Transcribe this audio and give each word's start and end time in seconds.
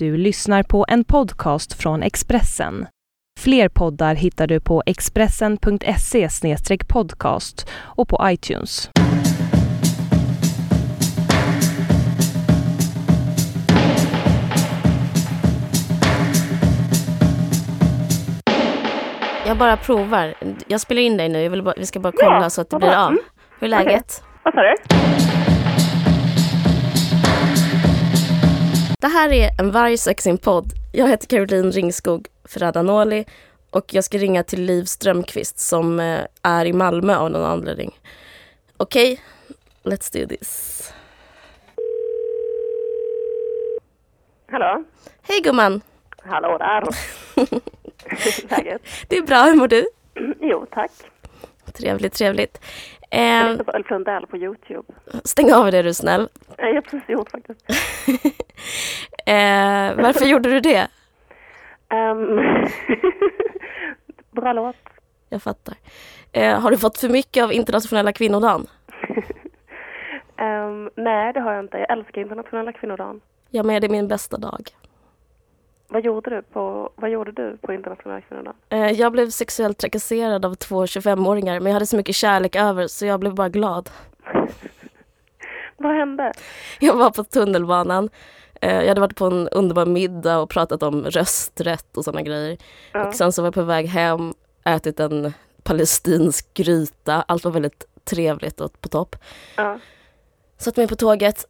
Du 0.00 0.16
lyssnar 0.16 0.62
på 0.62 0.84
en 0.88 1.04
podcast 1.04 1.72
från 1.72 2.02
Expressen. 2.02 2.86
Fler 3.40 3.68
poddar 3.68 4.14
hittar 4.14 4.46
du 4.46 4.60
på 4.60 4.82
expressen.se 4.86 6.28
podcast 6.88 7.68
och 7.72 8.08
på 8.08 8.20
iTunes. 8.24 8.90
Jag 19.46 19.56
bara 19.58 19.76
provar. 19.76 20.34
Jag 20.66 20.80
spelar 20.80 21.02
in 21.02 21.16
dig 21.16 21.28
nu. 21.28 21.42
Jag 21.42 21.50
vill 21.50 21.62
bara, 21.62 21.74
vi 21.78 21.86
ska 21.86 22.00
bara 22.00 22.12
kolla 22.16 22.42
Ja, 22.42 22.50
så 22.50 22.60
att 22.60 22.70
det 22.70 22.76
blir 22.76 22.88
bra. 22.88 22.98
av. 22.98 23.10
Mm. 23.10 23.22
Hur 23.58 23.66
är 23.66 23.70
läget? 23.70 24.22
Vad 24.44 24.54
sa 24.54 24.60
du? 24.60 24.74
Det 29.00 29.08
här 29.08 29.32
är 29.32 29.50
en 29.58 29.72
Vargsexing-podd. 29.72 30.72
Jag 30.92 31.08
heter 31.08 31.26
Caroline 31.26 31.72
Ringskog 31.72 32.26
Ferrada-Noli 32.44 33.24
och 33.70 33.94
jag 33.94 34.04
ska 34.04 34.18
ringa 34.18 34.42
till 34.42 34.62
Liv 34.62 34.84
Strömqvist 34.84 35.58
som 35.58 36.00
eh, 36.00 36.20
är 36.42 36.64
i 36.64 36.72
Malmö 36.72 37.16
av 37.16 37.30
någon 37.30 37.44
anledning. 37.44 38.00
Okej, 38.76 39.20
let's 39.82 40.20
do 40.20 40.28
this. 40.28 40.92
Hallå? 44.50 44.84
Hej 45.22 45.40
gumman! 45.40 45.80
Hallå 46.22 46.58
där. 46.58 46.84
Läget? 48.50 48.82
Det 49.08 49.16
är 49.16 49.22
bra, 49.22 49.42
hur 49.42 49.54
mår 49.54 49.68
du? 49.68 49.86
Jo, 50.40 50.66
tack. 50.70 50.92
Trevligt, 51.72 52.14
trevligt. 52.14 52.60
Eh, 53.10 53.60
Ulf 53.74 53.90
Lundell 53.90 54.26
på 54.26 54.36
Youtube. 54.36 54.92
stäng 55.24 55.52
av 55.52 55.70
det 55.70 55.78
är 55.78 55.82
du 55.82 55.94
snäll. 55.94 56.28
Jag 56.56 56.74
har 56.74 56.80
precis 56.80 57.08
gjort 57.08 57.30
faktiskt. 57.30 57.64
Eh, 59.26 59.96
varför 59.96 60.24
gjorde 60.24 60.50
du 60.50 60.60
det? 60.60 60.88
Ehm, 61.88 62.36
bra 64.30 64.52
låt. 64.52 64.76
Jag 65.28 65.42
fattar. 65.42 65.74
Eh, 66.32 66.60
har 66.60 66.70
du 66.70 66.78
fått 66.78 66.98
för 66.98 67.08
mycket 67.08 67.44
av 67.44 67.52
internationella 67.52 68.12
kvinnodagen? 68.12 68.66
Ehm, 70.36 70.90
nej, 70.96 71.32
det 71.32 71.40
har 71.40 71.52
jag 71.52 71.64
inte. 71.64 71.78
Jag 71.78 71.90
älskar 71.90 72.20
internationella 72.20 72.72
kvinnodagen. 72.72 73.20
Jag 73.50 73.66
med, 73.66 73.82
det 73.82 73.86
är 73.86 73.90
min 73.90 74.08
bästa 74.08 74.36
dag. 74.36 74.68
Vad 75.92 76.04
gjorde 76.04 76.30
du 76.30 76.42
på, 76.42 76.90
vad 76.96 77.10
gjorde 77.10 77.32
du 77.32 77.56
på 77.56 77.72
internationella 77.72 78.20
kvinnodagen? 78.20 78.56
Eh, 78.68 78.90
jag 78.90 79.12
blev 79.12 79.30
sexuellt 79.30 79.78
trakasserad 79.78 80.44
av 80.44 80.54
två 80.54 80.84
25-åringar 80.84 81.60
men 81.60 81.66
jag 81.66 81.72
hade 81.72 81.86
så 81.86 81.96
mycket 81.96 82.14
kärlek 82.14 82.56
över 82.56 82.86
så 82.86 83.06
jag 83.06 83.20
blev 83.20 83.34
bara 83.34 83.48
glad. 83.48 83.90
Vad 85.76 85.94
hände? 85.94 86.32
Jag 86.80 86.96
var 86.96 87.10
på 87.10 87.24
tunnelbanan. 87.24 88.10
Eh, 88.60 88.80
jag 88.80 88.88
hade 88.88 89.00
varit 89.00 89.16
på 89.16 89.26
en 89.26 89.48
underbar 89.48 89.86
middag 89.86 90.38
och 90.38 90.50
pratat 90.50 90.82
om 90.82 91.04
rösträtt 91.04 91.96
och 91.96 92.04
sådana 92.04 92.22
grejer. 92.22 92.58
Ja. 92.92 93.06
Och 93.06 93.14
sen 93.14 93.32
så 93.32 93.42
var 93.42 93.46
jag 93.46 93.54
på 93.54 93.62
väg 93.62 93.86
hem, 93.86 94.34
ätit 94.64 95.00
en 95.00 95.32
palestinsk 95.62 96.54
gryta. 96.54 97.24
Allt 97.28 97.44
var 97.44 97.52
väldigt 97.52 97.84
trevligt 98.04 98.60
och 98.60 98.80
på 98.80 98.88
topp. 98.88 99.16
Ja. 99.56 99.78
Satt 100.58 100.76
mig 100.76 100.88
på 100.88 100.96
tåget. 100.96 101.46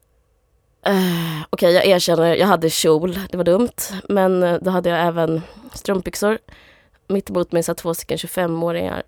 Uh, 0.88 1.42
Okej, 1.50 1.72
jag 1.74 1.86
erkänner, 1.86 2.34
jag 2.36 2.46
hade 2.46 2.70
kjol. 2.70 3.18
Det 3.30 3.36
var 3.36 3.44
dumt. 3.44 3.72
Men 4.08 4.42
eh, 4.42 4.58
då 4.60 4.70
hade 4.70 4.88
jag 4.88 5.00
även 5.06 5.42
strumpbyxor. 5.72 6.38
Mitt 7.08 7.30
emot 7.30 7.52
mig 7.52 7.62
satt 7.62 7.76
två 7.78 7.94
stycken 7.94 8.16
25-åringar. 8.16 9.02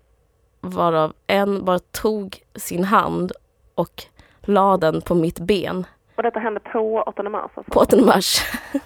Varav 0.61 1.13
en 1.27 1.65
bara 1.65 1.79
tog 1.79 2.43
sin 2.55 2.83
hand 2.83 3.31
och 3.75 4.03
la 4.41 4.77
den 4.77 5.01
på 5.01 5.15
mitt 5.15 5.39
ben 5.39 5.85
Och 6.17 6.23
detta 6.23 6.39
hände 6.39 6.59
på 6.59 7.03
8 7.07 7.23
mars 7.23 7.51
alltså? 7.55 7.71
på 7.71 7.79
8 7.79 7.97
mars. 7.97 8.51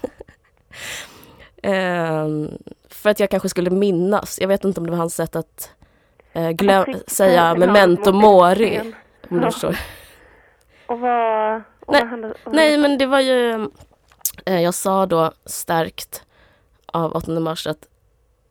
Ehm, 1.63 2.49
för 2.89 3.09
att 3.09 3.19
jag 3.19 3.29
kanske 3.29 3.49
skulle 3.49 3.69
minnas. 3.69 4.37
Jag 4.41 4.47
vet 4.47 4.63
inte 4.63 4.79
om 4.79 4.85
det 4.85 4.91
var 4.91 4.97
hans 4.97 5.15
sätt 5.15 5.35
att 5.35 5.71
uh, 6.35 6.49
glöm- 6.49 6.83
Tryckte 6.83 7.13
säga 7.13 7.55
memento 7.55 8.11
mori. 8.11 8.93
Om 9.29 9.39
du 9.39 9.51
förstår. 9.51 9.75
Och 10.87 10.99
vad, 10.99 11.61
Nej, 11.87 12.33
Nej, 12.45 12.77
men 12.77 12.97
det 12.97 13.05
var 13.05 13.19
ju... 13.19 13.69
Eh, 14.45 14.61
jag 14.61 14.73
sa 14.73 15.05
då 15.05 15.31
stärkt 15.45 16.23
av 16.85 17.11
8 17.11 17.39
mars 17.39 17.67
att 17.67 17.87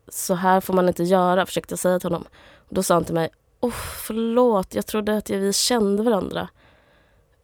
så 0.08 0.34
här 0.34 0.60
får 0.60 0.74
man 0.74 0.88
inte 0.88 1.02
göra, 1.02 1.46
försökte 1.46 1.72
jag 1.72 1.78
säga 1.78 1.98
till 1.98 2.06
honom. 2.06 2.24
Då 2.68 2.82
sa 2.82 2.94
han 2.94 3.04
till 3.04 3.14
mig, 3.14 3.30
oh, 3.60 3.74
förlåt, 4.06 4.74
jag 4.74 4.86
trodde 4.86 5.16
att 5.16 5.30
vi 5.30 5.52
kände 5.52 6.02
varandra. 6.02 6.48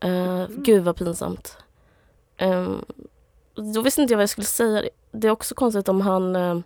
Uh, 0.04 0.46
Gud 0.48 0.84
vad 0.84 0.96
pinsamt. 0.96 1.56
Ehm, 2.36 2.84
då 3.54 3.82
visste 3.82 4.02
inte 4.02 4.12
jag 4.12 4.18
vad 4.18 4.22
jag 4.22 4.30
skulle 4.30 4.44
säga. 4.44 4.82
Det 5.12 5.28
är 5.28 5.32
också 5.32 5.54
konstigt 5.54 5.88
om 5.88 6.00
han 6.00 6.36
uh, 6.36 6.60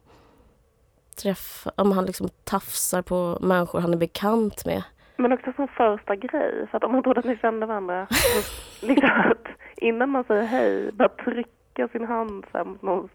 träffar, 1.16 1.72
om 1.76 1.92
han 1.92 2.06
liksom 2.06 2.28
tafsar 2.44 3.03
på 3.03 3.38
människor 3.41 3.81
han 3.81 3.92
är 3.92 3.98
bekant 3.98 4.65
med. 4.65 4.82
Men 5.16 5.32
också 5.32 5.53
som 5.56 5.69
första 5.69 6.16
grej, 6.16 6.66
för 6.71 6.77
att 6.77 6.84
om 6.84 6.93
man 6.93 7.03
trodde 7.03 7.21
att 7.21 7.27
ni 7.27 7.37
kände 7.37 7.66
varandra, 7.66 8.06
liksom 8.82 9.10
att 9.31 9.47
innan 9.77 10.10
man 10.10 10.25
säger 10.25 10.43
hej, 10.43 10.93
bara 10.93 11.09
trycka 11.09 11.88
sin 11.88 12.04
hand 12.06 12.47
så 12.53 12.65
mot 12.65 12.82
någons 12.82 13.10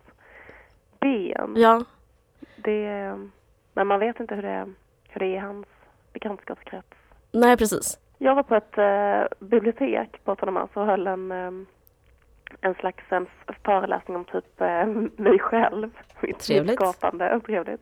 ben. 1.00 1.54
Ja, 1.58 1.84
Det, 2.56 3.16
men 3.74 3.88
man 3.88 4.00
vet 4.00 4.20
inte 4.20 4.36
hur 4.36 4.42
det, 4.42 4.68
hur 5.10 5.20
det 5.20 5.26
är 5.26 5.30
i 5.36 5.38
hans 5.38 5.68
bekantskapskrets. 6.14 6.88
nej 7.32 7.58
precis. 7.58 7.98
Jag 8.18 8.36
var 8.36 8.44
på 8.44 8.56
ett 8.56 8.78
eh, 8.78 9.48
bibliotek 9.48 10.24
på 10.24 10.32
8 10.32 10.52
mars 10.52 10.70
och 10.74 10.86
höll 10.86 11.08
en, 11.08 11.32
eh, 11.32 11.52
en 12.62 12.74
slags 12.74 13.04
en 13.10 13.26
föreläsning 13.66 14.18
om 14.18 14.26
typ 14.26 14.62
eh, 14.62 14.86
mig 15.24 15.40
själv. 15.40 15.90
Mitt 16.22 16.40
Trevligt. 16.40 16.76
skapande. 16.76 17.40
Trevligt. 17.46 17.82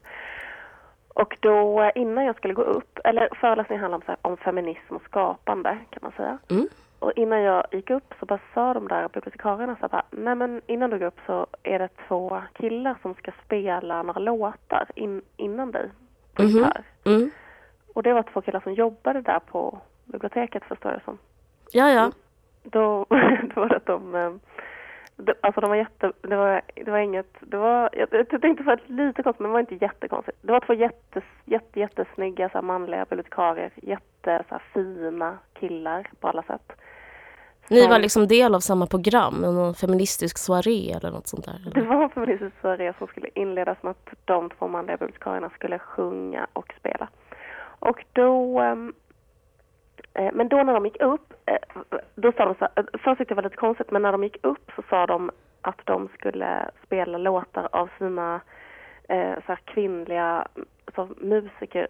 Och 1.22 1.38
då 1.40 1.82
eh, 1.84 1.92
innan 1.96 2.26
jag 2.26 2.36
skulle 2.36 2.54
gå 2.54 2.62
upp, 2.62 3.00
eller 3.04 3.30
föreläsningen 3.42 3.82
handlar 3.82 3.98
om, 3.98 4.02
så 4.06 4.12
här, 4.12 4.18
om 4.22 4.38
feminism 4.38 4.96
och 4.96 5.02
skapande 5.04 5.78
kan 5.90 6.00
man 6.02 6.12
säga. 6.12 6.38
Mm. 6.50 6.68
Och 7.00 7.12
innan 7.16 7.42
jag 7.42 7.64
gick 7.72 7.90
upp 7.90 8.14
så 8.20 8.26
bara 8.26 8.40
sa 8.54 8.74
de 8.74 8.88
där 8.88 9.08
bibliotekarierna 9.08 9.76
så 9.80 9.88
här 9.92 10.02
nej 10.10 10.36
men 10.36 10.62
innan 10.68 10.90
du 10.90 11.00
går 11.00 11.06
upp 11.06 11.20
så 11.26 11.48
är 11.64 11.80
det 11.80 11.90
två 12.08 12.42
killar 12.54 12.96
som 13.02 13.14
ska 13.14 13.32
spela 13.46 14.04
några 14.04 14.20
låtar 14.20 14.86
in, 14.96 15.22
innan 15.38 15.72
dig 15.72 15.90
på 16.36 16.42
Mhm. 16.44 16.50
gitarr. 16.52 16.84
Mm. 17.06 17.32
Och 17.94 18.04
det 18.04 18.14
var 18.14 18.24
två 18.24 18.42
killar 18.42 18.60
som 18.60 18.74
jobbade 18.74 19.22
där 19.22 19.40
på 19.40 19.80
biblioteket 20.06 20.64
förstår 20.64 20.92
jag 20.92 21.04
som. 21.04 21.18
Ja, 21.72 21.90
ja. 21.92 22.12
Då, 22.64 23.06
då 23.56 23.62
var 23.62 23.70
det 23.70 23.76
att 23.76 23.86
de, 23.86 24.40
alltså 25.42 25.62
de 25.62 25.70
var 25.70 25.78
jätte, 25.78 26.12
det 26.22 26.36
var, 26.36 26.62
det 26.76 26.92
var 26.92 26.98
inget, 26.98 27.34
det 27.40 27.58
var, 27.58 27.90
jag, 27.94 28.08
jag 28.32 28.42
tänkte 28.42 28.64
för 28.64 28.72
att 28.72 28.90
lite 28.90 29.24
konstigt 29.24 29.40
men 29.40 29.50
det 29.50 29.54
var 29.54 29.60
inte 29.60 29.86
jättekonstigt. 29.86 30.38
Det 30.42 30.52
var 30.52 30.60
två 30.60 30.74
jätte, 30.74 31.22
jätte, 31.46 31.80
jättesnygga 31.80 32.50
så 32.50 32.54
här, 32.54 32.62
manliga 32.62 33.06
bibliotekarier, 33.06 33.72
jätte 33.76 34.44
så 34.50 34.56
här, 34.56 34.64
fina 34.74 35.38
killar 35.54 36.10
på 36.20 36.28
alla 36.28 36.44
sätt. 36.44 36.72
Ni 37.70 37.88
var 37.88 38.00
liksom 38.00 38.28
del 38.28 38.56
av 38.56 38.60
samma 38.60 38.88
program, 38.88 39.34
någon 39.42 39.74
feministisk 39.74 40.38
soaré 40.38 40.92
eller 40.92 41.12
något 41.12 41.28
sånt 41.28 41.46
där? 41.46 41.72
Det 41.74 41.80
Eller? 41.80 41.90
var 41.90 42.04
en 42.04 42.10
feministisk 42.10 42.62
soaré 42.62 42.94
som 42.98 43.08
skulle 43.08 43.30
inledas 43.36 43.78
med 43.84 43.92
att 43.92 44.10
de 44.26 44.50
två 44.50 44.68
manliga 44.68 44.98
bibliotekarierna 44.98 45.50
skulle 45.50 45.80
sjunga 45.80 46.48
och 46.54 46.74
spela. 46.80 47.08
Och 47.80 48.06
då, 48.14 48.60
ehm, 48.60 48.88
eh, 48.88 48.94
men 50.14 50.48
då 50.48 50.64
när 50.64 50.74
de 50.74 50.86
gick 50.86 51.02
upp, 51.02 51.34
eh, 51.46 51.82
då 52.16 52.32
sa 52.32 52.46
de 52.46 52.56
så 52.56 52.60
här, 52.60 52.72
eh, 52.76 52.84
först 52.92 53.18
tyckte 53.18 53.22
jag 53.22 53.28
det 53.28 53.36
var 53.36 53.44
lite 53.44 53.56
konstigt, 53.56 53.92
men 53.92 54.02
när 54.02 54.12
de 54.12 54.24
gick 54.24 54.38
upp 54.46 54.72
så 54.76 54.82
sa 54.90 55.06
de 55.06 55.32
att 55.62 55.80
de 55.84 56.10
skulle 56.18 56.70
spela 56.84 57.18
låtar 57.18 57.70
av 57.72 57.90
sina 57.98 58.42
eh, 59.10 59.34
så 59.48 59.56
kvinnliga 59.66 60.48
alltså 60.86 61.08
musiker, 61.18 61.88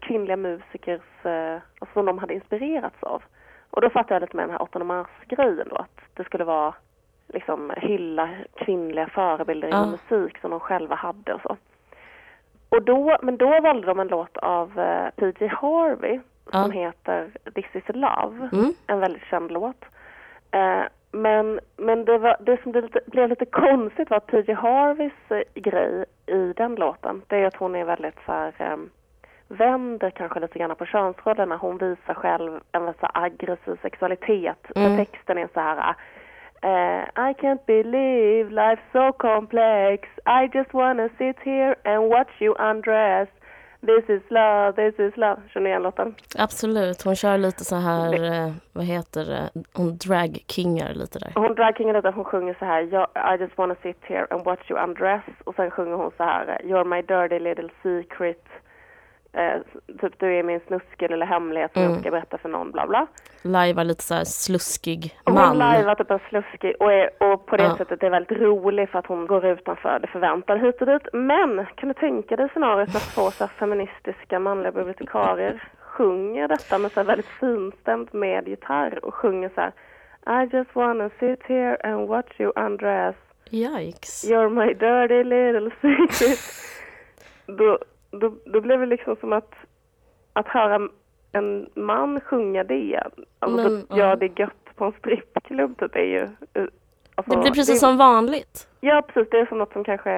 kvinnliga 0.00 0.36
musikers, 0.36 1.24
eh, 1.26 1.54
alltså 1.78 1.92
som 1.92 2.06
de 2.06 2.18
hade 2.18 2.34
inspirerats 2.34 3.02
av. 3.02 3.22
Och 3.70 3.80
då 3.80 3.90
fattade 3.90 4.14
jag 4.14 4.20
lite 4.20 4.36
med 4.36 4.44
den 4.44 4.50
här 4.50 4.62
8 4.62 4.84
mars-grejen 4.84 5.68
då, 5.70 5.76
att 5.76 6.00
det 6.14 6.24
skulle 6.24 6.44
vara 6.44 6.74
liksom 7.28 7.72
hylla 7.76 8.28
kvinnliga 8.54 9.08
förebilder 9.08 9.68
inom 9.68 9.90
musik 9.90 10.38
som 10.38 10.50
de 10.50 10.60
själva 10.60 10.94
hade 10.94 11.34
och 11.34 11.40
så. 11.40 11.56
Och 12.68 12.82
då, 12.82 13.16
men 13.22 13.36
då 13.36 13.60
valde 13.60 13.86
de 13.86 14.00
en 14.00 14.08
låt 14.08 14.36
av 14.36 14.78
eh, 14.78 15.10
P.J. 15.16 15.48
Harvey 16.52 16.72
som 16.72 16.82
Ja. 16.82 16.88
heter 16.88 17.30
This 17.54 17.66
is 17.74 17.84
love, 17.88 18.48
Mm. 18.52 18.72
en 18.86 19.00
väldigt 19.00 19.24
känd 19.24 19.50
låt. 19.50 19.84
Eh, 20.50 20.82
men 21.12 21.60
men 21.76 22.04
det, 22.04 22.18
var, 22.18 22.36
det 22.40 22.62
som 22.62 22.72
blev 22.72 22.84
lite, 22.84 23.00
blev 23.06 23.28
lite 23.28 23.44
konstigt 23.44 24.10
var 24.10 24.16
att 24.16 24.26
P.J. 24.26 24.52
Harveys 24.54 25.12
eh, 25.30 25.40
grej 25.54 26.04
i 26.26 26.52
den 26.56 26.74
låten, 26.74 27.22
det 27.26 27.36
är 27.36 27.46
att 27.46 27.56
hon 27.56 27.74
är 27.74 27.84
väldigt 27.84 28.18
så 28.26 28.32
här, 28.32 28.52
eh, 28.58 28.76
vänder 29.48 30.10
kanske 30.10 30.40
lite 30.40 30.58
grann 30.58 30.76
på 30.76 30.86
könsrollerna. 30.86 31.56
Hon 31.56 31.78
visar 31.78 32.14
själv 32.14 32.60
en 32.72 32.84
väldigt 32.84 33.04
aggressiv 33.14 33.78
sexualitet. 33.82 34.66
Mm. 34.76 34.96
Texten 34.96 35.38
är 35.38 35.48
så 35.54 35.60
här 35.60 35.94
eh, 36.62 37.02
I 37.30 37.32
can't 37.34 37.64
believe 37.66 38.50
life's 38.50 38.92
so 38.92 39.12
complex 39.12 40.08
I 40.26 40.50
just 40.58 40.74
wanna 40.74 41.08
sit 41.18 41.36
here 41.40 41.74
and 41.84 42.08
watch 42.10 42.42
you 42.42 42.54
undress 42.70 43.28
This 43.80 44.08
is 44.08 44.22
love, 44.30 44.72
this 44.72 44.98
is 45.00 45.16
love. 45.16 45.40
Känner 45.48 45.64
ni 45.64 45.70
igen 45.70 45.82
låten? 45.82 46.14
Absolut, 46.38 47.02
hon 47.02 47.14
kör 47.16 47.38
lite 47.38 47.64
så 47.64 47.76
här, 47.76 48.24
eh, 48.46 48.52
vad 48.72 48.84
heter 48.84 49.24
det, 49.24 49.50
hon 49.72 49.96
dragkingar 49.96 50.94
lite 50.94 51.18
där. 51.18 51.32
Hon 51.34 51.54
dragkingar 51.54 51.94
lite, 51.94 52.10
hon 52.10 52.24
sjunger 52.24 52.56
så 52.58 52.64
här 52.64 52.80
"Jag- 52.92 53.34
I 53.38 53.42
just 53.42 53.58
wanna 53.58 53.74
sit 53.82 53.98
here 54.02 54.26
and 54.30 54.44
watch 54.44 54.70
you 54.70 54.80
undress 54.84 55.22
och 55.44 55.54
sen 55.54 55.70
sjunger 55.70 55.96
hon 55.96 56.10
så 56.16 56.22
här 56.24 56.60
You're 56.64 56.84
my 56.84 57.02
dirty 57.02 57.38
little 57.38 57.68
secret 57.82 58.44
eh, 59.32 59.60
Typ 60.00 60.18
du 60.18 60.34
är 60.38 60.42
min 60.42 60.60
snuske 60.66 61.08
lilla 61.08 61.24
hemlighet 61.24 61.72
som 61.72 61.82
jag 61.82 61.86
Mm. 61.86 61.96
inte 61.98 62.02
ska 62.08 62.10
berätta 62.16 62.38
för 62.38 62.48
någon 62.48 62.70
bla 62.70 62.86
bla 62.86 63.06
Lajvar 63.42 63.84
lite 63.84 64.02
så 64.04 64.14
här 64.14 64.24
sluskig 64.24 65.18
Hon 65.24 65.34
man. 65.34 65.58
lajvar 65.58 65.94
typ 65.94 66.10
en 66.10 66.18
sluskig 66.28 66.74
och, 66.80 66.92
är, 66.92 67.10
och 67.32 67.46
på 67.46 67.56
det 67.56 67.62
Ja. 67.62 67.76
sättet 67.76 68.02
är 68.02 68.10
väldigt 68.10 68.38
rolig 68.38 68.88
för 68.88 68.98
att 68.98 69.06
hon 69.06 69.26
går 69.26 69.44
utanför 69.46 69.98
det 69.98 70.06
förväntade 70.06 70.60
hit 70.60 70.80
och 70.80 70.86
dit. 70.86 71.08
Men 71.12 71.66
kan 71.76 71.88
du 71.88 71.94
tänka 71.94 72.36
dig 72.36 72.48
scenariot 72.48 72.92
när 72.94 73.14
två 73.14 73.30
så 73.30 73.44
här 73.44 73.50
feministiska 73.58 74.38
manliga 74.38 74.72
bibliotekarier 74.72 75.62
sjunger 75.80 76.48
detta 76.48 76.78
med 76.78 76.92
så 76.92 77.00
här 77.00 77.06
väldigt 77.06 77.26
finstämt 77.40 78.12
med 78.12 78.48
gitarr 78.48 79.04
och 79.04 79.14
sjunger 79.14 79.50
så 79.54 79.60
här 79.60 79.72
I 80.44 80.56
just 80.56 80.74
wanna 80.74 81.10
sit 81.20 81.42
here 81.42 81.76
and 81.76 82.08
watch 82.08 82.40
you 82.40 82.52
undress 82.56 83.16
Yikes. 83.50 84.30
You're 84.30 84.48
my 84.50 84.74
dirty 84.74 85.24
little 85.24 85.70
secret. 85.80 86.38
då, 87.58 87.78
då, 88.10 88.34
då 88.44 88.60
blev 88.60 88.80
det 88.80 88.86
liksom 88.86 89.16
som 89.20 89.32
att, 89.32 89.54
att 90.32 90.48
höra 90.48 90.88
en 91.32 91.68
man 91.74 92.20
sjunga 92.20 92.64
det. 92.64 93.02
Alltså 93.38 93.70
Men, 93.70 93.98
göra 93.98 94.08
ja. 94.10 94.16
det 94.16 94.38
gött 94.40 94.76
på 94.76 94.84
en 94.84 94.92
strippklubb 94.92 95.78
typ 95.78 95.96
är 95.96 96.00
ju... 96.00 96.22
eh, 96.54 96.64
Alltså, 97.14 97.32
Det 97.34 97.40
blir 97.40 97.52
precis 97.52 97.80
som 97.80 97.96
vanligt. 97.96 98.68
Ja 98.80 99.02
precis, 99.08 99.30
det 99.30 99.38
är 99.40 99.46
som 99.46 99.58
något 99.58 99.72
som 99.72 99.84
kanske... 99.84 100.10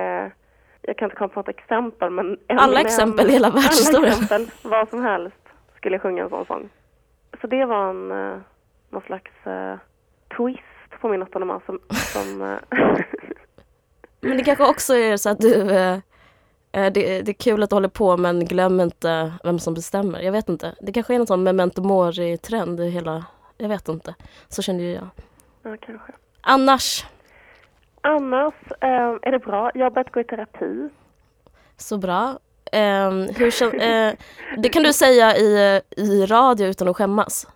Jag 0.83 0.97
kan 0.97 1.07
inte 1.07 1.17
komma 1.17 1.29
på 1.29 1.41
ett 1.41 1.49
exempel 1.49 2.11
men... 2.11 2.39
Alla 2.49 2.79
Eminem- 2.79 2.87
exempel 2.87 3.29
i 3.29 3.33
hela 3.33 3.47
Alla 3.47 3.55
världshistorien. 3.55 4.13
exempel, 4.13 4.47
vad 4.71 4.89
som 4.89 5.03
helst, 5.03 5.37
skulle 5.77 5.99
sjunga 5.99 6.23
en 6.23 6.31
sån 6.31 6.47
sång. 6.47 6.69
Så 7.41 7.47
det 7.47 7.65
var 7.65 7.91
en, 7.91 8.13
uh, 8.13 8.39
någon 8.91 9.03
slags 9.03 9.47
eh, 9.47 9.75
twist 10.37 11.01
på 11.01 11.09
min 11.09 11.21
mars 11.35 11.63
som... 11.67 11.79
som 11.89 12.43
eh, 12.43 12.59
Men 14.21 14.37
det 14.37 14.45
kanske 14.45 14.71
också 14.71 14.95
är 14.95 15.17
så 15.17 15.31
att 15.31 15.39
du, 15.41 15.71
eh, 15.71 15.93
eh, 15.95 15.99
det, 16.73 16.91
det 16.91 17.29
är 17.29 17.33
kul 17.33 17.63
att 17.63 17.71
du 17.71 17.77
håller 17.77 17.89
på 17.89 18.17
men 18.17 18.45
glöm 18.45 18.81
inte 18.81 19.33
vem 19.45 19.59
som 19.59 19.75
bestämmer. 19.75 20.21
Jag 20.21 20.33
vet 20.33 20.49
inte. 20.49 20.75
Det 20.81 20.93
kanske 20.93 21.15
är 21.15 21.19
någon 21.19 21.27
sån 21.27 21.43
memento 21.43 21.83
mori-trend 21.83 22.81
i 22.81 22.91
hela, 22.91 23.25
jag 23.59 23.69
vet 23.69 23.89
inte. 23.89 24.15
Så 24.49 24.63
kände 24.63 24.83
ju 24.83 24.93
jag. 24.93 25.09
ja, 25.63 25.77
kanske. 25.81 26.13
Annars, 26.41 27.05
Annars 28.01 28.55
eh, 28.81 29.17
är 29.23 29.33
det 29.33 29.39
bra. 29.39 29.71
Jag 29.75 29.85
har 29.87 29.91
börjat 29.91 30.13
gå 30.13 30.21
i 30.21 30.25
terapi. 30.25 30.89
så 31.77 31.99
bra. 31.99 32.39
Eh, 32.73 33.11
hur 33.11 33.83
eh, 33.83 34.13
det 34.59 34.69
kan 34.69 34.83
du 34.83 34.93
säga 34.93 35.37
i, 35.37 35.81
i 35.97 36.27
radio 36.27 36.67
utan 36.67 36.89
att 36.89 36.97
skämmas. 36.97 37.47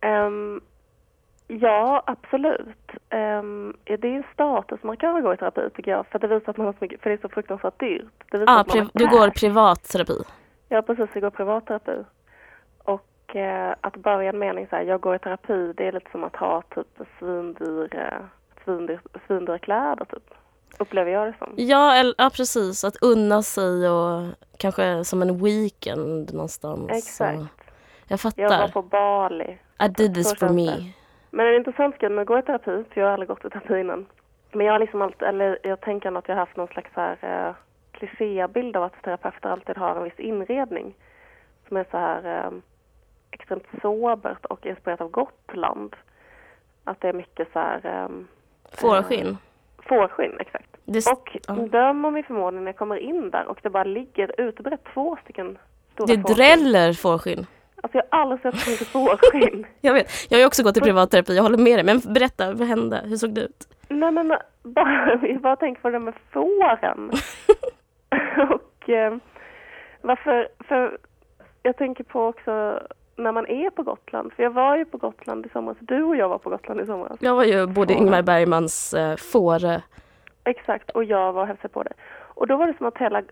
Ehm, 0.00 0.60
ja, 1.60 2.02
absolut. 2.06 2.90
Um, 3.10 3.76
det 3.84 3.92
är 4.04 4.04
en 4.04 4.24
statusmarkör 4.34 5.16
att 5.18 5.22
gå 5.24 5.34
i 5.34 5.36
terapi 5.36 5.70
tycker 5.76 5.90
jag. 5.90 6.06
För 6.06 6.18
det 6.18 6.26
visar 6.26 6.50
att 6.50 6.56
man 6.56 6.66
har 6.66 6.72
så 6.72 6.78
mycket, 6.80 7.02
för 7.02 7.10
det 7.10 7.16
är 7.16 7.20
så 7.22 7.28
fruktansvärt 7.28 7.80
dyrt. 7.80 8.24
Det 8.30 8.38
visar 8.38 8.52
Ah, 8.52 8.60
att 8.60 8.74
man 8.74 8.90
du 8.94 9.06
går 9.08 9.30
privatterapi. 9.30 10.18
Ja, 10.68 10.82
precis. 10.82 11.08
Jag 11.12 11.22
går 11.22 11.30
privatterapi. 11.30 11.96
Och 12.84 13.36
eh, 13.36 13.74
att 13.80 13.96
börja 13.96 14.28
en 14.30 14.38
mening 14.38 14.66
så 14.70 14.76
här, 14.76 14.82
jag 14.82 15.00
går 15.00 15.14
i 15.14 15.18
terapi, 15.18 15.72
det 15.76 15.88
är 15.88 15.92
lite 15.92 16.10
som 16.10 16.24
att 16.24 16.36
ha 16.36 16.62
typ 16.74 16.88
svindyr, 17.18 17.88
eh, 17.96 18.24
svindyr, 18.64 19.00
svindyra 19.26 19.58
kläder 19.58 20.04
typ. 20.04 20.34
Upplever 20.78 21.10
jag 21.10 21.26
det 21.26 21.34
som. 21.38 21.54
Ja, 21.56 21.94
eller, 21.94 22.14
ja, 22.18 22.30
precis. 22.36 22.84
Att 22.84 22.96
unna 23.02 23.42
sig 23.42 23.88
och 23.88 24.22
kanske 24.58 25.04
som 25.04 25.22
en 25.22 25.44
weekend 25.44 26.32
någonstans. 26.34 26.90
Exakt. 26.90 27.38
Så, 27.38 27.46
jag 28.08 28.18
Jag 28.36 28.48
var 28.50 28.56
fattar. 28.58 28.68
på 28.72 28.82
Bali. 28.82 29.58
I 29.84 29.88
did 29.88 30.14
this 30.14 30.38
for 30.38 30.48
me. 30.48 30.92
Det. 31.32 31.36
Men 31.36 31.46
en 31.46 31.54
intressant 31.54 31.98
grej 31.98 32.10
med 32.10 32.22
att 32.22 32.28
gå 32.28 32.38
i 32.38 32.42
terapi, 32.42 32.84
för 32.90 33.00
jag 33.00 33.06
har 33.06 33.12
aldrig 33.12 33.28
gått 33.28 33.44
i 33.44 33.50
terapi 33.50 33.80
innan. 33.80 34.06
Men 34.52 34.66
jag 34.66 34.72
har 34.74 34.78
liksom 34.78 35.02
alltid, 35.02 35.28
eller 35.28 35.58
jag 35.62 35.80
tänker 35.80 36.18
att 36.18 36.28
jag 36.28 36.34
har 36.34 36.40
haft 36.40 36.56
någon 36.56 36.68
slags 36.68 36.90
så 36.94 37.00
här 37.00 37.16
eh, 37.22 37.54
klichébild 37.92 38.76
av 38.76 38.82
att 38.82 39.02
terapeuter 39.02 39.48
alltid 39.48 39.76
har 39.76 39.96
en 39.96 40.04
viss 40.04 40.18
inredning. 40.18 40.94
Som 41.68 41.76
är 41.76 41.86
så 41.90 41.96
här 41.96 42.44
eh, 42.46 42.50
extremt 43.30 43.66
sobert 43.82 44.44
och 44.44 44.66
inspirerat 44.66 45.00
av 45.00 45.10
Gotland. 45.10 45.96
Att 46.84 47.00
det 47.00 47.08
är 47.08 47.12
mycket 47.12 47.48
så 47.52 47.58
här 47.58 47.80
eh, 47.86 48.08
Fårskinn. 48.72 49.36
fårskinn, 49.78 50.32
exakt. 50.40 50.66
Det, 50.84 51.06
Och 51.10 51.36
ja. 51.48 51.54
döm 51.54 52.04
om 52.04 52.12
mig 52.12 52.22
förmodligen 52.22 52.64
när 52.64 52.68
jag 52.68 52.76
kommer 52.76 52.96
in 52.96 53.30
där 53.30 53.46
och 53.46 53.58
det 53.62 53.70
bara 53.70 53.84
ligger 53.84 54.40
utbrett 54.40 54.80
två 54.94 55.16
stycken 55.24 55.58
stora 55.92 56.06
det 56.06 56.22
fårskinn. 56.22 56.36
dräller 56.36 56.92
fårskinn. 56.92 57.46
Alltså 57.84 57.98
jag 57.98 58.04
har 58.10 58.18
aldrig 58.22 58.40
sett 58.40 58.60
så 58.60 58.70
mycket 58.70 58.86
fårskinn. 58.92 59.66
Jag 59.80 59.94
vet. 59.94 60.10
Jag 60.30 60.38
har 60.38 60.46
också 60.46 60.62
gått 60.62 60.76
i 60.76 60.80
privatterapi, 60.80 61.36
jag 61.36 61.42
håller 61.42 61.58
med 61.58 61.78
dig. 61.78 61.84
Men 61.84 62.00
berätta, 62.14 62.52
vad 62.52 62.68
hände? 62.68 63.00
Hur 63.04 63.16
såg 63.16 63.34
det 63.34 63.40
ut? 63.40 63.68
Nej 63.88 64.10
men 64.10 64.36
bara, 64.62 65.16
vi 65.22 65.38
bara 65.38 65.56
tänker 65.56 65.82
på 65.82 65.90
det 65.90 65.98
med 65.98 66.14
fåren. 66.30 67.10
och 68.50 68.88
eh, 68.90 69.16
varför, 70.00 70.48
för 70.68 70.98
jag 71.62 71.76
tänker 71.76 72.04
på 72.04 72.26
också 72.26 72.80
när 73.16 73.32
man 73.32 73.46
är 73.46 73.70
på 73.70 73.82
Gotland, 73.82 74.32
för 74.32 74.42
jag 74.42 74.50
var 74.50 74.76
ju 74.76 74.84
på 74.84 74.98
Gotland 74.98 75.46
i 75.46 75.48
somras, 75.48 75.76
du 75.80 76.02
och 76.02 76.16
jag 76.16 76.28
var 76.28 76.38
på 76.38 76.50
Gotland 76.50 76.80
i 76.80 76.86
somras. 76.86 77.16
Jag 77.20 77.34
var 77.34 77.44
ju 77.44 77.66
både 77.66 77.94
Ingmar 77.94 78.22
Bergmans 78.22 78.94
eh, 78.94 79.16
fåre. 79.16 79.82
Exakt, 80.44 80.90
och 80.90 81.04
jag 81.04 81.32
var 81.32 81.42
och 81.42 81.48
hälsade 81.48 81.68
på 81.68 81.82
dig. 81.82 81.92
Och 82.34 82.46
då 82.46 82.56
var 82.56 82.66
det 82.66 82.76
som 82.76 82.86
att 82.86 82.98
hela, 82.98 83.22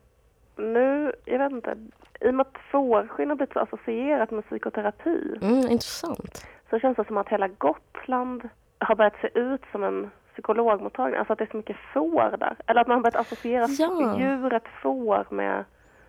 nu, 0.56 1.12
jag 1.24 1.38
vet 1.38 1.52
inte, 1.52 1.76
i 2.20 2.28
och 2.30 2.34
med 2.34 2.46
att 2.46 2.62
fårskinn 2.72 3.28
har 3.28 3.36
blivit 3.36 3.52
så 3.52 3.58
associerat 3.60 4.30
med 4.30 4.44
psykoterapi 4.46 5.38
Mm, 5.42 5.58
intressant. 5.70 6.46
så 6.70 6.78
känns 6.78 6.96
det 6.96 7.04
som 7.06 7.18
att 7.18 7.28
hela 7.28 7.48
Gotland 7.48 8.48
har 8.78 8.94
börjat 8.94 9.20
se 9.20 9.38
ut 9.38 9.62
som 9.72 9.84
en 9.84 10.10
psykologmottagning, 10.32 11.18
alltså 11.18 11.32
att 11.32 11.38
det 11.38 11.44
är 11.44 11.50
så 11.50 11.56
mycket 11.56 11.76
får 11.94 12.36
där. 12.36 12.56
Eller 12.66 12.80
att 12.80 12.86
man 12.86 12.94
har 12.96 13.02
börjat 13.02 13.26
associera 13.26 13.66
Ja. 13.78 14.16
djuret 14.18 14.62
får 14.82 15.26
med 15.34 15.64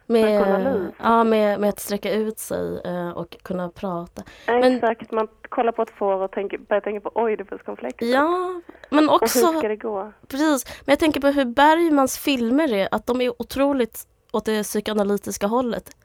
Med, 0.08 0.92
ja, 1.04 1.24
med, 1.24 1.60
med 1.60 1.69
att 1.69 1.80
sträcka 1.80 2.13
ut 2.13 2.40
sig 2.40 2.81
eh, 2.86 3.10
och 3.10 3.38
kunna 3.44 3.69
prata. 3.69 4.22
Men- 4.48 4.63
Exakt, 4.63 5.12
man 5.12 5.28
kollar 5.50 5.72
på 5.72 5.81
ett 5.81 5.90
får 5.92 6.13
och 6.16 6.31
tänker, 6.31 6.58
börjar 6.58 6.81
tänka 6.81 7.10
på 7.10 7.22
oidipuskonflikter. 7.22 8.06
Ja, 8.06 8.62
men 8.90 9.10
Och 9.10 9.12
hur 9.19 9.24
också, 9.24 9.48
ska 9.48 9.68
det 9.68 9.75
gå? 9.75 10.12
precis. 10.28 10.66
Men 10.86 10.92
jag 10.92 11.00
tänker 11.00 11.22
på 11.22 11.28
hur 11.28 11.46
Bergmans 11.46 12.18
filmer 12.18 12.74
är, 12.74 12.88
att 12.92 13.06
de 13.06 13.22
är 13.22 13.42
otroligt 13.42 14.08
åt 14.31 14.45
det 14.45 14.63
psykoanalytiska 14.63 15.48
hållet. 15.48 15.95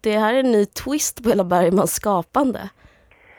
Det 0.00 0.18
här 0.18 0.34
är 0.34 0.38
en 0.40 0.52
ny 0.52 0.66
twist 0.66 1.22
på 1.22 1.28
hela 1.28 1.44
Bergmans 1.44 1.94
skapande. 1.94 2.70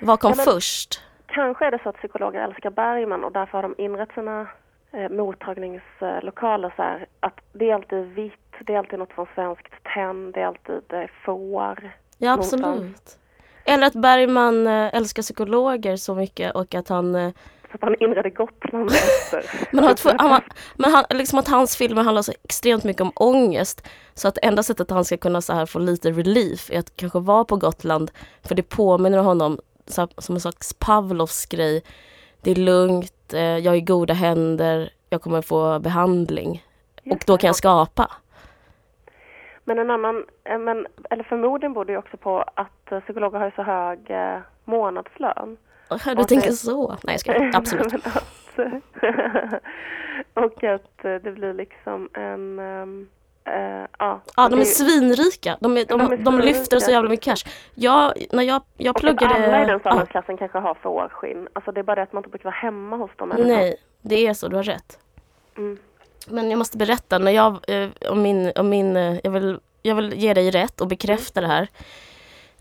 Vad 0.01 0.19
kom 0.19 0.33
Ja, 0.37 0.43
först? 0.43 1.01
Kanske 1.25 1.65
är 1.65 1.71
det 1.71 1.79
så 1.83 1.89
att 1.89 1.97
psykologer 1.97 2.39
älskar 2.43 2.69
Bergman 2.69 3.23
och 3.23 3.31
därför 3.31 3.51
har 3.51 3.61
de 3.63 3.75
inrett 3.77 4.09
sina 4.13 4.47
eh, 4.91 5.09
mottagningslokaler 5.09 6.73
så 6.75 6.81
här 6.81 7.07
att 7.19 7.39
det 7.53 7.69
är 7.69 7.75
alltid 7.75 8.05
vitt, 8.05 8.53
det 8.65 8.73
är 8.73 8.77
alltid 8.77 8.99
något 8.99 9.13
från 9.13 9.27
svenskt 9.35 9.73
tenn, 9.93 10.31
det 10.31 10.41
är 10.41 10.45
alltid 10.45 10.93
eh, 10.93 11.09
får. 11.25 11.91
Ja, 12.17 12.29
någonstans. 12.29 12.65
absolut. 12.65 13.17
Eller 13.65 13.87
att 13.87 13.93
Bergman 13.93 14.67
eh, 14.67 14.95
älskar 14.95 15.21
psykologer 15.23 15.95
så 15.95 16.15
mycket 16.15 16.55
och 16.55 16.75
att 16.75 16.89
han 16.89 17.15
eh, 17.15 17.31
Så 17.71 17.75
att 17.75 17.81
han 17.81 17.95
inredde 17.99 18.29
Gotland 18.29 18.91
efter. 18.91 19.45
Men, 19.71 19.83
han, 19.83 20.31
han, 20.31 20.41
men 20.75 20.91
han, 20.91 21.03
liksom 21.09 21.39
att 21.39 21.47
hans 21.47 21.77
filmer 21.77 22.03
handlar 22.03 22.21
så 22.21 22.33
extremt 22.43 22.83
mycket 22.83 23.01
om 23.01 23.11
ångest. 23.15 23.87
Så 24.13 24.27
att 24.27 24.37
enda 24.41 24.63
sättet 24.63 24.81
att 24.81 24.95
han 24.95 25.05
ska 25.05 25.17
kunna 25.17 25.41
så 25.41 25.53
här 25.53 25.65
få 25.65 25.79
lite 25.79 26.11
relief 26.11 26.71
är 26.71 26.79
att 26.79 26.95
kanske 26.95 27.19
vara 27.19 27.45
på 27.45 27.55
Gotland. 27.55 28.11
För 28.43 28.55
det 28.55 28.63
påminner 28.63 29.17
honom 29.17 29.59
så, 29.87 30.07
som 30.17 30.35
en 30.35 30.41
slags 30.41 30.73
Pavlovs 30.73 31.45
grej. 31.45 31.83
Det 32.41 32.51
är 32.51 32.55
lugnt, 32.55 33.33
eh, 33.33 33.41
jag 33.41 33.73
är 33.73 33.77
i 33.77 33.81
goda 33.81 34.13
händer, 34.13 34.89
jag 35.09 35.21
kommer 35.21 35.41
få 35.41 35.79
behandling. 35.79 36.63
Och 36.95 37.07
Just 37.07 37.27
då 37.27 37.35
det. 37.35 37.41
kan 37.41 37.47
jag 37.47 37.55
skapa. 37.55 38.11
Men 39.63 39.79
en 39.79 39.91
annan, 39.91 40.25
eh, 40.43 40.59
men, 40.59 40.87
eller 41.09 41.23
förmodligen 41.23 41.73
beror 41.73 41.85
det 41.85 41.91
ju 41.91 41.97
också 41.97 42.17
på 42.17 42.43
att 42.55 42.91
eh, 42.91 42.99
psykologer 42.99 43.39
har 43.39 43.53
så 43.55 43.63
hög 43.63 44.09
eh, 44.09 44.39
Du 46.05 46.21
Och 46.21 46.27
tänker 46.27 46.49
det- 46.49 46.55
så? 46.55 46.89
Nej, 47.03 47.13
jag 47.13 47.19
ska 47.19 47.49
absolut. 47.57 47.93
Att, 47.93 48.59
och 50.33 50.63
att 50.63 51.05
eh, 51.05 51.15
det 51.23 51.31
blir 51.35 51.53
liksom 51.53 52.09
en... 52.13 52.59
ehm, 52.59 53.07
eh, 53.45 53.87
ja, 53.99 54.21
Ja, 54.35 54.49
de 54.49 54.59
är 54.59 54.63
svinrika. 54.65 55.57
De, 55.59 55.77
är, 55.77 55.85
de, 55.85 55.99
De 55.99 56.11
är 56.13 56.17
de, 56.17 56.39
lyfter 56.39 56.79
så 56.79 56.91
jävla 56.91 57.09
mycket 57.09 57.25
cash. 57.25 57.51
Jag, 57.75 58.13
när 58.31 58.43
jag, 58.43 58.61
jag 58.77 58.91
Och 58.91 58.95
att 58.97 59.01
pluggade... 59.01 59.45
alla 59.45 59.63
i 59.63 59.65
den 59.65 59.79
samhällsklassen 59.79 60.37
kanske 60.37 60.57
har 60.57 60.73
fårskinn. 60.73 61.47
Alltså 61.53 61.71
det 61.71 61.79
är 61.79 61.83
bara 61.83 61.95
det 61.95 62.01
att 62.01 62.13
man 62.13 62.19
inte 62.19 62.29
brukar 62.29 62.43
vara 62.45 62.55
hemma 62.55 62.95
hos 62.97 63.11
dem. 63.15 63.33
nej, 63.37 63.75
det 64.01 64.27
är 64.27 64.33
så, 64.33 64.47
du 64.47 64.55
har 64.55 64.63
rätt. 64.63 64.99
Mm. 65.57 65.77
Men 66.27 66.49
jag 66.51 66.57
måste 66.57 66.77
berätta, 66.77 67.17
när 67.17 67.31
jag, 67.31 67.57
eh, 67.67 67.89
om 68.09 68.21
min, 68.21 68.51
om 68.55 68.69
min, 68.69 68.97
eh, 68.97 69.17
jag, 69.23 69.31
vill, 69.31 69.59
jag 69.81 69.95
vill 69.95 70.13
ge 70.13 70.33
dig 70.33 70.51
rätt 70.51 70.81
och 70.81 70.87
bekräfta 70.87 71.41
det 71.41 71.47
här. 71.47 71.67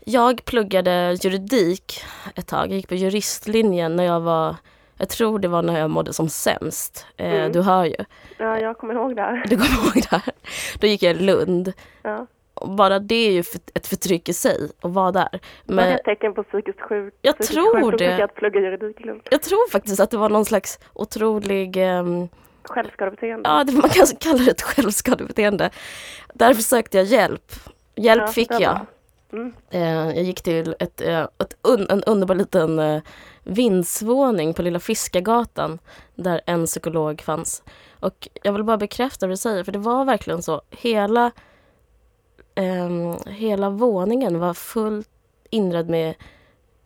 Jag 0.05 0.45
pluggade 0.45 1.17
juridik 1.21 2.03
ett 2.35 2.47
tag, 2.47 2.65
jag 2.69 2.75
gick 2.75 2.87
på 2.87 2.95
juristlinjen 2.95 3.95
när 3.95 4.03
jag 4.03 4.19
var, 4.19 4.55
jag 4.97 5.09
tror 5.09 5.39
det 5.39 5.47
var 5.47 5.61
när 5.61 5.79
jag 5.79 5.89
mådde 5.89 6.13
som 6.13 6.29
sämst. 6.29 7.05
Eh, 7.17 7.33
Mm. 7.33 7.51
Du 7.51 7.61
hör 7.61 7.85
ju, 7.85 7.95
Ja, 8.37 8.59
jag 8.59 8.77
kommer 8.77 8.93
ihåg 8.93 9.15
det 9.15 9.21
här. 9.21 9.43
du 9.47 9.57
kommer 9.57 9.83
ihåg 9.85 9.93
det 10.09 10.11
här. 10.11 10.33
Då 10.79 10.87
gick 10.87 11.03
jag 11.03 11.15
i 11.15 11.19
Lund. 11.19 11.73
Ja. 12.03 12.27
bara 12.65 12.99
det 12.99 13.15
är 13.15 13.31
ju 13.31 13.43
ett 13.73 13.87
förtryck 13.87 14.29
i 14.29 14.33
sig 14.33 14.69
att 14.81 14.91
vara 14.91 15.11
där. 15.11 15.39
Men, 15.65 15.75
var 15.75 15.83
det 15.83 15.93
ett 15.97 16.03
tecken 16.05 16.33
på 16.33 16.43
psykiskt 16.43 16.81
sjuk? 16.81 17.13
Jag 17.21 17.33
psykiskt 17.35 17.53
tror 17.53 17.73
sjukdom, 17.75 17.97
det. 17.97 18.23
Att 18.23 18.35
plugga 18.35 18.59
juridik 18.59 18.99
är 19.01 19.05
lugnt. 19.05 19.27
jag 19.31 19.41
tror 19.43 19.69
faktiskt 19.71 19.99
att 19.99 20.11
det 20.11 20.17
var 20.17 20.29
någon 20.29 20.45
slags 20.45 20.79
otrolig 20.93 21.77
ehm, 21.77 22.27
Självskadebeteende. 22.63 23.49
Ja, 23.49 23.63
det, 23.63 23.71
man 23.73 23.89
kan 23.89 24.05
kalla 24.19 24.37
det 24.43 24.51
ett 24.51 24.61
självskadebeteende. 24.61 25.69
Därför 26.33 26.61
sökte 26.61 26.97
jag 26.97 27.05
hjälp. 27.05 27.51
Hjälp 27.95 28.21
Ja, 28.25 28.27
fick 28.27 28.51
jag. 28.51 28.59
bra. 28.61 28.85
Mm. 29.33 29.53
Eh, 29.69 30.15
jag 30.15 30.23
gick 30.23 30.41
till 30.41 30.75
ett, 30.79 31.01
eh, 31.01 31.27
ett 31.39 31.57
un, 31.61 31.87
en 31.89 32.03
underbar 32.03 32.35
liten 32.35 32.79
eh, 32.79 33.01
vindsvåning 33.43 34.53
på 34.53 34.61
Lilla 34.61 34.79
Fiskargatan 34.79 35.79
där 36.15 36.41
en 36.45 36.65
psykolog 36.65 37.21
fanns. 37.21 37.63
Och 37.99 38.27
jag 38.43 38.53
vill 38.53 38.63
bara 38.63 38.77
bekräfta 38.77 39.25
vad 39.25 39.31
du 39.33 39.37
säger, 39.37 39.63
för 39.63 39.71
det 39.71 39.79
var 39.79 40.05
verkligen 40.05 40.43
så. 40.43 40.61
Hela, 40.69 41.31
ehm, 42.55 43.15
hela 43.27 43.69
våningen 43.69 44.39
var 44.39 44.53
fullt 44.53 45.09
inredd 45.49 45.89
med 45.89 46.15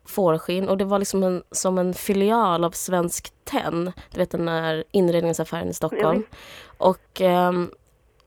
fårskinn 0.06 0.70
och 0.70 0.78
det 0.78 0.86
var 0.86 1.00
liksom 1.00 1.24
en, 1.24 1.44
som 1.52 1.78
en 1.78 1.94
filial 1.94 2.64
av 2.64 2.72
Svensk 2.72 3.34
Tenn. 3.44 3.92
Du 4.12 4.20
vet 4.20 4.32
den 4.32 4.46
där 4.46 4.84
inredningsaffären 4.92 5.70
i 5.70 5.74
Stockholm. 5.74 6.24
Ja, 6.32 6.38
Och 6.78 7.22
ehm, 7.22 7.72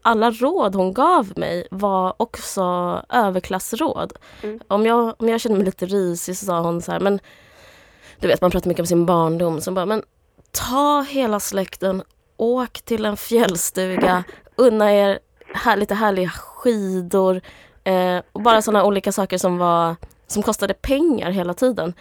alla 0.02 0.30
råd 0.30 0.74
hon 0.74 0.94
gav 0.94 1.32
mig 1.36 1.66
var 1.70 2.14
också 2.16 2.62
överklassråd. 3.08 4.12
Mm. 4.42 4.60
Om, 4.68 4.86
jag, 4.86 5.14
om 5.18 5.28
jag 5.28 5.40
kände 5.40 5.58
mig 5.58 5.64
lite 5.64 5.86
risig 5.86 6.36
så 6.36 6.46
sa 6.46 6.60
hon 6.60 6.82
så 6.82 6.92
här, 6.92 7.00
men 7.00 7.20
du 8.20 8.28
vet 8.28 8.40
man 8.40 8.50
pratar 8.50 8.68
mycket 8.68 8.80
om 8.80 8.86
sin 8.86 9.06
barndom, 9.06 9.60
så 9.60 9.72
bara, 9.72 9.86
men 9.86 10.02
ta 10.52 11.06
hela 11.08 11.40
släkten, 11.40 12.02
åk 12.36 12.72
till 12.72 13.04
en 13.04 13.16
fjällstuga, 13.16 14.24
unna 14.56 14.92
er 14.92 15.18
här, 15.54 15.76
lite 15.76 15.94
härliga 15.94 16.28
skidor 16.28 17.40
eh, 17.84 18.22
och 18.32 18.42
bara 18.42 18.62
sådana 18.62 18.84
olika 18.84 19.12
saker 19.12 19.38
som 19.38 19.58
var 19.58 19.96
som 20.26 20.42
kostade 20.42 20.74
pengar 20.74 21.30
hela 21.30 21.54
tiden. 21.54 21.94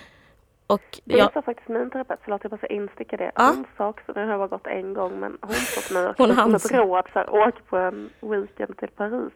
Och 0.67 0.99
Det 1.05 1.17
jag, 1.17 1.33
sa 1.33 1.41
faktiskt 1.41 1.69
min 1.69 1.89
terapeut, 1.89 2.19
förlåt 2.23 2.43
jag 2.43 2.51
bara 2.51 2.57
ska 2.57 2.67
insticka 2.67 3.17
det. 3.17 3.31
Ja. 3.35 3.43
Hon 3.55 3.65
sa 3.77 3.87
också, 3.87 4.11
nu 4.15 4.23
har 4.25 4.29
jag 4.31 4.39
bara 4.39 4.47
gått 4.47 4.67
en 4.67 4.93
gång, 4.93 5.19
men 5.19 5.37
hon 5.41 5.53
sa 5.53 5.81
till 5.81 5.93
mig 5.97 6.13
Hon 6.17 6.31
också 6.31 6.59
som 6.59 6.75
ett 6.79 6.85
råd, 6.85 7.05
så 7.13 7.19
här, 7.19 7.33
åk 7.33 7.65
på 7.69 7.77
en 7.77 8.09
weekend 8.21 8.77
till 8.77 8.89
Paris. 8.89 9.33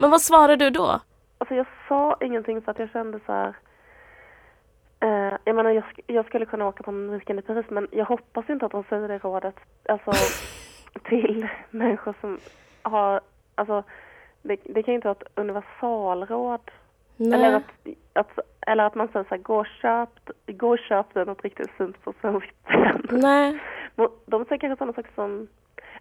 men 0.00 0.10
vad 0.10 0.20
svarade 0.20 0.56
du 0.56 0.70
då? 0.70 1.00
Alltså 1.38 1.54
jag 1.54 1.66
sa 1.88 2.16
ingenting 2.20 2.62
för 2.62 2.70
att 2.72 2.78
jag 2.78 2.90
kände 2.90 3.20
så 3.26 3.32
här. 3.32 3.54
Eh, 5.00 5.34
jag 5.44 5.56
menar 5.56 5.70
jag, 5.70 5.84
sk- 5.84 6.02
jag 6.06 6.26
skulle 6.26 6.46
kunna 6.46 6.66
åka 6.68 6.82
på 6.82 6.90
en 6.90 7.10
weekend 7.10 7.38
i 7.38 7.42
Paris 7.42 7.66
men 7.68 7.88
jag 7.92 8.04
hoppas 8.04 8.50
inte 8.50 8.66
att 8.66 8.72
de 8.72 8.84
säger 8.88 9.08
det 9.08 9.18
rådet 9.18 9.54
alltså, 9.88 10.10
till 11.04 11.48
människor 11.70 12.14
som 12.20 12.38
har, 12.82 13.20
alltså 13.54 13.82
det, 14.42 14.56
det 14.64 14.82
kan 14.82 14.92
ju 14.92 14.96
inte 14.96 15.08
vara 15.08 15.18
ett 15.20 15.28
universalråd. 15.34 16.70
Eller 17.18 17.54
att, 17.54 17.64
att, 18.12 18.38
eller 18.66 18.84
att 18.84 18.94
man 18.94 19.08
säger 19.08 19.24
så 19.24 19.34
här, 19.34 19.42
gå 19.42 19.56
och 19.56 19.66
köp, 19.66 20.30
gå 20.46 20.68
och 20.68 20.78
köp 20.78 21.14
dig 21.14 21.26
något 21.26 21.44
riktigt 21.44 21.70
fint 21.70 22.04
på 22.04 22.12
Tenn. 22.12 22.40
Nej. 23.10 23.58
De 24.26 24.44
säger 24.44 24.58
kanske 24.58 24.76
sådana 24.76 24.92
saker 24.92 25.10
som, 25.14 25.48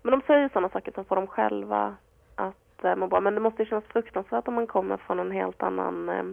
men 0.01 0.11
de 0.11 0.21
säger 0.27 0.49
sådana 0.49 0.69
saker 0.69 0.91
som 0.91 1.05
får 1.05 1.15
dem 1.15 1.27
själva 1.27 1.95
att 2.35 2.83
eh, 2.83 2.95
må 2.95 3.07
bra. 3.07 3.19
Men 3.19 3.35
det 3.35 3.41
måste 3.41 3.63
ju 3.63 3.69
kännas 3.69 3.85
fruktansvärt 3.85 4.47
om 4.47 4.53
man 4.53 4.67
kommer 4.67 4.97
från 4.97 5.19
en 5.19 5.31
helt 5.31 5.63
annan, 5.63 6.09
eh, 6.09 6.23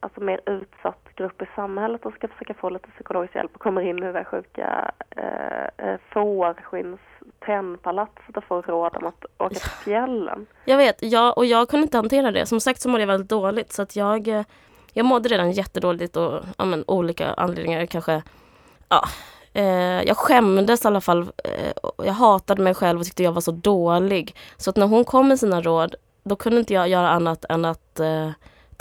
alltså 0.00 0.20
mer 0.20 0.40
utsatt 0.46 1.08
grupp 1.14 1.42
i 1.42 1.46
samhället 1.54 2.06
och 2.06 2.14
ska 2.14 2.28
försöka 2.28 2.54
få 2.54 2.70
lite 2.70 2.90
psykologisk 2.90 3.34
hjälp 3.34 3.54
och 3.54 3.60
kommer 3.60 3.80
in 3.80 3.98
i 3.98 4.00
det 4.00 4.12
där 4.12 4.24
sjuka 4.24 4.90
eh, 5.10 5.86
eh, 5.86 6.00
fårskins 6.08 7.00
tennpalatset 7.46 8.36
och 8.36 8.44
får 8.44 8.62
råd 8.62 8.96
om 8.96 9.06
att 9.06 9.24
åka 9.38 9.54
till 9.54 9.70
fjällen. 9.70 10.46
Jag 10.64 10.76
vet, 10.76 11.02
jag, 11.02 11.38
och 11.38 11.46
jag 11.46 11.68
kunde 11.68 11.82
inte 11.82 11.96
hantera 11.96 12.30
det. 12.30 12.46
Som 12.46 12.60
sagt 12.60 12.80
så 12.80 12.88
mådde 12.88 13.02
jag 13.02 13.08
väldigt 13.08 13.28
dåligt 13.28 13.72
så 13.72 13.82
att 13.82 13.96
jag, 13.96 14.28
eh, 14.28 14.44
jag 14.92 15.06
mådde 15.06 15.28
redan 15.28 15.52
jättedåligt 15.52 16.16
och 16.16 16.40
ja, 16.58 16.64
men, 16.64 16.84
olika 16.86 17.34
anledningar 17.34 17.86
kanske. 17.86 18.22
Ja, 18.88 19.04
eh, 19.52 20.02
jag 20.02 20.16
skämdes 20.16 20.84
i 20.84 20.88
alla 20.88 21.00
fall. 21.00 21.20
Eh, 21.44 21.72
jag 22.04 22.12
hatade 22.12 22.62
mig 22.62 22.74
själv 22.74 23.00
och 23.00 23.04
tyckte 23.04 23.22
jag 23.22 23.32
var 23.32 23.40
så 23.40 23.52
dålig. 23.52 24.36
Så 24.56 24.70
att 24.70 24.76
när 24.76 24.86
hon 24.86 25.04
kom 25.04 25.28
med 25.28 25.38
sina 25.38 25.60
råd 25.60 25.94
då 26.22 26.36
kunde 26.36 26.58
inte 26.58 26.74
jag 26.74 26.88
göra 26.88 27.10
annat 27.10 27.44
än 27.48 27.64
att 27.64 28.00
eh, 28.00 28.30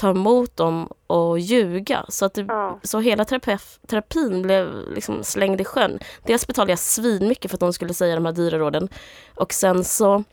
ta 0.01 0.09
emot 0.09 0.57
dem 0.57 0.89
och 1.07 1.39
ljuga. 1.39 2.05
Så, 2.09 2.25
att 2.25 2.33
det, 2.33 2.41
Ja. 2.47 2.79
så 2.83 2.99
hela 2.99 3.25
terapeut, 3.25 3.79
terapin 3.87 4.41
blev 4.41 4.89
liksom 4.95 5.23
slängd 5.23 5.61
i 5.61 5.65
sjön. 5.65 5.99
Dels 6.23 6.47
betalade 6.47 6.71
jag 6.71 6.79
svinmycket 6.79 7.51
för 7.51 7.57
att 7.57 7.61
hon 7.61 7.73
skulle 7.73 7.93
säga 7.93 8.15
de 8.15 8.25
här 8.25 8.33
dyra 8.33 8.59
råden. 8.59 8.89
Och 9.35 9.53
sen 9.53 9.83
så 9.83 10.23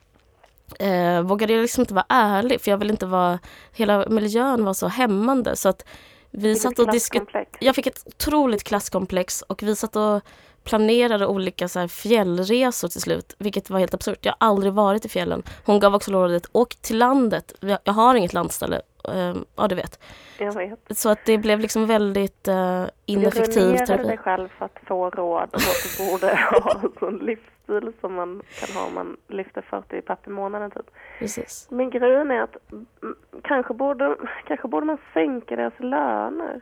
eh, 0.79 1.23
vågade 1.23 1.53
jag 1.53 1.63
liksom 1.63 1.83
inte 1.83 1.95
vara 1.95 2.07
ärlig 2.09 2.61
för 2.61 2.71
jag 2.71 2.79
ville 2.79 2.93
inte 2.93 3.07
vara, 3.07 3.39
hela 3.73 4.09
miljön 4.09 4.65
var 4.65 4.75
så 4.75 4.89
hämmande 4.89 5.57
så 5.57 5.69
att 5.69 5.85
vi 6.31 6.55
satt 6.55 6.79
och 6.79 6.93
diskuterade 6.93 7.47
jag 7.61 7.75
fick 7.75 7.87
ett 7.87 8.03
otroligt 8.07 8.65
klasskomplex 8.65 9.43
och 9.43 9.63
vi 9.63 9.77
satt 9.77 9.97
och 9.97 10.21
planerade 10.69 11.27
olika 11.27 11.69
så 11.69 11.89
fjällresor 11.89 12.89
till 12.89 13.01
slut, 13.01 13.35
vilket 13.39 13.71
var 13.71 13.79
helt 13.79 13.95
absurt. 13.95 14.19
Jag 14.27 14.35
har 14.39 14.49
aldrig 14.49 14.73
varit 14.73 15.05
i 15.05 15.09
fjällen. 15.09 15.43
Hon 15.65 15.81
gav 15.81 15.95
också 15.95 16.13
rådet, 16.13 16.47
åk 16.53 16.75
till 16.75 16.99
landet. 16.99 17.55
Jag 17.85 17.93
har 17.93 18.15
inget 18.15 18.33
landställe. 18.33 18.81
Ehm, 19.15 19.45
ja, 19.57 19.69
du 19.69 19.75
vet. 19.75 20.01
Jag 20.39 20.53
vet. 20.55 20.99
Så 20.99 21.09
att 21.09 21.19
det 21.25 21.39
blev 21.39 21.61
liksom 21.61 21.87
väldigt 21.87 22.49
uh, 22.49 22.85
ineffektiv 23.07 23.55
Du 23.55 23.61
ruinerade 23.61 23.87
terapi. 23.87 24.09
dig 24.09 24.19
själv 24.19 24.49
för 24.59 24.65
att 24.65 24.79
få 24.87 25.11
råd 25.11 25.49
och 25.53 25.61
att 25.61 25.99
du 25.99 26.11
borde 26.11 26.27
ha 26.27 26.81
en 26.83 26.93
sån 26.99 27.19
livsstil 27.19 27.93
som 28.01 28.15
man 28.15 28.43
kan 28.61 28.77
ha 28.77 28.87
om 28.87 28.95
man 28.95 29.17
lyfter 29.29 29.63
40 29.63 30.01
papp 30.01 30.27
i 30.27 30.31
månaden 30.31 30.71
typ. 30.71 30.91
Precis. 31.19 31.69
Men 31.71 31.91
grejen 31.91 32.31
är 32.31 32.43
att 32.43 32.57
mm, 32.73 33.17
kanske 33.43 33.75
borde, 33.75 34.17
kanske 34.47 34.69
borde 34.69 34.87
man 34.87 34.99
sänka 35.15 35.57
deras 35.57 35.81
löner. 35.81 36.61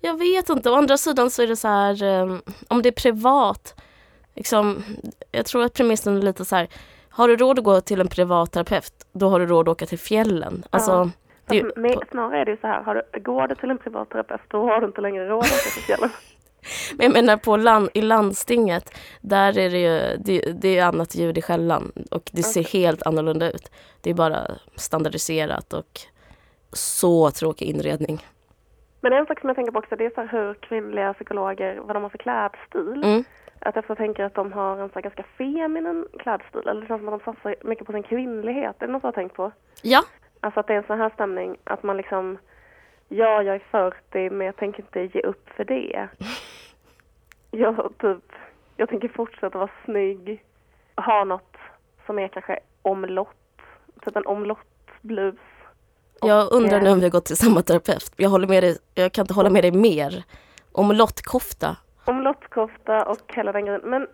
Jag 0.00 0.18
vet 0.18 0.48
inte. 0.48 0.70
Å 0.70 0.74
andra 0.74 0.96
sidan 0.96 1.30
så 1.30 1.42
är 1.42 1.46
det 1.46 1.56
så 1.56 1.68
här, 1.68 2.02
ehm, 2.02 2.42
om 2.68 2.82
det 2.82 2.88
är 2.88 2.92
privat, 2.92 3.80
liksom, 4.34 4.82
jag 5.32 5.46
tror 5.46 5.62
att 5.64 5.74
premissen 5.74 6.16
är 6.16 6.22
lite 6.22 6.44
så 6.44 6.56
här, 6.56 6.68
har 7.10 7.28
du 7.28 7.36
råd 7.36 7.58
att 7.58 7.64
gå 7.64 7.80
till 7.80 8.00
en 8.00 8.08
privat 8.08 8.52
terapeut, 8.52 8.92
då 9.12 9.28
har 9.28 9.40
du 9.40 9.46
råd 9.46 9.68
att 9.68 9.72
åka 9.72 9.86
till 9.86 9.98
fjällen. 9.98 10.64
Alltså, 10.70 10.90
Ja. 10.92 11.10
det, 11.46 11.58
är- 11.58 11.64
Fast 11.64 11.76
med, 11.76 11.98
snarare 12.10 12.40
är 12.40 12.44
det 12.44 12.50
ju 12.50 12.56
så 12.56 12.66
här, 12.66 12.82
har 12.82 12.94
du, 13.12 13.20
går 13.20 13.48
du 13.48 13.54
till 13.54 13.70
en 13.70 13.78
privat 13.78 14.10
terapeut 14.10 14.40
då 14.48 14.62
har 14.64 14.80
du 14.80 14.86
inte 14.86 15.00
längre 15.00 15.28
råd 15.28 15.38
att 15.44 15.46
åka 15.52 15.70
till 15.74 15.82
fjällen. 15.82 16.10
Men 16.94 17.04
jag 17.06 17.12
menar 17.12 17.36
på 17.36 17.56
land, 17.56 17.88
i 17.94 18.00
landstinget, 18.02 18.90
där 19.20 19.58
är 19.58 19.70
det 19.70 19.78
ju 19.78 20.16
det, 20.24 20.52
det 20.52 20.78
är 20.78 20.84
annat 20.84 21.14
ljud 21.14 21.38
i 21.38 21.42
skällan 21.42 21.92
och 22.10 22.30
det 22.32 22.42
ser 22.42 22.62
helt 22.64 23.02
annorlunda 23.02 23.50
ut. 23.50 23.70
Det 24.00 24.10
är 24.10 24.14
bara 24.14 24.40
standardiserat 24.76 25.72
och 25.72 26.00
så 26.72 27.30
tråkig 27.30 27.66
inredning. 27.66 28.26
Men 29.00 29.12
en 29.12 29.26
sak 29.26 29.40
som 29.40 29.48
jag 29.48 29.56
tänker 29.56 29.72
på 29.72 29.78
också 29.78 29.96
det 29.96 30.04
är 30.04 30.10
så 30.14 30.22
hur 30.22 30.54
kvinnliga 30.54 31.14
psykologer, 31.14 31.76
vad 31.76 31.96
de 31.96 32.02
har 32.02 32.10
för 32.10 32.18
klädstil. 32.18 33.04
Mm. 33.04 33.24
Att 33.58 33.76
jag 33.88 33.96
tänker 33.96 34.24
att 34.24 34.34
de 34.34 34.52
har 34.52 34.78
en 34.78 34.90
så 34.90 35.00
ganska 35.00 35.22
feminin 35.38 36.06
klädstil. 36.18 36.68
Eller 36.68 36.80
det 36.80 36.86
känns 36.86 37.00
som 37.00 37.08
att 37.08 37.24
de 37.24 37.32
satsar 37.32 37.54
mycket 37.62 37.86
på 37.86 37.92
sin 37.92 38.02
kvinnlighet. 38.02 38.82
Är 38.82 38.86
det 38.86 38.92
något 38.92 39.02
du 39.02 39.06
har 39.06 39.12
tänkt 39.12 39.36
på? 39.36 39.52
Ja, 39.82 40.02
Alltså 40.40 40.60
att 40.60 40.66
det 40.66 40.72
är 40.72 40.78
en 40.78 40.86
sån 40.86 40.98
här 40.98 41.10
stämning 41.10 41.56
att 41.64 41.82
man 41.82 41.96
liksom 41.96 42.38
Ja, 43.08 43.42
jag 43.42 43.54
är 43.54 43.62
40 43.70 44.30
men 44.30 44.46
jag 44.46 44.56
tänker 44.56 44.82
inte 44.82 45.18
ge 45.18 45.22
upp 45.22 45.50
för 45.50 45.64
det. 45.64 46.08
Jag 47.50 47.92
typ 47.98 48.32
Jag 48.76 48.88
tänker 48.88 49.08
fortsätta 49.08 49.58
vara 49.58 49.70
snygg. 49.84 50.44
Ha 50.96 51.24
något 51.24 51.56
som 52.06 52.18
är 52.18 52.28
kanske 52.28 52.58
omlott. 52.82 53.60
Typ 54.04 54.16
en 54.16 54.26
omlottblus. 54.26 55.38
Jag 56.22 56.52
undrar 56.52 56.76
eh, 56.76 56.82
nu 56.82 56.90
om 56.90 56.98
vi 56.98 57.04
har 57.04 57.10
gått 57.10 57.24
till 57.24 57.36
samma 57.36 57.62
terapeut. 57.62 58.12
Jag, 58.16 58.30
håller 58.30 58.48
med 58.48 58.62
dig, 58.62 58.78
jag 58.94 59.12
kan 59.12 59.22
inte 59.22 59.34
hålla 59.34 59.50
med 59.50 59.64
dig 59.64 59.72
mer. 59.72 60.24
Om 60.72 60.92
lottkofta. 60.92 61.76
Omlottkofta 62.04 63.02
och 63.04 63.18
hela 63.34 63.52
den 63.52 63.64
grejen. 63.64 63.80
Men 63.84 64.06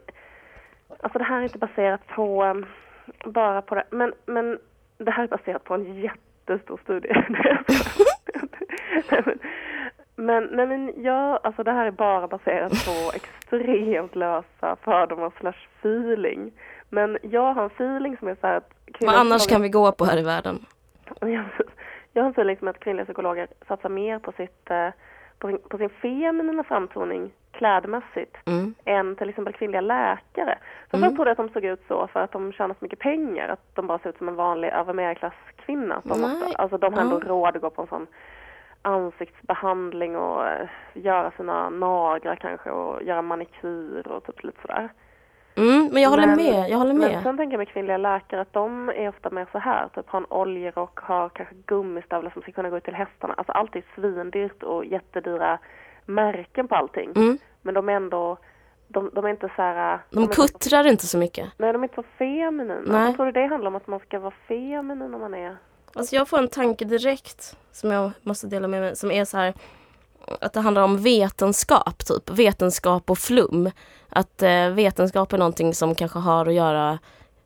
alltså 1.03 1.19
det 1.19 1.25
här 1.25 1.39
är 1.39 1.43
inte 1.43 1.59
baserat 1.59 2.01
på 2.07 2.45
um, 2.45 2.67
bara 3.25 3.63
på 3.63 3.75
det. 3.75 3.85
Men, 3.91 4.13
men 4.27 4.59
det 4.99 5.11
här 5.11 5.25
är 5.25 5.29
baserat 5.29 5.65
på 5.65 5.75
en 5.75 6.01
jättestor 6.01 6.81
studie. 6.85 7.09
Men- 10.17 10.49
nej 10.53 10.67
men 10.67 11.03
ja, 11.03 11.41
alltså 11.43 11.63
det 11.63 11.73
här 11.73 11.87
är 11.87 11.91
bara 11.91 12.29
baserat 12.29 12.73
på 12.73 13.13
extremt 13.15 14.15
lösa 14.15 14.77
fördomar 14.83 15.33
slash 15.41 15.67
feeling. 15.81 16.53
Men 16.89 17.19
jag 17.23 17.55
har 17.55 17.63
en 17.65 17.71
feeling 17.71 18.17
som 18.17 18.29
är 18.29 18.37
så 18.41 18.47
här 18.47 18.57
att 18.57 18.71
Vad 19.01 19.15
annars 19.15 19.47
kan 19.47 19.63
vi 19.63 19.69
gå 19.69 19.93
på 19.93 20.05
här 20.05 20.19
i 20.19 20.23
världen? 20.23 20.67
Jag 22.17 22.23
har 22.23 22.27
en 22.29 22.33
feeling 22.33 22.57
som 22.57 22.69
att 22.69 22.81
kvinnliga 22.81 23.05
psykologer 23.05 23.49
satsar 23.69 23.89
mer 23.89 24.19
på, 24.19 24.33
sitt, 24.33 24.71
eh, 24.71 24.89
på, 25.39 25.49
sin, 25.49 25.59
på 25.59 25.79
sin 25.79 25.89
feminina 25.91 26.65
framtoning 26.65 27.31
klädmässigt 27.51 28.37
Mm. 28.47 28.75
än 28.85 29.17
till 29.17 29.29
exempel 29.29 29.53
kvinnliga 29.55 29.81
läkare. 29.81 30.59
Så 30.91 30.97
Mm. 30.97 31.05
jag 31.09 31.15
trodde 31.17 31.31
att 31.31 31.37
de 31.37 31.49
såg 31.49 31.65
ut 31.65 31.85
så 31.89 32.07
för 32.07 32.21
att 32.21 32.33
de 32.33 32.53
tjänar 32.53 32.75
så 32.75 32.85
mycket 32.85 32.99
pengar, 32.99 33.49
att 33.49 33.75
de 33.75 33.87
bara 33.87 33.99
ser 33.99 34.11
ut 34.11 34.19
som 34.19 34.29
en 34.29 34.35
vanlig 34.37 34.69
övermedelklasskvinna. 34.69 36.01
De, 36.05 36.21
måste, 36.21 36.57
alltså, 36.57 36.79
de 36.79 36.95
har 36.95 37.01
ändå 37.01 37.21
Ja. 37.23 37.29
råd 37.29 37.57
att 37.57 37.63
gå 37.63 37.71
på 37.71 37.83
en 37.83 37.89
sån 37.89 38.07
ansiktsbehandling 38.83 40.17
och 40.17 40.47
eh, 40.49 40.69
göra 40.95 41.31
sina 41.31 41.71
naglar 41.71 42.37
kanske 42.37 42.71
och 42.71 43.03
göra 43.03 43.23
manikyr 43.23 44.09
och 44.09 44.25
typ 44.25 44.45
lite 44.45 44.61
sådär. 44.61 44.89
Mm, 45.87 45.95
men 45.95 46.03
jag 46.03 46.11
håller 46.11 46.27
Men- 46.27 46.37
med. 46.37 46.71
Jag 46.71 46.79
håller 46.79 46.95
Men 46.95 47.11
med. 47.13 47.23
sen 47.23 47.37
tänker 47.37 47.53
jag 47.55 47.59
med 47.59 47.69
kvinnliga 47.69 47.97
läkare 47.97 48.41
att 48.41 48.53
de 48.53 48.89
är 48.89 49.09
ofta 49.09 49.31
mer 49.31 49.47
så 49.53 49.59
här, 49.59 49.89
typ 49.95 50.09
har 50.09 50.19
en 50.21 50.27
oljerock, 50.31 50.99
har 50.99 51.29
kanske 51.29 51.55
gummistövlar 51.67 52.31
som 52.31 52.43
ska 52.43 52.53
kunna 52.53 52.71
gå 52.71 52.77
ut 52.77 52.85
till 52.85 52.95
hästarna. 52.95 53.35
Alltså 53.37 53.53
allt 53.53 53.77
är 53.77 53.85
svindyrt 53.95 54.63
och 54.63 54.85
jättedyra 54.85 55.59
märken 56.07 56.69
på 56.69 56.75
allting. 56.75 57.13
Mm. 57.17 57.39
Men 57.63 57.75
de 57.75 57.89
är 57.89 57.93
ändå, 57.93 58.37
de, 58.89 59.11
de 59.15 59.25
är 59.25 59.29
inte 59.29 59.49
så 59.57 59.63
här... 59.63 59.99
De 60.11 60.19
är 60.19 60.23
inte 60.23 60.35
så- 60.35 60.43
kuttrar 60.43 60.87
inte 60.87 61.07
så 61.07 61.19
mycket. 61.19 61.49
Nej, 61.57 61.73
de 61.73 61.83
är 61.83 61.85
inte 61.85 61.95
så 61.95 62.03
feminina. 62.19 62.81
Nej. 62.87 63.07
Jag 63.07 63.17
tror 63.17 63.33
det 63.33 63.47
handlar 63.47 63.69
om 63.69 63.77
att 63.77 63.87
man 63.87 64.01
ska 64.01 64.19
vara 64.19 64.35
feminin 64.49 65.11
när 65.11 65.19
man 65.19 65.35
är... 65.35 65.57
Alltså 65.95 66.17
jag 66.17 66.29
får 66.29 66.39
en 66.39 66.49
tanke 66.49 66.85
direkt 66.85 67.57
som 67.73 67.91
jag 67.91 68.11
måste 68.23 68.47
dela 68.47 68.69
med 68.69 68.81
mig 68.81 68.97
som 68.97 69.11
är 69.11 69.25
så 69.25 69.37
här 69.39 69.55
att 70.41 70.53
det 70.53 70.61
handlar 70.61 70.83
om 70.83 71.03
vetenskap, 71.03 72.07
typ. 72.07 72.31
Vetenskap 72.31 73.11
och 73.11 73.19
flum. 73.19 73.71
Att 74.09 74.43
eh, 74.43 74.69
vetenskap 74.69 75.33
är 75.33 75.39
någonting 75.39 75.75
som 75.75 75.95
kanske 75.95 76.19
har 76.19 76.47
att 76.47 76.55
göra, 76.55 76.99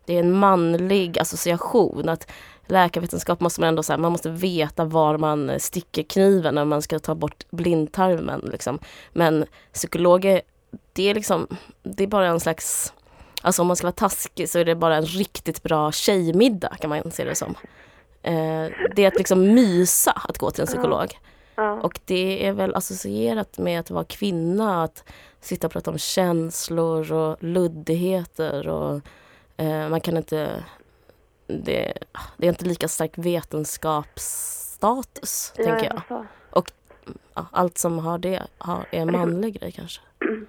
det 0.05 0.15
är 0.15 0.21
en 0.21 0.33
manlig 0.33 1.19
association. 1.19 2.09
Att 2.09 2.31
läkarvetenskap 2.67 3.41
måste 3.41 3.61
man 3.61 3.69
ändå 3.69 3.83
säga, 3.83 3.99
man 3.99 4.13
måste 4.13 4.31
veta 4.31 4.85
var 4.85 5.19
man 5.19 5.53
sticker 5.59 6.03
kniven 6.03 6.55
när 6.55 6.65
man 6.65 6.83
ska 6.83 6.99
ta 6.99 7.15
bort 7.15 7.45
blindtarmen. 7.51 8.41
Liksom. 8.53 8.79
Men 9.13 9.45
psykologer, 9.73 10.43
det 10.93 11.11
är 11.11 11.15
liksom, 11.15 11.47
det 11.83 12.03
är 12.03 12.09
bara 12.09 12.27
en 12.27 12.41
slags 12.41 12.93
Alltså 13.43 13.63
om 13.63 13.69
man 13.69 13.77
ska 13.77 13.87
vara 13.87 13.93
taskig 13.93 14.49
så 14.49 14.59
är 14.59 14.65
det 14.65 14.75
bara 14.75 14.97
en 14.97 15.05
riktigt 15.05 15.63
bra 15.63 15.93
tjejmiddag 15.93 16.77
kan 16.81 16.91
man 16.91 17.11
se 17.11 17.25
det 17.25 17.35
som. 17.35 17.55
Eh, 18.23 18.67
det 18.97 19.05
är 19.05 19.09
att 19.09 19.17
liksom 19.17 19.55
mysa 19.55 20.13
att 20.29 20.39
gå 20.39 20.51
till 20.51 20.61
en 20.61 20.67
psykolog. 20.67 21.19
Ja. 21.55 21.73
Och 21.73 22.01
det 22.05 22.47
är 22.47 22.53
väl 22.53 22.75
associerat 22.75 23.59
med 23.59 23.81
att 23.81 23.91
vara 23.91 24.05
kvinna, 24.05 24.85
att 24.85 25.13
sitta 25.41 25.67
och 25.67 25.73
prata 25.73 25.91
om 25.91 25.99
känslor 25.99 27.13
och 27.13 27.37
luddigheter 27.41 28.69
och 28.69 29.01
eh, 29.57 29.89
man 29.89 30.01
kan 30.01 30.17
inte... 30.17 30.65
Det, 31.47 31.93
det 32.37 32.47
är 32.47 32.51
inte 32.51 32.65
lika 32.65 32.89
stark 32.89 33.19
vetenskapsstatus, 33.19 35.53
tänker 35.57 35.85
jag. 35.85 36.03
Så. 36.09 36.27
Ja, 37.35 37.47
allt 37.53 37.79
som 37.79 37.99
har 37.99 38.19
det 38.19 38.43
har, 38.59 38.85
är 38.91 39.01
en 39.01 39.13
manlig 39.13 39.61
grej 39.61 39.73
kanske. 39.73 40.03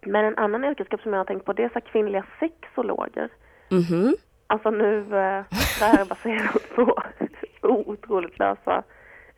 Men 0.00 0.24
en 0.24 0.38
annan 0.38 0.64
yrkesgrupp 0.64 1.00
som 1.00 1.12
jag 1.12 1.20
har 1.20 1.24
tänkt 1.24 1.44
på 1.44 1.52
det 1.52 1.62
är 1.62 1.68
så 1.68 1.80
kvinnliga 1.80 2.26
sexologer. 2.40 3.28
Mhm. 3.68 4.16
Alltså 4.46 4.70
nu, 4.70 4.98
eh, 4.98 5.44
det 5.78 5.84
här 5.84 6.00
är 6.00 6.04
baserat 6.04 6.74
på 6.74 7.02
otroligt 7.68 8.38
lösa 8.38 8.82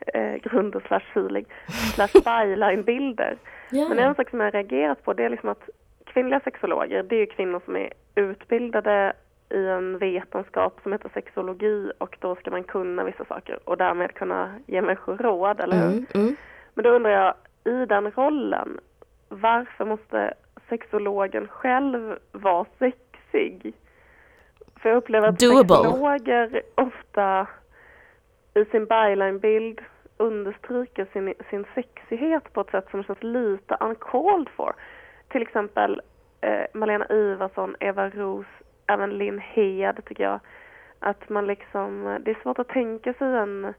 eh, 0.07 0.35
grunder 0.35 0.83
slash 0.87 1.04
feeling 1.12 1.45
slash 1.95 2.12
byline-bilder. 2.25 3.37
Men 3.71 3.99
en 3.99 4.14
sak 4.14 4.30
som 4.30 4.40
jag 4.40 4.47
har 4.47 4.52
reagerat 4.52 5.04
på 5.04 5.12
det 5.12 5.25
är 5.25 5.30
liksom 5.30 5.49
att 5.49 5.69
kvinnliga 6.04 6.40
sexologer, 6.40 7.02
det 7.02 7.16
är 7.16 7.21
ju 7.21 7.26
kvinnor 7.26 7.61
som 7.64 7.76
är 7.76 7.92
utbildade 8.14 9.12
i 9.50 9.66
en 9.66 9.99
vetenskap 9.99 10.80
som 10.83 10.92
heter 10.92 11.11
sexologi 11.14 11.92
och 11.99 12.16
då 12.21 12.37
ska 12.37 12.50
man 12.50 12.64
kunna 12.64 13.04
vissa 13.04 13.25
saker 13.25 13.59
och 13.64 13.76
därmed 13.76 14.14
kunna 14.14 14.54
ge 14.66 14.83
människor 14.83 15.16
råd, 15.16 15.61
eller 15.61 15.76
hur? 15.76 15.90
Mm, 15.90 16.07
mm. 16.14 16.37
Men 16.75 16.85
då 16.85 16.90
undrar 16.90 17.11
jag, 17.11 17.35
i 17.64 17.87
den 17.87 18.11
rollen, 18.11 18.80
varför 19.28 19.85
måste 19.85 20.35
sexologen 20.69 21.49
själv 21.49 22.19
vara 22.33 22.66
sexig? 22.78 23.75
För 24.76 24.88
jag 24.88 24.97
upplever 24.97 25.28
att 25.28 25.38
Doable. 25.38 25.76
sexologer 25.76 26.62
ofta 26.75 27.47
i 28.60 28.64
sin 28.64 28.86
byline-bild 28.86 29.80
understryker 30.16 31.06
sin, 31.12 31.34
sin 31.50 31.64
sexighet 31.74 32.52
på 32.52 32.60
ett 32.60 32.70
sätt 32.70 32.90
som 32.90 33.04
känns 33.04 33.22
lite 33.22 33.76
uncalled 33.80 34.48
for. 34.48 34.72
Till 35.28 35.42
exempel 35.42 36.00
eh, 36.40 36.64
Malena 36.74 37.06
Ivarsson, 37.10 37.76
Eva 37.80 38.10
Ros, 38.10 38.46
även 38.86 39.18
Linn 39.18 39.38
Hed 39.38 40.04
tycker 40.06 40.24
jag. 40.24 40.40
Att 40.98 41.28
man 41.28 41.46
liksom, 41.46 42.18
det 42.24 42.30
är 42.30 42.42
svårt 42.42 42.58
att 42.58 42.68
tänka 42.68 43.12
sig 43.14 43.36
en 43.36 43.74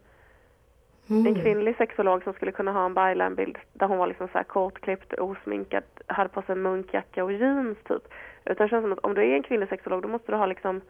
en 1.07 1.27
Mm. 1.27 1.41
kvinnlig 1.41 1.77
sexolog 1.77 2.23
som 2.23 2.33
skulle 2.33 2.51
kunna 2.51 2.71
ha 2.71 2.85
en 2.85 2.93
byline-bild 2.93 3.57
där 3.73 3.87
hon 3.87 3.97
var 3.97 4.07
liksom 4.07 4.27
så 4.27 4.37
här 4.37 4.43
kortklippt, 4.43 5.13
osminkad, 5.13 5.83
hade 6.07 6.29
på 6.29 6.41
sig 6.41 6.53
en 6.53 6.61
munkjacka 6.61 7.23
och 7.23 7.31
jeans 7.31 7.77
typ. 7.83 8.03
Utan 8.45 8.65
det 8.65 8.69
känns 8.69 8.83
som 8.83 8.93
att 8.93 8.99
om 8.99 9.13
du 9.13 9.21
är 9.21 9.35
en 9.35 9.43
kvinnlig 9.43 9.69
sexolog 9.69 10.01
då 10.01 10.07
måste 10.07 10.31
du 10.31 10.35
ha 10.37 10.45
liksom 10.45 10.81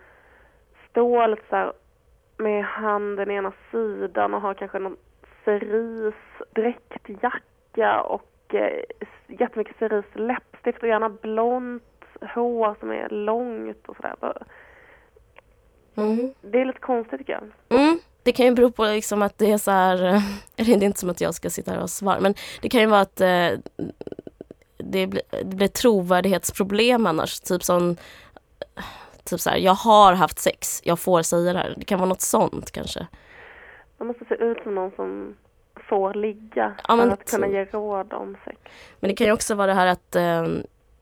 stå 0.90 1.28
lite 1.28 1.44
så 1.50 1.56
här 1.56 1.74
med 2.42 2.66
handen 2.66 3.32
i 3.32 3.34
ena 3.34 3.54
sidan 3.72 4.34
och 4.34 4.42
ha 4.42 4.54
kanske 4.54 4.80
någon 4.80 4.98
cerise 5.46 6.18
dräktjacka 6.56 8.02
och 8.02 8.56
eh, 8.56 8.84
jättemycket 9.28 9.78
cerise 9.80 10.20
läppstift 10.20 10.84
och 10.84 10.88
gärna 10.90 11.10
blont 11.10 11.84
hår 12.36 12.76
som 12.80 12.92
är 12.92 13.10
långt 13.10 13.88
och 13.88 13.96
sådär. 13.96 14.16
Mm. 15.96 16.34
Det 16.42 16.62
är 16.62 16.66
lite 16.66 16.80
konstigt 16.80 17.20
tycker 17.20 17.34
jag. 17.34 17.80
Mm. 17.80 18.00
Det 18.24 18.32
kan 18.32 18.46
ju 18.46 18.54
bero 18.54 18.72
på 18.72 18.86
liksom 18.86 19.22
att 19.22 19.38
det 19.38 19.52
är 19.52 19.58
så 19.58 19.72
här, 19.72 20.06
eh, 20.06 20.22
det 20.56 20.72
är 20.72 20.84
inte 20.84 21.00
som 21.00 21.10
att 21.10 21.22
jag 21.22 21.34
ska 21.34 21.50
sitta 21.50 21.72
här 21.72 21.82
och 21.82 21.90
svara, 21.90 22.20
men 22.20 22.34
det 22.62 22.70
kan 22.70 22.82
ju 22.82 22.88
vara 22.88 23.02
att 23.02 23.22
eh, 23.22 23.50
det, 24.78 25.08
blir, 25.08 25.22
det 25.30 25.56
blir 25.56 25.68
trovärdighetsproblem 25.68 27.06
annars. 27.06 27.40
Typ 27.40 27.64
som, 27.64 27.96
typ 29.24 29.40
så 29.40 29.50
här, 29.50 29.58
jag 29.58 29.74
har 29.74 30.14
haft 30.14 30.40
sex, 30.40 30.82
jag 30.84 31.00
får 31.00 31.22
säga 31.22 31.54
det 31.54 31.60
här. 31.60 31.74
Det 31.78 31.86
kan 31.86 32.00
vara 32.00 32.10
något 32.10 32.22
sånt 32.22 32.72
kanske. 32.72 33.08
Man 33.98 34.08
måste 34.08 34.26
se 34.26 34.36
ut 34.36 34.58
som 34.64 34.76
någon 34.76 34.92
som 34.92 35.36
får 35.90 36.14
ligga 36.14 36.76
Ja, 36.88 36.96
men 36.96 37.08
för 37.08 37.14
att 37.14 37.30
kunna 37.30 37.48
typ. 37.48 37.54
ge 37.54 37.66
råd 37.66 38.14
om 38.14 38.38
sex. 38.46 38.58
Men 39.00 39.10
det 39.10 39.16
kan 39.16 39.28
ju 39.28 39.34
också 39.34 39.56
vara 39.56 39.68
det 39.68 39.74
här 39.74 39.88
att 39.88 40.16
eh, 40.16 40.48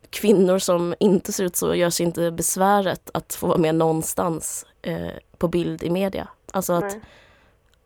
kvinnor 0.09 0.59
som 0.59 0.95
inte 0.99 1.31
ser 1.31 1.43
ut 1.43 1.55
så 1.55 1.75
gör 1.75 1.89
sig 1.89 2.05
inte 2.05 2.31
besväret 2.31 3.09
att 3.13 3.33
få 3.33 3.47
vara 3.47 3.57
med 3.57 3.75
någonstans 3.75 4.65
eh, 4.81 5.07
på 5.37 5.47
bild 5.47 5.83
i 5.83 5.89
media. 5.89 6.27
Alltså 6.51 6.73
att 6.73 6.83
Nej. 6.83 7.01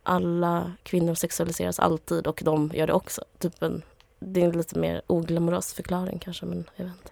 alla 0.03 0.71
kvinnor 0.83 1.13
sexualiseras 1.13 1.79
alltid 1.79 2.27
och 2.27 2.41
de 2.45 2.71
gör 2.73 2.87
det 2.87 2.93
också. 2.93 3.21
Typ 3.39 3.63
en, 3.63 3.81
det 4.19 4.41
är 4.41 4.45
en 4.45 4.57
lite 4.57 4.79
mer 4.79 5.01
oglamorös 5.07 5.73
förklaring 5.73 6.19
kanske, 6.19 6.45
men 6.45 6.65
jag 6.75 6.85
vet 6.85 6.93
inte. 6.93 7.11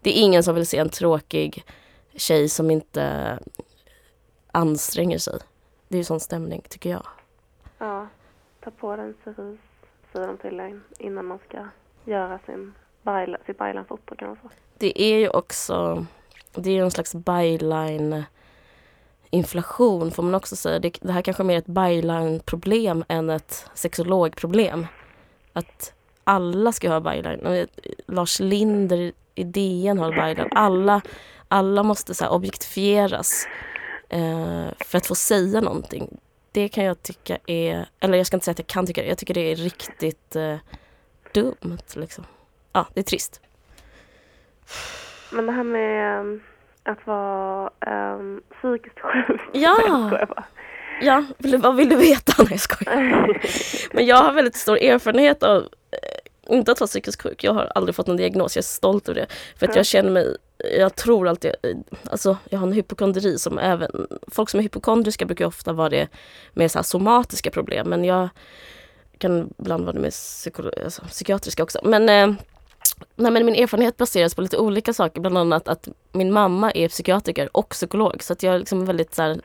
Det 0.00 0.18
är 0.18 0.22
ingen 0.22 0.42
som 0.42 0.54
vill 0.54 0.66
se 0.66 0.78
en 0.78 0.88
tråkig 0.88 1.64
tjej 2.16 2.48
som 2.48 2.70
inte 2.70 3.38
anstränger 4.52 5.18
sig. 5.18 5.38
Det 5.88 5.96
är 5.96 5.98
ju 5.98 6.04
sån 6.04 6.20
stämning, 6.20 6.62
tycker 6.68 6.90
jag. 6.90 7.06
Ja, 7.78 8.06
ta 8.60 8.70
på 8.70 8.96
den 8.96 9.14
cerise, 9.24 9.56
säger 10.12 10.26
de 10.26 10.38
till 10.38 10.60
en 10.60 10.84
innan 10.98 11.26
man 11.26 11.38
ska 11.48 11.68
göra 12.04 12.38
sin 12.46 12.74
byla, 13.02 13.38
sitt 13.46 13.58
byline-foto 13.58 14.16
kan 14.16 14.28
man 14.28 14.36
säga. 14.36 14.50
Det 14.78 15.02
är 15.02 15.18
ju 15.18 15.28
också, 15.28 16.06
det 16.54 16.70
är 16.70 16.74
ju 16.74 16.84
en 16.84 16.90
slags 16.90 17.14
byline 17.14 18.24
inflation 19.34 20.10
får 20.10 20.22
man 20.22 20.34
också 20.34 20.56
säga. 20.56 20.78
Det, 20.78 20.98
det 21.00 21.12
här 21.12 21.22
kanske 21.22 21.42
är 21.42 21.44
mer 21.44 21.58
ett 21.58 21.66
byline-problem 21.66 23.04
än 23.08 23.30
ett 23.30 23.70
sexologproblem. 23.74 24.86
Att 25.52 25.92
alla 26.24 26.72
ska 26.72 26.90
ha 26.90 27.00
byline. 27.00 27.66
Lars 28.06 28.40
Linder 28.40 29.12
i 29.34 29.44
DN 29.44 29.98
har 29.98 30.10
byline. 30.10 30.48
Alla, 30.50 31.00
alla 31.48 31.82
måste 31.82 32.14
så 32.14 32.28
objektifieras 32.28 33.46
eh, 34.08 34.68
för 34.84 34.98
att 34.98 35.06
få 35.06 35.14
säga 35.14 35.60
någonting. 35.60 36.20
Det 36.52 36.68
kan 36.68 36.84
jag 36.84 37.02
tycka 37.02 37.38
är, 37.46 37.86
eller 38.00 38.18
jag 38.18 38.26
ska 38.26 38.36
inte 38.36 38.44
säga 38.44 38.52
att 38.52 38.58
jag 38.58 38.66
kan 38.66 38.86
tycka 38.86 39.02
det, 39.02 39.08
jag 39.08 39.18
tycker 39.18 39.34
det 39.34 39.52
är 39.52 39.56
riktigt 39.56 40.36
eh, 40.36 40.56
dumt. 41.32 41.78
Liksom. 41.94 42.24
Ja, 42.72 42.86
det 42.94 43.00
är 43.00 43.04
trist. 43.04 43.40
Men 45.32 45.46
det 45.46 45.52
här 45.52 45.64
med 45.64 46.20
um, 46.20 46.42
att 46.82 47.06
vara 47.06 47.70
um, 47.86 48.42
psykiskt 48.50 49.00
sjuk. 49.00 49.40
Ja. 49.52 50.08
Nej. 50.12 50.26
Ja, 51.00 51.24
vill 51.38 51.56
vad 51.56 51.76
vill 51.76 51.88
du 51.88 51.96
veta? 51.96 52.32
Nej, 52.42 52.48
jag 52.50 52.60
skojar. 52.60 53.40
Men 53.94 54.06
jag 54.06 54.16
har 54.16 54.32
väldigt 54.32 54.56
stor 54.56 54.78
erfarenhet 54.78 55.42
av 55.42 55.56
eh, 55.56 55.68
inte 56.48 56.72
att 56.72 56.80
vara 56.80 56.88
psykiskt 56.88 57.22
sjuk. 57.22 57.44
Jag 57.44 57.52
har 57.52 57.72
aldrig 57.74 57.94
fått 57.94 58.06
någon 58.06 58.16
diagnos. 58.16 58.56
Jag 58.56 58.62
är 58.62 58.66
stolt 58.66 59.08
över 59.08 59.20
det. 59.20 59.26
För 59.56 59.68
att 59.68 59.76
jag 59.76 59.86
känner 59.86 60.10
mig, 60.10 60.36
jag 60.78 60.96
tror 60.96 61.28
alltid, 61.28 61.52
alltså 62.04 62.36
jag 62.48 62.58
har 62.58 62.66
en 62.66 62.72
hypokondri 62.72 63.38
som 63.38 63.58
även, 63.58 64.06
folk 64.28 64.50
som 64.50 64.58
är 64.60 64.62
hypokondriska 64.62 65.24
brukar 65.24 65.44
ofta 65.46 65.72
vara 65.72 65.88
det 65.88 66.08
med 66.52 66.70
så 66.70 66.82
somatiska 66.82 67.50
problem. 67.50 67.88
Men 67.88 68.04
jag 68.04 68.28
kan 69.18 69.50
ibland 69.58 69.84
vara 69.84 69.92
det 69.92 70.00
med 70.00 70.10
psykolo- 70.10 70.84
alltså, 70.84 71.02
psykiatriska 71.04 71.62
också. 71.62 71.78
Men, 71.82 72.08
eh, 72.08 72.36
nej, 73.16 73.32
men 73.32 73.46
min 73.46 73.54
erfarenhet 73.54 73.96
baseras 73.96 74.34
på 74.34 74.42
lite 74.42 74.58
olika 74.58 74.92
saker. 74.92 75.20
Bland 75.20 75.38
annat 75.38 75.68
att 75.68 75.88
min 76.12 76.32
mamma 76.32 76.70
är 76.70 76.88
psykiatriker 76.88 77.56
och 77.56 77.68
psykolog. 77.68 78.22
Så 78.22 78.32
att 78.32 78.42
jag 78.42 78.58
liksom 78.58 78.84
väldigt, 78.84 79.14
så 79.14 79.22
här, 79.22 79.40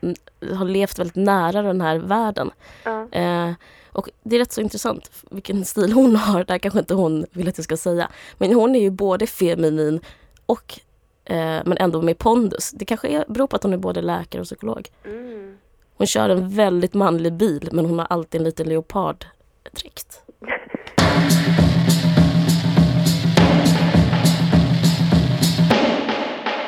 har 0.54 0.64
levt 0.64 0.98
väldigt 0.98 1.16
nära 1.16 1.62
den 1.62 1.80
här 1.80 1.96
världen. 1.96 2.50
Ja. 2.84 3.08
Eh, 3.12 3.52
och 3.92 4.08
det 4.22 4.36
är 4.36 4.40
rätt 4.40 4.52
så 4.52 4.60
intressant 4.60 5.10
vilken 5.30 5.64
stil 5.64 5.92
hon 5.92 6.16
har. 6.16 6.44
Det 6.44 6.52
här 6.52 6.58
kanske 6.58 6.78
inte 6.78 6.94
hon 6.94 7.26
vill 7.30 7.48
att 7.48 7.58
jag 7.58 7.64
ska 7.64 7.76
säga. 7.76 8.08
Men 8.38 8.54
hon 8.54 8.74
är 8.74 8.80
ju 8.80 8.90
både 8.90 9.26
feminin 9.26 10.00
och 10.46 10.80
eh, 11.24 11.60
men 11.64 11.76
ändå 11.76 12.02
med 12.02 12.18
pondus. 12.18 12.70
Det 12.70 12.84
kanske 12.84 13.08
är, 13.08 13.24
beror 13.28 13.46
på 13.46 13.56
att 13.56 13.62
hon 13.62 13.72
är 13.72 13.78
både 13.78 14.02
läkare 14.02 14.40
och 14.40 14.46
psykolog. 14.46 14.88
Mm. 15.04 15.56
Hon 15.96 16.06
kör 16.06 16.28
en 16.28 16.48
väldigt 16.48 16.94
manlig 16.94 17.32
bil 17.32 17.68
men 17.72 17.86
hon 17.86 17.98
har 17.98 18.06
alltid 18.06 18.40
en 18.40 18.44
liten 18.44 18.68
leoparddräkt. 18.68 20.22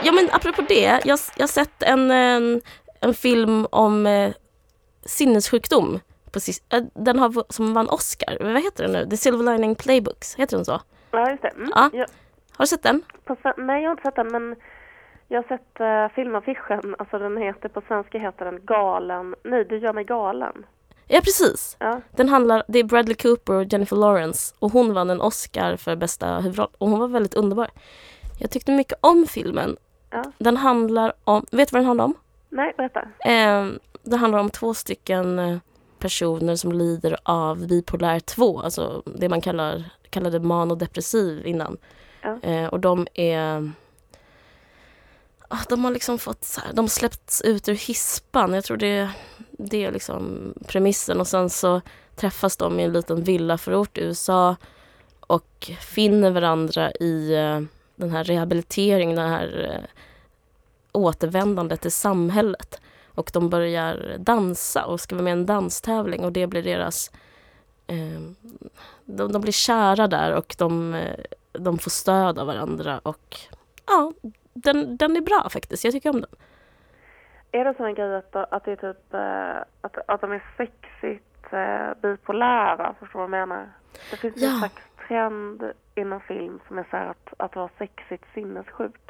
ja 0.05 0.13
men 0.13 0.29
apropå 0.33 0.63
det, 0.69 1.01
jag 1.05 1.19
jag 1.37 1.43
har 1.43 1.47
sett 1.49 1.83
en, 1.83 2.11
en, 2.11 2.61
en 3.01 3.15
film 3.15 3.67
om 3.71 4.07
eh, 4.07 4.33
sinnessjukdom. 5.05 6.01
På, 6.33 6.39
sis- 6.41 6.63
eh, 6.73 6.83
den 6.95 7.19
har, 7.19 7.53
som 7.53 7.75
vann 7.75 7.89
Oscar. 7.89 8.39
Vad 8.41 8.63
heter 8.63 8.83
den 8.85 8.93
nu? 8.93 9.07
The 9.11 9.17
Silver 9.17 9.53
Lining 9.53 9.75
Playbooks, 9.75 10.35
heter 10.35 10.57
den 10.57 10.65
så? 10.65 10.81
Ja, 11.11 11.31
just 11.31 11.43
det. 11.43 11.49
Mm. 11.49 11.71
Ja. 11.75 11.91
Jag, 11.93 12.07
Har 12.57 12.65
du 12.65 12.67
sett 12.67 12.83
den? 12.83 13.03
på, 13.25 13.37
nej, 13.57 13.83
jag 13.83 13.89
har 13.91 13.93
inte 13.93 14.03
sett 14.03 14.17
den, 14.17 14.29
men 14.33 14.57
jag 15.29 15.43
har 15.43 15.49
sett 15.49 15.81
uh, 15.81 16.15
filmaffischen. 16.15 16.95
Alltså 16.99 17.19
den 17.19 17.37
heter, 17.37 17.69
på 17.69 17.83
svenska 17.89 18.19
heter 18.19 18.45
den 18.45 18.61
Galen. 18.67 19.35
Nej, 19.45 19.65
du 19.65 19.79
gör 19.79 19.93
mig 19.93 20.05
galen. 20.05 20.67
Ja 21.09 21.21
precis. 21.21 21.77
Ja, 21.81 22.01
Den 22.17 22.29
handlar, 22.29 22.63
det 22.69 22.79
är 22.79 22.85
Bradley 22.85 23.15
Cooper 23.15 23.53
och 23.55 23.65
Jennifer 23.65 23.97
Lawrence 23.97 24.55
och 24.59 24.73
hon 24.73 24.95
vann 24.95 25.11
en 25.11 25.21
Oscar 25.21 25.77
för 25.77 25.97
bästa 25.97 26.37
huvudroll 26.41 26.71
och 26.79 26.89
hon 26.89 27.01
var 27.01 27.09
väldigt 27.09 27.35
underbar. 27.35 27.71
Jag 28.41 28.51
tyckte 28.51 28.73
mycket 28.73 28.99
om 29.01 29.27
filmen. 29.27 29.77
Ja. 30.13 30.25
Den 30.39 30.57
handlar 30.57 31.13
om, 31.25 31.47
vet 31.51 31.69
du 31.69 31.73
vad 31.73 31.81
den 31.81 31.87
handlar 31.87 32.05
om? 32.05 32.15
Nej, 32.49 32.75
berätta. 32.77 33.01
Eh, 33.25 33.67
det 34.03 34.17
handlar 34.17 34.39
om 34.39 34.51
två 34.51 34.75
stycken 34.75 35.39
eh, 35.39 35.59
personer 35.99 36.57
som 36.57 36.73
lider 36.73 37.17
av 37.23 37.67
bipolär 37.67 38.21
2, 38.21 38.61
alltså 38.61 39.03
det 39.05 39.29
man 39.29 39.41
kallar, 39.41 39.85
kallade 40.11 40.41
manodepressiv 40.41 41.47
innan. 41.47 41.77
Ja. 42.23 42.39
Eh, 42.43 42.67
och 42.67 42.81
de 42.81 43.07
är 43.15 43.73
ah, 45.53 45.65
de 45.69 45.85
har 45.85 45.91
liksom 45.91 46.19
fått 46.19 46.45
så 46.45 46.61
här, 46.61 46.73
de 46.73 46.89
släppts 46.89 47.43
ut 47.43 47.69
ur 47.69 47.75
hispan. 47.75 48.55
Jag 48.55 48.65
tror 48.65 48.77
det, 48.77 49.11
det 49.51 49.85
är 49.85 49.93
liksom 49.93 50.55
premissen 50.67 51.21
och 51.21 51.27
sen 51.27 51.51
så 51.51 51.81
träffas 52.17 52.57
de 52.57 52.81
i 52.81 52.83
en 52.83 52.93
liten 52.93 53.25
villaförort 53.25 53.99
i 53.99 54.01
USA 54.01 54.57
och 55.21 55.71
finner 55.81 56.31
varandra 56.31 56.93
i 56.93 57.35
eh, 57.35 57.61
den 58.07 58.11
här 58.11 58.25
rehabiliteringen, 58.25 59.17
den 59.17 59.29
här 59.31 59.71
eh, 59.75 59.85
återvändandet 60.93 61.81
till 61.81 61.93
samhället. 61.93 62.81
Och 63.15 63.31
de 63.35 63.51
börjar 63.51 64.17
dansa 64.19 64.85
och 64.87 65.01
ska 65.01 65.15
vara 65.15 65.25
med 65.25 65.31
i 65.31 65.33
en 65.33 65.47
danstävling 65.47 66.25
och 66.25 66.33
det 66.33 66.47
blir 66.47 66.63
deras... 66.63 67.11
Eh, 67.87 68.21
de, 69.05 69.33
de 69.33 69.43
blir 69.43 69.53
kära 69.53 70.07
där 70.07 70.35
och 70.37 70.55
de, 70.59 70.95
eh, 70.95 71.17
de 71.53 71.79
får 71.79 71.91
stöd 71.91 72.39
av 72.39 72.47
varandra 72.47 72.99
och 73.03 73.37
ja, 73.87 74.13
den, 74.53 74.97
den 74.97 75.17
är 75.17 75.21
bra 75.21 75.49
faktiskt. 75.51 75.85
Jag 75.85 75.93
tycker 75.93 76.11
om 76.11 76.21
den. 76.21 76.31
Är 77.53 77.65
det 77.65 77.75
så 77.77 77.85
en 77.85 77.95
grej 77.95 78.17
att, 78.17 78.37
att 78.37 78.65
det 78.65 78.73
är 78.73 78.77
typ 78.77 79.15
eh, 79.15 79.63
att, 79.81 79.99
att 80.09 80.21
de 80.21 80.33
är 80.33 80.45
sexigt 80.57 81.25
bipolära? 82.03 82.95
Förstår 83.01 83.21
du 83.21 83.29
vad 83.29 83.41
jag 83.41 83.49
menar? 83.49 83.69
Det 84.11 84.17
finns 84.17 84.37
ju 84.37 84.41
Ja. 84.47 84.53
en 84.53 84.59
slags 84.59 84.83
trend 85.13 85.63
inom 85.95 86.21
film 86.21 86.61
som 86.69 86.79
är 86.79 86.87
så 86.91 86.97
att, 86.97 87.35
att 87.37 87.57
vara 87.57 87.71
sexigt 87.79 88.25
sinnessjuk. 88.35 89.01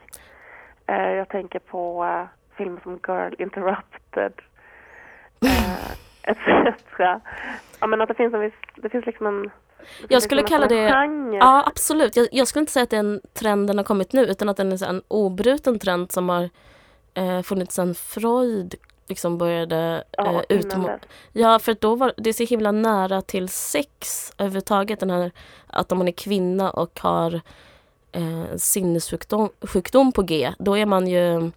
Eh, 0.87 1.11
jag 1.11 1.29
tänker 1.29 1.59
på 1.59 2.05
eh, 2.05 2.57
filmer 2.57 2.81
som 2.83 3.01
Girl 3.09 3.35
Interrupted 3.39 4.33
eh, 5.47 5.91
etc. 6.23 6.41
Ja 7.81 7.87
men 7.87 8.01
att 8.01 8.09
det 8.09 8.15
finns 8.15 8.35
en 8.35 8.41
viss, 8.41 8.55
det 8.77 8.89
finns 8.89 9.07
liksom 9.07 9.27
en 9.27 9.51
Jag 10.09 10.23
skulle 10.23 10.43
kalla 10.43 10.67
det-. 10.67 11.37
Ja, 11.41 11.65
absolut. 11.67 12.17
Jag, 12.17 12.29
jag 12.33 12.49
skulle 12.49 12.61
inte 12.61 12.73
säga 12.73 12.83
att 12.83 12.91
den 12.91 13.21
trenden 13.33 13.79
har 13.79 13.85
kommit 13.85 14.13
nu 14.13 14.23
utan 14.27 14.49
att 14.49 14.57
den 14.57 14.73
är 14.73 14.89
en 14.89 15.03
obruten 15.09 15.79
trend 15.79 16.13
som 16.13 16.29
har 16.29 16.51
eh, 17.15 17.43
funnits 17.43 17.75
sedan 17.75 17.95
Freud 17.95 18.75
liksom 19.13 19.39
började 19.39 20.05
ja, 20.11 20.43
eh, 20.49 20.59
dess. 20.59 21.01
Ja, 21.33 21.59
för 21.59 21.77
då 21.81 21.95
var 21.95 22.13
det 22.17 22.31
är 22.31 22.35
så 22.35 22.45
himla 22.45 22.73
nära 22.73 23.23
till 23.23 23.49
sex 23.49 24.33
överhuvudtaget. 24.39 25.01
Den 25.01 25.11
här, 25.11 25.31
att 25.67 25.93
om 25.93 25.99
man 25.99 26.09
är 26.09 26.13
kvinna 26.13 26.71
och 26.71 27.01
har 27.01 27.41
eh, 28.13 28.57
sinnessjukdom 28.57 29.49
sjukdom 29.61 30.13
på 30.13 30.23
G, 30.23 30.53
då 30.59 30.79
är 30.79 30.87
man 30.87 31.07
ju... 31.07 31.51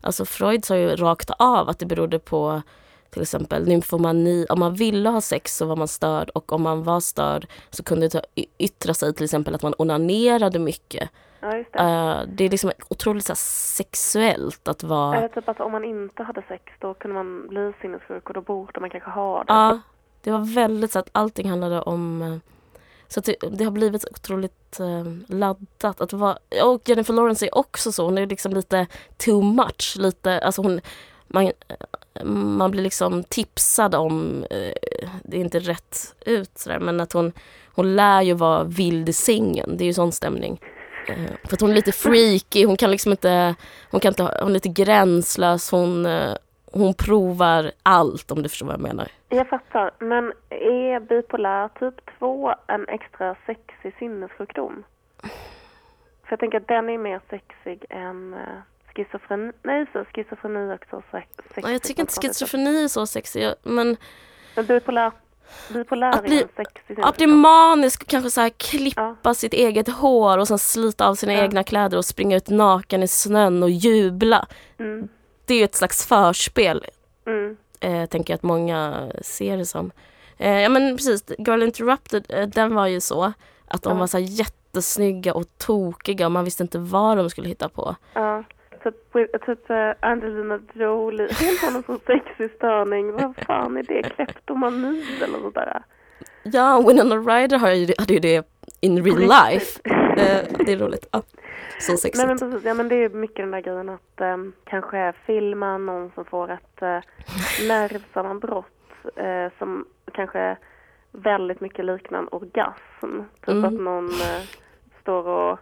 Alltså 0.00 0.24
Freud 0.24 0.64
sa 0.64 0.76
ju 0.76 0.96
rakt 0.96 1.30
av 1.38 1.68
att 1.68 1.78
det 1.78 1.86
berodde 1.86 2.18
på 2.18 2.62
till 3.10 3.22
exempel 3.22 3.68
nymfomani. 3.68 4.46
Om 4.48 4.60
man 4.60 4.74
ville 4.74 5.08
ha 5.08 5.20
sex 5.20 5.56
så 5.56 5.66
var 5.66 5.76
man 5.76 5.88
störd 5.88 6.30
och 6.30 6.52
om 6.52 6.62
man 6.62 6.82
var 6.82 7.00
störd 7.00 7.46
så 7.70 7.82
kunde 7.82 8.08
det 8.08 8.22
yttra 8.58 8.94
sig 8.94 9.14
till 9.14 9.24
exempel 9.24 9.54
att 9.54 9.62
man 9.62 9.74
onanerade 9.78 10.58
mycket. 10.58 11.10
Ja, 11.40 11.56
just 11.56 11.72
det. 11.72 11.78
Eh, 11.78 12.20
det 12.28 12.44
är 12.44 12.50
liksom 12.50 12.72
otroligt 12.88 13.24
så 13.24 13.30
här, 13.30 13.38
sexuellt 13.76 14.68
att 14.68 14.82
vara... 14.82 15.16
Eller 15.16 15.28
typ 15.28 15.48
att 15.48 15.60
om 15.60 15.72
man 15.72 15.84
inte 15.84 16.22
hade 16.22 16.42
sex 16.48 16.62
då 16.78 16.94
kunde 16.94 17.14
man 17.14 17.48
bli 17.48 17.72
sinnessjuk 17.80 18.28
och 18.28 18.34
då 18.34 18.40
borde 18.40 18.80
man 18.80 18.90
kanske 18.90 19.10
ha 19.10 19.38
det. 19.44 19.52
Ja, 19.52 19.80
det 20.22 20.30
var 20.30 20.54
väldigt 20.54 20.92
så 20.92 20.98
att 20.98 21.08
allting 21.12 21.48
handlade 21.48 21.80
om... 21.80 22.22
eh, 22.22 22.36
Så 23.08 23.20
att 23.20 23.26
det, 23.26 23.36
det 23.50 23.64
har 23.64 23.70
blivit 23.70 24.04
otroligt 24.04 24.80
eh, 24.80 25.36
laddat. 25.36 26.00
Att 26.00 26.12
vara, 26.12 26.38
och 26.64 26.88
Jennifer 26.88 27.14
Lawrence 27.14 27.46
är 27.46 27.58
också 27.58 27.92
så. 27.92 28.04
Hon 28.04 28.18
är 28.18 28.26
liksom 28.26 28.52
lite 28.52 28.86
too 29.16 29.42
much. 29.42 29.96
Lite, 29.98 30.40
alltså 30.40 30.62
hon, 30.62 30.80
man, 31.28 31.52
man 32.58 32.70
blir 32.70 32.82
liksom 32.82 33.24
tipsad 33.24 33.94
om, 33.94 34.44
eh, 34.50 35.08
det 35.24 35.36
är 35.36 35.40
inte 35.40 35.58
rätt 35.58 36.14
ut 36.26 36.58
sådär, 36.58 36.78
men 36.78 37.00
att 37.00 37.12
hon, 37.12 37.32
hon 37.74 37.96
lär 37.96 38.22
ju 38.22 38.34
vara 38.34 38.64
vild 38.64 39.08
i 39.08 39.12
sängen. 39.12 39.76
Det 39.76 39.84
är 39.84 39.86
ju 39.86 39.94
sån 39.94 40.12
stämning. 40.12 40.60
Eh, 41.08 41.48
för 41.48 41.56
att 41.56 41.60
hon 41.60 41.70
är 41.70 41.74
lite 41.74 41.92
freaky, 41.92 42.64
hon 42.64 42.76
kan 42.76 42.90
liksom 42.90 43.12
inte, 43.12 43.54
hon 43.90 44.00
kan 44.00 44.08
inte, 44.08 44.22
hon 44.22 44.48
är 44.48 44.54
lite 44.54 44.68
gränslös, 44.68 45.70
hon, 45.70 46.06
eh, 46.06 46.34
hon 46.72 46.94
provar 46.94 47.72
allt 47.82 48.30
om 48.30 48.42
du 48.42 48.48
förstår 48.48 48.66
vad 48.66 48.74
jag 48.74 48.82
menar. 48.82 49.08
Jag 49.28 49.48
fattar. 49.48 49.90
Men 49.98 50.32
är 50.50 51.00
bipolär 51.00 51.68
typ 51.68 52.18
2 52.18 52.54
en 52.66 52.88
extra 52.88 53.36
sexig 53.46 53.94
sinnessjukdom? 53.98 54.84
För 56.22 56.32
jag 56.32 56.40
tänker 56.40 56.58
att 56.58 56.68
den 56.68 56.88
är 56.88 56.98
mer 56.98 57.20
sexig 57.30 57.84
än 57.90 58.36
schizofreni. 59.04 59.52
Nej, 59.62 59.86
så 59.92 60.04
schizofreni 60.04 60.58
är 60.70 60.74
också 60.74 61.02
sex, 61.10 61.26
sexig. 61.36 61.64
Ja, 61.64 61.70
jag 61.72 61.82
tycker 61.82 62.00
inte 62.02 62.20
schizofreni 62.20 62.84
är 62.84 62.88
så 62.88 63.06
sexig, 63.06 63.42
jag- 63.42 63.54
men 63.62 63.96
Men 64.56 64.66
bipolär, 64.66 65.12
bipolär 65.72 66.08
Att 66.08 66.16
är 66.18 66.22
bli- 66.22 66.42
en 66.42 66.48
sexig 66.56 67.00
att 67.02 67.16
bli 67.16 67.26
manisk 67.26 68.02
och 68.02 68.08
kanske 68.08 68.30
så 68.30 68.40
här 68.40 68.48
klippa 68.50 69.16
Ja. 69.22 69.34
sitt 69.34 69.52
eget 69.52 69.88
hår 69.88 70.38
och 70.38 70.48
sen 70.48 70.58
slita 70.58 71.08
av 71.08 71.14
sina 71.14 71.32
Ja. 71.32 71.42
egna 71.42 71.64
kläder 71.64 71.98
och 71.98 72.04
springa 72.04 72.36
ut 72.36 72.48
naken 72.48 73.02
i 73.02 73.08
snön 73.08 73.62
och 73.62 73.70
jubla. 73.70 74.46
Mm, 74.78 75.08
Det 75.44 75.54
är 75.54 75.58
ju 75.58 75.64
ett 75.64 75.74
slags 75.74 76.06
förspel, 76.06 76.84
mm. 77.26 77.56
eh, 77.80 78.06
tänker 78.08 78.32
jag 78.32 78.36
att 78.38 78.42
många 78.42 79.08
ser 79.22 79.56
det 79.56 79.66
som. 79.66 79.90
Eh, 80.38 80.60
ja 80.60 80.68
men 80.68 80.96
precis, 80.96 81.24
Girl 81.38 81.62
Interrupted, 81.62 82.26
eh, 82.28 82.46
den 82.48 82.74
var 82.74 82.86
ju 82.86 83.00
så 83.00 83.32
att 83.68 83.82
de 83.82 83.92
Ja. 83.92 83.98
var 84.00 84.06
så 84.06 84.18
här 84.18 84.24
jättesnygga 84.24 85.34
och 85.34 85.44
tokiga 85.58 86.26
och 86.26 86.32
man 86.32 86.44
visste 86.44 86.62
inte 86.62 86.78
vad 86.78 87.16
de 87.16 87.30
skulle 87.30 87.48
hitta 87.48 87.68
på. 87.68 87.96
Ja. 88.14 88.44
Typ, 89.12 89.46
typ 89.46 89.70
eh, 89.70 89.90
Angelina 90.00 90.60
Jolie. 90.72 91.28
Helt 91.32 91.60
har 91.62 91.70
någon 91.72 91.82
sån 91.82 91.98
sexig 92.06 92.50
störning. 92.56 93.12
Vad 93.12 93.36
fan 93.36 93.76
är 93.76 93.82
det? 93.82 94.02
Kleptomani 94.02 95.04
eller 95.22 95.38
sånt 95.38 95.54
där? 95.54 95.82
Ja, 96.42 96.84
Winona 96.88 97.16
Ryder 97.16 97.58
har 97.58 97.70
ju, 97.70 97.94
hade 97.98 98.14
ju 98.14 98.20
det 98.20 98.46
in 98.80 99.04
real 99.04 99.20
life. 99.20 99.80
Eh, 99.84 100.64
det 100.66 100.72
är 100.72 100.76
roligt. 100.78 101.08
Ja. 101.12 101.22
Så 101.78 101.96
sexigt. 101.96 102.16
Nej 102.16 102.26
men 102.26 102.38
precis, 102.38 102.64
ja 102.66 102.74
men 102.74 102.88
det 102.88 103.04
är 103.04 103.08
mycket 103.08 103.36
den 103.36 103.50
där 103.50 103.60
grejen 103.60 103.88
att 103.88 104.20
um, 104.20 104.52
kanske 104.64 105.12
filma 105.26 105.78
någon 105.78 106.10
som 106.14 106.24
får 106.24 106.50
ett 106.50 106.82
uh, 106.82 107.00
nervsammanbrott 107.68 108.66
eh, 109.16 109.52
som 109.58 109.84
kanske 110.12 110.56
väldigt 111.12 111.60
mycket 111.60 111.84
liknar 111.84 112.18
en 112.18 112.28
orgasm. 112.30 113.20
Typ 113.40 113.48
Mm. 113.48 113.64
att 113.64 113.72
någon 113.72 114.08
eh, 114.08 114.42
står 115.00 115.28
och 115.28 115.58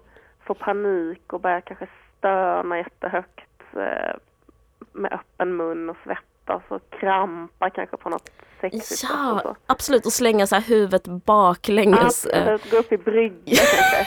får 0.47 0.55
panik 0.55 1.33
och 1.33 1.41
börjar 1.41 1.61
kanske 1.61 1.87
stöna 2.19 2.79
jättehögt 2.79 3.51
eh, 3.77 4.17
med 4.93 5.13
öppen 5.13 5.57
mun 5.57 5.91
och 5.91 5.97
svettas 6.05 6.63
och 6.69 6.83
krampar 7.01 7.71
kanske 7.71 7.97
på 7.97 8.09
något 8.09 8.31
sexigt 8.61 9.03
och 9.13 9.17
Ja, 9.19 9.41
så. 9.43 9.57
absolut. 9.67 10.07
Och 10.07 10.13
slänga 10.13 10.47
så 10.47 10.55
här 10.55 10.63
huvudet 10.63 11.05
baklänges. 11.07 12.27
eh. 12.27 12.41
Absolut, 12.43 12.71
gå 12.71 12.77
upp 12.77 12.93
i 12.93 12.97
brygga 12.99 13.35
kanske. 13.47 14.07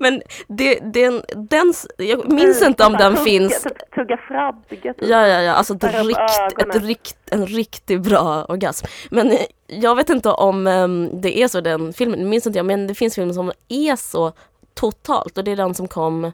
Men 0.00 0.22
det, 0.48 0.78
den, 0.92 1.22
den, 1.36 1.72
jag 1.98 2.32
minns 2.32 2.62
inte 2.62 2.86
om 2.86 2.92
den 2.92 3.12
Tugga- 3.14 3.24
finns. 3.24 3.66
Tugga 3.94 4.16
fradga 4.16 4.94
typ. 4.94 4.96
Ja, 5.08 5.26
ja, 5.28 5.40
ja. 5.42 5.52
Alltså 5.52 5.74
ett 5.74 5.84
rikt, 5.84 6.20
ett 6.58 6.82
rikt, 6.82 7.16
en 7.30 7.46
riktigt 7.46 8.02
bra 8.02 8.44
orgasm. 8.44 8.86
Men 9.10 9.30
eh, 9.30 9.40
jag 9.66 9.94
vet 9.96 10.10
inte 10.10 10.30
om 10.30 10.66
ehm, 10.66 11.20
det 11.20 11.38
är 11.38 11.48
så 11.48 11.60
den 11.60 11.92
filmen, 11.92 12.28
minns 12.28 12.46
inte 12.46 12.58
jag, 12.58 12.66
men 12.66 12.86
det 12.86 12.94
finns 12.94 13.14
filmer 13.14 13.32
som 13.34 13.52
är 13.68 13.96
så 13.96 14.32
totalt 14.74 15.38
och 15.38 15.44
det 15.44 15.52
är 15.52 15.56
den 15.56 15.74
som 15.74 15.88
kom 15.88 16.32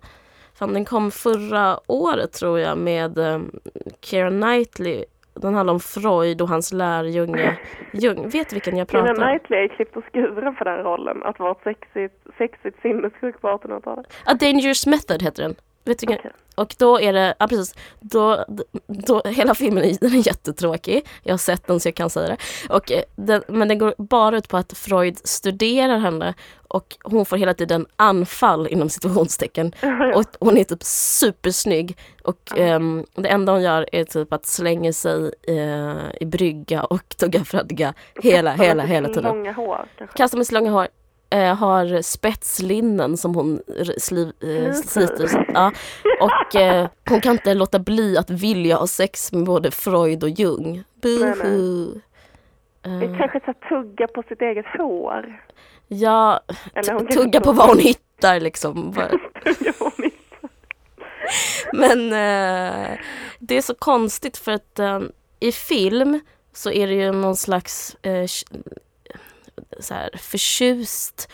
Fan, 0.59 0.73
den 0.73 0.85
kom 0.85 1.11
förra 1.11 1.79
året 1.87 2.33
tror 2.33 2.59
jag 2.59 2.79
med 2.79 3.18
um, 3.18 3.51
Keira 4.01 4.31
Knightley. 4.31 5.05
Den 5.35 5.55
handlar 5.55 5.75
om 5.75 5.81
Freud 5.81 6.40
och 6.40 6.49
hans 6.49 6.73
lärjunge 6.73 7.59
Jung. 7.92 8.29
Vet 8.29 8.53
vilken 8.53 8.77
jag 8.77 8.88
pratar 8.88 9.07
Keira 9.07 9.27
om? 9.27 9.38
Knightley 9.38 9.64
är 9.64 9.68
klippt 9.68 9.97
och 9.97 10.05
skuren 10.12 10.55
för 10.55 10.64
den 10.64 10.79
rollen. 10.79 11.23
Att 11.23 11.38
vara 11.38 11.51
ett 11.51 11.62
sexigt, 11.64 12.14
sexigt 12.38 12.83
sinnessjuk 12.83 13.40
på 13.40 13.49
1800-talet. 13.49 14.07
A 14.27 14.35
Dangerous 14.40 14.87
Method 14.87 15.23
heter 15.23 15.42
den. 15.42 15.55
Okej. 15.92 16.33
Och 16.55 16.74
då 16.79 17.01
är 17.01 17.12
det, 17.12 17.35
ja 17.38 17.48
precis, 17.48 17.74
då, 18.01 18.44
då, 18.87 19.22
hela 19.24 19.55
filmen 19.55 19.85
är, 20.01 20.27
jättetråkig. 20.27 21.07
Jag 21.22 21.33
har 21.33 21.38
sett 21.38 21.66
den 21.66 21.81
så 21.81 21.88
jag 21.88 21.94
kan 21.94 22.11
säga 22.11 22.29
det. 22.29 22.37
Och, 22.74 22.92
eh, 22.92 23.03
den, 23.16 23.42
men 23.48 23.68
den 23.68 23.79
går 23.79 23.94
bara 23.98 24.38
ut 24.38 24.48
på 24.48 24.57
att 24.57 24.72
Freud 24.72 25.18
studerar 25.24 25.98
henne 25.98 26.35
och 26.68 26.96
hon 27.03 27.27
får 27.27 27.37
hela 27.37 27.55
tiden 27.55 27.87
anfall 27.96 28.66
inom 28.66 28.88
situationstecken. 28.88 29.72
Och 30.14 30.24
hon 30.40 30.59
är 30.59 30.64
typ 30.64 30.83
supersnygg 30.83 31.96
och 32.22 32.59
ehm, 32.59 33.05
det 33.14 33.29
enda 33.29 33.53
hon 33.53 33.62
gör 33.62 33.88
är 33.92 34.05
typ 34.05 34.33
att 34.33 34.46
slänga 34.46 34.92
sig 34.92 35.33
eh, 35.42 36.20
i 36.20 36.27
brygga 36.27 36.85
och 36.85 37.09
tugga 37.16 37.44
fradga 37.44 37.94
hela, 38.22 38.53
hela, 38.53 38.83
hela 38.83 39.09
tiden. 39.09 39.24
Långa 39.24 39.53
hår. 39.53 39.88
Kastar 40.14 40.38
med 40.38 40.46
så 40.46 40.55
långa 40.55 40.70
hår. 40.70 40.88
Eh, 41.31 41.55
har 41.55 42.03
spetslinnen 42.03 43.17
som 43.17 43.35
hon 43.35 43.61
sliv, 43.99 44.33
eh, 44.43 44.73
sliter. 44.73 45.47
Ja. 45.55 45.73
Och 46.21 46.57
eh, 46.57 46.88
hon 47.09 47.21
kan 47.21 47.33
inte 47.33 47.55
låta 47.55 47.79
bli 47.79 48.19
att 48.19 48.31
vilja 48.31 48.77
ha 48.77 48.87
sex 48.87 49.33
med 49.33 49.45
både 49.45 49.71
Freud 49.71 50.23
och 50.23 50.31
Jung. 50.31 50.85
Buhu. 51.03 52.01
Det 52.83 52.91
är 52.91 53.19
kanske 53.19 53.41
så 53.45 53.55
tugga 53.69 54.07
på 54.07 54.23
sitt 54.23 54.43
eget 54.43 54.67
hår. 54.79 55.43
ja, 55.88 56.41
tugga 57.12 57.41
på 57.41 57.53
vad 57.53 57.69
hon 57.69 57.79
hittar 57.79 58.41
liksom. 58.41 58.95
Men 61.73 62.12
eh, 62.12 62.99
det 63.38 63.57
är 63.57 63.62
så 63.62 63.75
konstigt 63.75 64.37
för 64.37 64.53
att 64.53 64.79
eh, 64.79 65.01
i 65.41 65.53
film 65.53 66.21
så 66.53 66.71
är 66.71 66.87
det 66.87 66.95
ju 66.95 67.12
någon 67.12 67.37
slags 67.37 67.97
eh, 68.03 68.27
så 69.79 69.95
här, 69.95 70.11
förtjust 70.19 71.29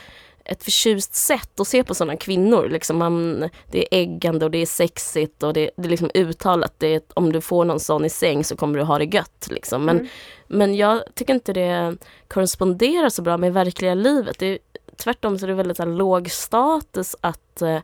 ett 0.44 0.64
förtjust 0.64 1.14
sätt 1.14 1.60
att 1.60 1.68
se 1.68 1.84
på 1.84 1.94
sådana 1.94 2.16
kvinnor. 2.16 2.68
Liksom 2.68 2.96
man, 2.98 3.40
det 3.70 3.78
är 3.78 4.00
äggande 4.00 4.44
och 4.44 4.50
det 4.50 4.58
är 4.58 4.66
sexigt 4.66 5.42
och 5.42 5.52
det, 5.52 5.70
det 5.76 5.86
är 5.86 5.90
liksom 5.90 6.10
uttalat. 6.14 6.74
Det 6.78 6.94
är, 6.94 7.02
om 7.14 7.32
du 7.32 7.40
får 7.40 7.64
någon 7.64 7.80
sån 7.80 8.04
i 8.04 8.10
säng 8.10 8.44
så 8.44 8.56
kommer 8.56 8.78
du 8.78 8.84
ha 8.84 8.98
det 8.98 9.04
gött. 9.04 9.48
Liksom. 9.50 9.84
Men, 9.84 9.96
Mm. 9.96 10.08
men 10.46 10.74
jag 10.74 11.02
tycker 11.14 11.34
inte 11.34 11.52
det 11.52 11.96
korresponderar 12.28 13.08
så 13.08 13.22
bra 13.22 13.36
med 13.36 13.52
verkliga 13.52 13.94
livet. 13.94 14.38
Det 14.38 14.46
är, 14.46 14.58
tvärtom 14.96 15.38
så 15.38 15.46
är 15.46 15.48
det 15.48 15.54
väldigt 15.54 15.78
här, 15.78 15.86
låg 15.86 16.30
status 16.30 17.16
att 17.20 17.62
eh, 17.62 17.80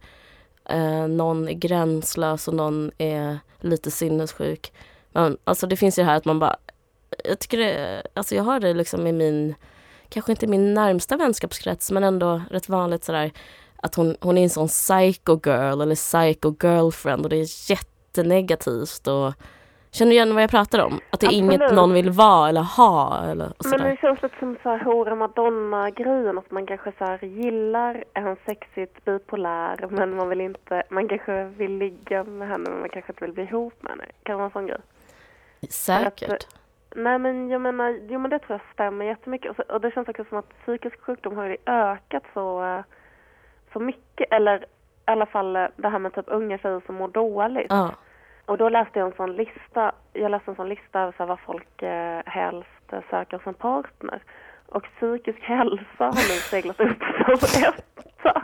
eh, 0.65 1.09
någon 1.09 1.49
är 1.49 1.53
gränslös 1.53 2.49
och 2.49 2.55
någon 2.55 2.91
är 2.99 3.39
lite 3.61 3.91
sinnessjuk. 3.91 4.73
Men, 5.13 5.39
alltså 5.45 5.67
det 5.67 5.77
finns 5.77 5.99
ju 5.99 6.03
här 6.03 6.17
att 6.17 6.25
man 6.25 6.39
bara, 6.39 6.57
jag 7.25 7.39
tycker 7.39 7.59
det, 7.59 8.03
alltså 8.15 8.35
jag 8.35 8.43
har 8.43 8.61
det 8.61 8.75
liksom 8.75 9.07
i 9.07 9.13
min, 9.13 9.55
kanske 10.11 10.33
inte 10.33 10.47
min 10.47 10.75
närmsta 10.75 11.17
vänskapskrets 11.17 11.91
men 11.91 12.05
ändå 12.05 12.43
rätt 12.51 12.69
vanligt 12.69 13.05
sådär 13.05 13.31
att 13.83 13.95
hon, 13.95 14.17
hon 14.21 14.39
är 14.39 14.43
en 14.43 14.51
sån 14.51 14.69
psycho 14.69 15.41
girl 15.45 15.81
eller 15.81 15.95
psycho 15.95 16.55
girlfriend 16.63 17.25
och 17.25 17.31
det 17.31 17.37
är 17.37 17.71
jättenegativt 17.71 19.07
och 19.07 19.35
Känner 19.93 20.11
du 20.11 20.15
igen 20.15 20.35
vad 20.35 20.43
jag 20.43 20.51
pratar 20.51 20.79
om? 20.79 21.01
Att 21.11 21.21
det 21.21 21.27
är 21.27 21.29
Absolut. 21.29 21.53
inget 21.61 21.73
någon 21.73 21.93
vill 21.93 22.11
vara 22.11 22.49
eller 22.49 22.63
ha 22.63 23.25
eller 23.25 23.47
och 23.47 23.65
Men 23.65 23.71
sådär. 23.71 23.91
det 23.91 23.97
känns 23.97 24.23
lite 24.23 24.39
som 24.39 24.57
så 24.63 24.69
här 24.69 24.85
hora 24.85 25.15
madonna-grejen. 25.15 26.39
Att 26.39 26.51
man 26.51 26.67
kanske 26.67 26.93
så 26.99 27.05
här 27.05 27.25
gillar 27.25 28.05
en 28.15 28.37
sexigt 28.47 29.05
bipolär 29.05 29.87
men 29.91 30.17
man 30.17 30.29
vill 30.29 30.41
inte, 30.41 30.83
man 30.91 31.09
kanske 31.09 31.45
vill 31.45 31.79
ligga 31.79 32.25
med 32.25 32.49
henne 32.49 32.71
men 32.71 32.81
man 32.81 32.89
kanske 32.89 33.13
inte 33.13 33.25
vill 33.25 33.35
bli 33.35 33.43
ihop 33.43 33.75
med 33.83 33.91
henne. 33.91 34.05
Kan 34.23 34.33
det 34.33 34.37
vara 34.37 34.47
en 34.47 34.53
sån 34.53 34.67
grej? 34.67 34.81
Säkert. 35.71 36.47
Nej 36.95 37.19
men 37.19 37.49
jag 37.49 37.61
menar, 37.61 37.99
jo 38.09 38.19
men 38.19 38.31
det 38.31 38.39
tror 38.39 38.59
jag 38.59 38.73
stämmer 38.75 39.05
jättemycket. 39.05 39.51
Och, 39.51 39.57
så, 39.57 39.63
och 39.75 39.81
det 39.81 39.91
känns 39.91 40.09
också 40.09 40.25
som 40.29 40.39
att 40.39 40.59
psykisk 40.63 41.01
sjukdom 41.01 41.37
har 41.37 41.45
ju 41.47 41.57
ökat 41.67 42.23
så, 42.35 42.65
eh, 42.65 42.81
så 43.73 43.81
mycket. 43.81 44.33
Eller 44.33 44.59
i 44.59 44.65
alla 45.05 45.27
fall 45.27 45.57
eh, 45.57 45.67
det 45.77 45.89
här 45.89 45.99
med 45.99 46.15
typ 46.15 46.25
unga 46.29 46.59
tjejer 46.59 46.83
som 46.87 46.95
mår 46.95 47.09
dåligt. 47.09 47.67
Ja. 47.69 47.95
Och 48.47 48.59
då 48.59 48.69
läste 48.69 48.99
jag 48.99 49.09
en 49.09 49.17
sån 49.17 49.33
lista, 49.37 49.93
jag 50.13 50.31
läste 50.31 50.51
en 50.51 50.55
sån 50.57 50.69
lista 50.69 51.01
över 51.01 51.15
så 51.17 51.27
vad 51.27 51.41
folk 51.41 51.83
eh, 51.83 52.21
helst 52.27 52.93
eh, 52.93 53.01
söker 53.11 53.39
som 53.45 53.55
partner. 53.55 54.23
Och 54.67 54.83
psykisk 54.97 55.41
hälsa 55.41 55.85
har 56.05 56.13
nu 56.13 56.39
seglat 56.51 56.81
upp 56.81 56.99
som 57.41 57.63
etta. 57.65 58.43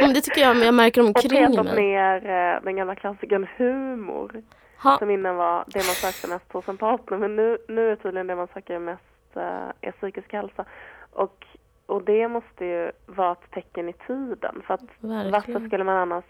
Men 0.00 0.14
det 0.14 0.20
tycker 0.20 0.40
jag 0.40 0.56
jag 0.56 0.74
märker 0.74 1.00
Och 1.00 1.06
omkring 1.06 1.46
petat 1.46 1.64
mig. 1.66 1.76
ner 1.76 2.26
eh, 2.56 2.62
den 2.62 2.76
gamla 2.76 2.94
klassikern 2.94 3.46
humor. 3.56 4.42
Ha, 4.82 4.98
Som 4.98 5.10
innan 5.10 5.36
var 5.36 5.64
det 5.66 5.78
man 5.78 5.94
sökte 5.94 6.28
mest 6.28 6.52
hos 6.52 6.68
en 6.68 6.76
partner. 6.76 7.18
Men 7.18 7.36
nu, 7.36 7.58
nu 7.68 7.92
är 7.92 7.96
tydligen 7.96 8.26
det 8.26 8.36
man 8.36 8.48
söker 8.54 8.78
mest 8.78 9.36
eh, 9.36 9.68
är 9.80 9.92
psykisk 9.92 10.32
hälsa. 10.32 10.64
Och, 11.10 11.46
och 11.86 12.02
det 12.02 12.28
måste 12.28 12.64
ju 12.64 12.92
vara 13.06 13.32
ett 13.32 13.50
tecken 13.50 13.88
i 13.88 13.92
tiden. 13.92 14.62
För 14.66 14.74
att 14.74 14.80
varför 15.00 15.30
verkligen. 15.30 15.66
skulle 15.66 15.84
man 15.84 15.96
annars... 15.96 16.24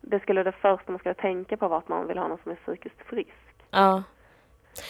Det 0.00 0.20
skulle 0.20 0.42
det 0.42 0.52
första 0.52 0.92
man 0.92 0.98
skulle 0.98 1.14
tänka 1.14 1.56
på 1.56 1.68
vara 1.68 1.78
att 1.78 1.88
man 1.88 2.06
vill 2.06 2.18
ha 2.18 2.28
någon 2.28 2.38
som 2.42 2.52
är 2.52 2.56
psykiskt 2.56 3.02
frisk. 3.06 3.30
Ja. 3.70 4.02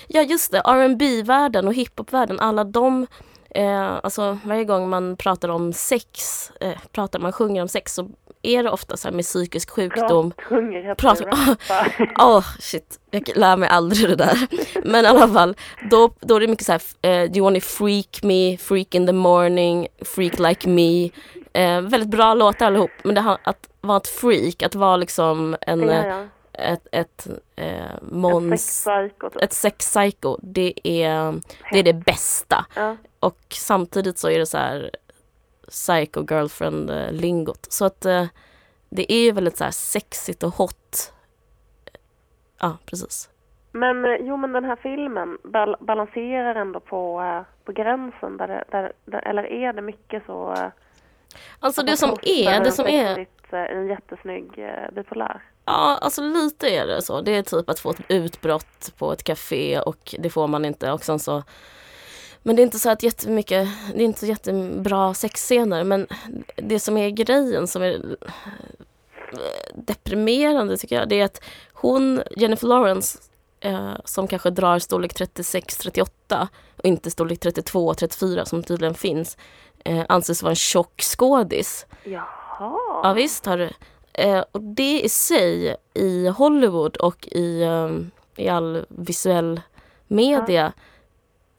Ja 0.08 0.22
just 0.22 0.52
det, 0.52 0.60
rb 0.60 1.26
världen 1.26 1.66
och 1.68 1.74
hiphop-världen, 1.74 2.40
alla 2.40 2.64
de 2.64 3.06
eh, 3.50 3.98
Alltså 4.02 4.38
varje 4.44 4.64
gång 4.64 4.88
man 4.88 5.16
pratar 5.16 5.48
om 5.48 5.72
sex, 5.72 6.18
eh, 6.60 6.78
pratar 6.92 7.18
man 7.18 7.32
sjunger 7.32 7.62
om 7.62 7.68
sex 7.68 7.94
så 7.94 8.08
är 8.42 8.62
det 8.62 8.70
ofta 8.70 8.96
så 8.96 9.08
här 9.08 9.14
med 9.14 9.24
psykisk 9.24 9.70
sjukdom. 9.70 10.30
Prat, 10.30 10.46
hungrighet, 10.48 10.98
Prat- 10.98 11.20
rappa. 11.20 11.56
Åh 12.18 12.44
shit, 12.60 13.00
jag 13.10 13.30
lär 13.36 13.56
mig 13.56 13.68
aldrig 13.68 14.08
det 14.08 14.16
där. 14.16 14.38
Men 14.84 15.04
i 15.04 15.08
alla 15.08 15.28
fall, 15.28 15.56
då, 15.90 16.10
då 16.20 16.36
är 16.36 16.40
det 16.40 16.48
mycket 16.48 16.66
så 16.66 16.72
här, 16.72 16.82
eh, 17.02 17.30
do 17.30 17.36
you 17.36 17.44
wanna 17.44 17.60
freak 17.60 18.22
me, 18.22 18.56
freak 18.56 18.94
in 18.94 19.06
the 19.06 19.12
morning, 19.12 19.88
freak 20.04 20.38
like 20.38 20.68
me. 20.68 21.10
Eh, 21.52 21.80
väldigt 21.80 22.10
bra 22.10 22.34
låtar 22.34 22.66
allihop, 22.66 22.90
men 23.04 23.14
det 23.14 23.20
har, 23.20 23.38
att 23.44 23.68
vara 23.80 23.96
ett 23.96 24.08
freak, 24.08 24.62
att 24.62 24.74
vara 24.74 24.96
liksom 24.96 25.56
en, 25.60 25.80
ja, 25.80 25.92
eh, 25.92 26.06
ja. 26.06 26.24
ett, 26.52 26.86
ett 26.92 27.26
eh, 27.56 27.84
Ett 27.94 28.02
mons, 28.02 28.82
sexpsyko 28.82 29.30
typ. 29.30 29.42
ett 29.42 29.52
sexpsycho, 29.52 30.38
det 30.42 30.72
är, 30.84 31.40
det 31.72 31.78
är 31.78 31.82
det 31.82 31.92
bästa. 31.92 32.66
Ja. 32.74 32.96
Och 33.20 33.38
samtidigt 33.50 34.18
så 34.18 34.30
är 34.30 34.38
det 34.38 34.46
så 34.46 34.58
här 34.58 34.90
psycho 35.68 36.24
girlfriend 36.30 36.90
eh, 36.90 37.12
lingot. 37.12 37.66
Så 37.72 37.84
att 37.84 38.04
eh, 38.04 38.26
det 38.88 39.12
är 39.12 39.24
ju 39.24 39.32
väldigt 39.32 39.56
så 39.56 39.64
här 39.64 39.70
sexigt 39.70 40.42
och 40.42 40.54
hot. 40.54 41.12
Ja, 42.60 42.76
precis. 42.86 43.30
Men 43.72 44.04
eh, 44.04 44.16
jo, 44.20 44.36
men 44.36 44.52
den 44.52 44.64
här 44.64 44.76
filmen 44.76 45.38
bal- 45.44 45.84
balanserar 45.84 46.54
ändå 46.54 46.80
på, 46.80 47.22
på 47.64 47.72
gränsen. 47.72 48.36
Där 48.36 48.48
det, 48.48 48.64
där, 48.70 48.92
där, 49.04 49.18
eller 49.28 49.46
är 49.46 49.72
det 49.72 49.82
mycket 49.82 50.22
så... 50.26 50.56
Alltså 51.60 51.82
det 51.82 51.96
som 51.96 52.10
är, 52.22 52.64
det 52.64 52.72
som 52.72 52.86
är, 52.86 53.26
En 53.52 53.86
jättesnygg 53.86 54.58
eh, 54.58 54.90
bipolär. 54.94 55.42
ja 55.64 55.98
alltså 56.00 56.22
lite 56.22 56.68
är 56.68 56.86
det 56.86 57.02
så. 57.02 57.20
Det 57.20 57.30
är 57.36 57.42
typ 57.42 57.70
att 57.70 57.78
få 57.78 57.90
ett 57.90 58.00
utbrott 58.08 58.92
på 58.98 59.12
ett 59.12 59.22
café 59.22 59.80
och 59.80 60.14
det 60.18 60.30
får 60.30 60.46
man 60.48 60.64
inte 60.64 60.92
och 60.92 61.04
sen 61.04 61.18
så 61.18 61.42
men 62.46 62.56
det 62.56 62.62
är 62.62 62.64
inte 62.64 62.78
så 62.78 62.90
att 62.90 63.02
jättemycket, 63.02 63.68
det 63.94 64.00
är 64.00 64.04
inte 64.04 64.20
så 64.20 64.26
jättebra 64.26 65.14
sexscener 65.14 65.84
men 65.84 66.06
det 66.56 66.80
som 66.80 66.96
är 66.96 67.10
grejen 67.10 67.66
som 67.66 67.82
är 67.82 68.16
deprimerande 69.74 70.76
tycker 70.76 70.96
jag 70.96 71.08
det 71.08 71.20
är 71.20 71.24
att 71.24 71.42
hon, 71.72 72.22
Jennifer 72.36 72.66
Lawrence 72.66 73.18
eh, 73.60 73.92
som 74.04 74.28
kanske 74.28 74.50
drar 74.50 74.78
storlek 74.78 75.12
36-38 75.12 76.48
och 76.76 76.84
inte 76.84 77.10
storlek 77.10 77.44
32-34 77.44 78.44
som 78.44 78.62
tydligen 78.62 78.94
finns 78.94 79.36
eh, 79.84 80.04
anses 80.08 80.42
vara 80.42 80.50
en 80.50 80.56
tjock 80.56 81.02
skådis. 81.02 81.86
Jaha. 82.04 83.00
Ja 83.02 83.12
visst 83.16 83.46
har 83.46 83.58
du. 83.58 83.70
Eh, 84.12 84.44
och 84.52 84.60
det 84.60 85.00
i 85.00 85.08
sig 85.08 85.76
i 85.94 86.28
Hollywood 86.28 86.96
och 86.96 87.28
i, 87.30 87.62
eh, 87.62 87.90
i 88.36 88.48
all 88.48 88.84
visuell 88.88 89.60
media 90.06 90.72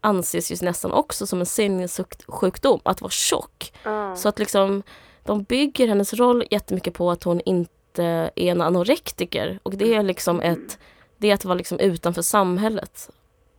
anses 0.01 0.51
ju 0.51 0.65
nästan 0.65 0.91
också 0.91 1.27
som 1.27 1.39
en 1.39 1.45
sinnessjukdom 1.45 2.79
att 2.83 3.01
vara 3.01 3.11
tjock. 3.11 3.73
Ja. 3.83 4.15
Så 4.15 4.29
att 4.29 4.39
liksom 4.39 4.83
de 5.23 5.43
bygger 5.43 5.87
hennes 5.87 6.13
roll 6.13 6.43
jättemycket 6.51 6.93
på 6.93 7.11
att 7.11 7.23
hon 7.23 7.41
inte 7.45 8.03
är 8.35 8.51
en 8.51 8.61
anorektiker 8.61 9.59
och 9.63 9.73
det 9.73 9.93
är 9.93 10.03
liksom 10.03 10.41
ett 10.41 10.79
det 11.17 11.29
är 11.29 11.33
att 11.33 11.45
vara 11.45 11.55
liksom 11.55 11.79
utanför 11.79 12.21
samhället 12.21 13.09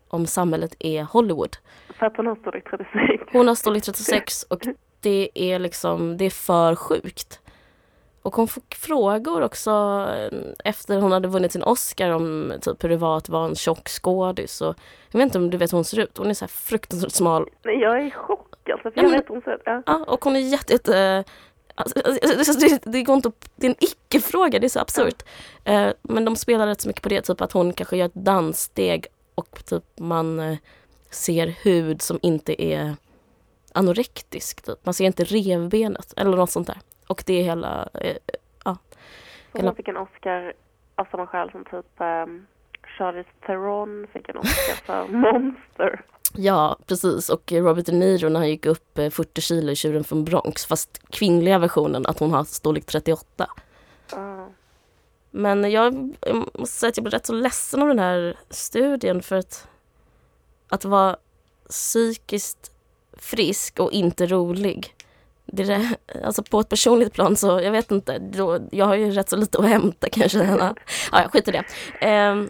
om 0.08 0.26
samhället 0.26 0.76
är 0.78 1.02
Hollywood. 1.02 1.56
För 1.98 2.06
att 2.06 2.16
hon 2.16 2.26
har 2.26 2.36
storlek 2.36 2.64
36. 2.70 3.32
Hon 3.32 3.48
har 3.48 3.54
storlek 3.54 3.82
36 3.84 4.42
och 4.42 4.66
det 5.00 5.30
är 5.34 5.58
liksom, 5.58 6.16
det 6.16 6.24
är 6.24 6.30
för 6.30 6.74
sjukt. 6.74 7.40
Och 8.22 8.34
hon 8.34 8.48
fick 8.48 8.74
frågor 8.74 9.42
också 9.42 9.70
eh, 10.16 10.38
efter 10.64 11.00
hon 11.00 11.12
hade 11.12 11.28
vunnit 11.28 11.52
sin 11.52 11.62
Oscar 11.62 12.10
om 12.10 12.52
typ 12.60 12.84
hur 12.84 12.88
det 12.88 12.96
var 12.96 13.16
att 13.16 13.28
vara 13.28 13.48
en 13.48 13.54
tjock 13.54 13.88
skådis. 13.88 14.60
Och 14.60 14.74
Jag 15.10 15.18
vet 15.18 15.24
inte 15.26 15.38
om 15.38 15.50
du 15.50 15.56
vet 15.56 15.72
hur 15.72 15.76
hon 15.76 15.84
ser 15.84 16.00
ut. 16.00 16.18
Hon 16.18 16.30
är 16.30 16.34
så 16.34 16.44
här 16.44 16.48
fruktansvärt 16.48 17.12
smal. 17.12 17.48
Nej, 17.64 17.78
jag 17.78 17.98
är 18.00 18.06
i 18.06 18.10
chock 18.10 18.68
alltså. 18.70 18.90
För 18.90 19.00
Ja, 19.00 19.02
jag 19.02 19.10
vet 19.10 19.28
hon 19.28 19.42
ser 19.42 19.58
ja. 19.64 19.82
Ja, 19.86 20.04
och 20.08 20.24
hon 20.24 20.36
är 20.36 20.40
jätte... 20.40 20.72
jätte 20.72 21.24
alltså, 21.74 22.00
alltså, 22.38 22.58
det, 22.58 22.82
det 22.92 23.02
går 23.02 23.16
inte 23.16 23.28
att, 23.28 23.50
Det 23.56 23.66
är 23.66 23.70
en 23.70 23.76
icke-fråga, 23.80 24.58
det 24.58 24.66
är 24.66 24.68
så 24.68 24.80
absurt. 24.80 25.22
Eh, 25.64 25.88
men 26.02 26.24
de 26.24 26.36
spelar 26.36 26.66
rätt 26.66 26.80
så 26.80 26.88
mycket 26.88 27.02
på 27.02 27.08
det, 27.08 27.22
typ 27.22 27.40
att 27.40 27.52
hon 27.52 27.72
kanske 27.72 27.96
gör 27.96 28.06
ett 28.06 28.14
danssteg 28.14 29.06
och 29.34 29.64
typ 29.66 29.84
man 29.96 30.40
eh, 30.40 30.58
ser 31.10 31.46
hud 31.46 32.02
som 32.02 32.18
inte 32.22 32.62
är 32.62 32.96
anorektisk. 33.72 34.62
Typ. 34.62 34.86
Man 34.86 34.94
ser 34.94 35.04
inte 35.04 35.24
revbenet 35.24 36.14
eller 36.16 36.36
något 36.36 36.50
sånt 36.50 36.66
där. 36.66 36.78
Och 37.08 37.22
det 37.26 37.34
är 37.34 37.42
hela... 37.42 37.88
Eh, 37.94 38.16
ja. 38.64 38.76
Hon 39.52 39.74
fick 39.74 39.88
en 39.88 39.96
Oscar 39.96 40.52
av 40.94 41.04
samma 41.10 41.26
skäl 41.26 41.50
som 41.50 41.64
typ 41.64 42.00
um, 42.00 42.46
Charlize 42.98 43.30
Theron 43.46 44.06
fick 44.12 44.28
en 44.28 44.36
Oscar 44.36 44.74
för 44.74 45.08
Monster. 45.12 46.04
Ja, 46.34 46.78
precis. 46.86 47.28
Och 47.28 47.52
Robert 47.52 47.86
De 47.86 47.92
Niro 47.92 48.28
när 48.28 48.40
han 48.40 48.48
gick 48.48 48.66
upp 48.66 48.94
40 48.94 49.20
eh, 49.20 49.40
kilo 49.40 49.72
i 49.72 49.76
Tjuren 49.76 50.04
från 50.04 50.24
Bronx. 50.24 50.66
Fast 50.66 51.10
kvinnliga 51.10 51.58
versionen, 51.58 52.06
att 52.06 52.18
hon 52.18 52.30
har 52.30 52.44
storlek 52.44 52.84
38. 52.84 53.46
Uh. 54.16 54.46
Men 55.30 55.70
jag, 55.70 56.14
jag 56.20 56.36
måste 56.36 56.78
säga 56.78 56.88
att 56.88 56.96
jag 56.96 57.04
blev 57.04 57.12
rätt 57.12 57.26
så 57.26 57.32
ledsen 57.32 57.82
av 57.82 57.88
den 57.88 57.98
här 57.98 58.36
studien 58.50 59.22
för 59.22 59.36
att, 59.36 59.68
att 60.68 60.84
vara 60.84 61.16
psykiskt 61.68 62.72
frisk 63.12 63.80
och 63.80 63.92
inte 63.92 64.26
rolig. 64.26 64.94
Det 65.52 65.96
alltså 66.24 66.42
på 66.42 66.60
ett 66.60 66.68
personligt 66.68 67.12
plan 67.12 67.36
så, 67.36 67.60
jag 67.60 67.70
vet 67.70 67.90
inte, 67.90 68.18
då, 68.18 68.58
jag 68.70 68.86
har 68.86 68.94
ju 68.94 69.10
rätt 69.10 69.28
så 69.28 69.36
lite 69.36 69.58
att 69.58 69.68
hämta 69.68 70.08
kanske. 70.08 70.38
ja, 70.38 70.74
jag 71.12 71.32
skiter 71.32 71.54
i 71.54 71.62
det. 72.00 72.30
Um, 72.30 72.48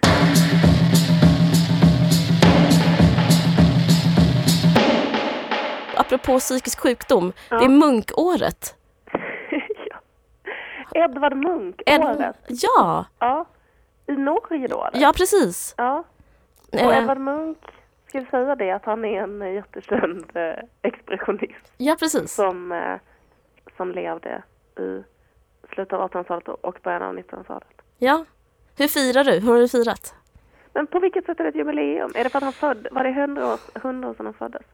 apropå 5.96 6.38
psykisk 6.38 6.80
sjukdom, 6.80 7.32
ja. 7.48 7.58
det 7.58 7.64
är 7.64 7.68
munkåret. 7.68 8.74
Edvard 10.94 11.36
Munch-året. 11.36 12.36
Ja. 12.48 13.04
ja. 13.18 13.46
I 14.06 14.12
Norge 14.12 14.68
då? 14.68 14.84
Eller? 14.84 15.02
Ja, 15.02 15.12
precis. 15.16 15.74
Ja. 15.76 16.04
Och 16.72 16.78
eh. 16.78 16.98
Edvard 16.98 17.18
Munch, 17.18 17.58
ska 18.08 18.20
vi 18.20 18.26
säga 18.26 18.54
det, 18.56 18.70
att 18.70 18.84
han 18.84 19.04
är 19.04 19.22
en 19.22 19.54
jättekänd 19.54 20.24
eh, 20.34 20.64
expressionist. 20.82 21.72
Ja, 21.76 21.96
precis. 22.00 22.34
Som, 22.34 22.72
eh, 22.72 22.96
som 23.76 23.92
levde 23.92 24.42
i 24.78 25.02
slutet 25.74 25.92
av 25.92 26.10
1800-talet 26.10 26.48
och 26.48 26.78
början 26.82 27.02
av 27.02 27.18
1900-talet. 27.18 27.68
Ja. 27.98 28.24
Hur 28.78 28.88
firar 28.88 29.24
du? 29.24 29.40
Hur 29.40 29.52
har 29.52 29.58
du 29.58 29.68
firat? 29.68 30.14
Men 30.72 30.86
på 30.86 31.00
vilket 31.00 31.26
sätt 31.26 31.40
är 31.40 31.44
det 31.44 31.50
ett 31.50 31.56
jubileum? 31.56 32.12
Är 32.14 32.24
det 32.24 32.30
för 32.30 32.38
att 32.38 32.44
han 32.44 32.52
född, 32.52 32.86
var 32.90 33.04
det 33.04 33.12
hundra 33.12 33.46
år, 33.52 33.60
hundra 33.80 34.08
år 34.08 34.14
sedan 34.14 34.26
han 34.26 34.34
föddes? 34.34 34.62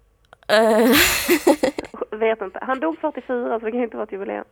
Uh. 0.52 2.18
Vet 2.18 2.42
inte. 2.42 2.58
Han 2.62 2.80
dog 2.80 2.98
44 2.98 3.60
så 3.60 3.64
det 3.64 3.72
kan 3.72 3.82
inte 3.82 3.96
vara 3.96 4.04
ett 4.04 4.12
jubileum. 4.12 4.44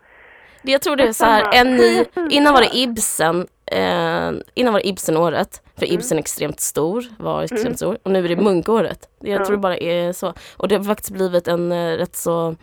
Jag 0.63 0.83
tror 0.83 0.97
det 0.97 1.05
är 1.05 1.13
så 1.13 1.25
här, 1.25 1.51
en 1.53 1.77
ny, 1.77 2.05
innan 2.31 2.55
var 2.55 2.61
det 2.61 2.77
Ibsen, 2.77 3.47
eh, 3.67 4.33
innan 4.55 4.73
var 4.73 4.81
det 4.81 4.89
Ibsen-året, 4.89 5.63
för 5.77 5.87
mm. 5.87 5.95
Ibsen 5.99 6.19
är 6.19 6.23
extremt 6.23 6.61
stor, 6.61 7.05
var 7.19 7.43
extremt 7.43 7.65
mm. 7.65 7.77
stor, 7.77 7.99
och 8.03 8.11
nu 8.11 8.25
är 8.25 8.29
det 8.29 8.37
munkåret. 8.37 9.09
Jag 9.21 9.41
ja. 9.41 9.45
tror 9.45 9.57
det 9.57 9.61
bara 9.61 9.77
är 9.77 10.13
så. 10.13 10.35
Och 10.57 10.69
det 10.69 10.77
har 10.77 10.85
faktiskt 10.85 11.11
blivit 11.11 11.49
en 11.49 11.73
eh, 11.73 11.97
rätt 11.97 12.17
så 12.17 12.57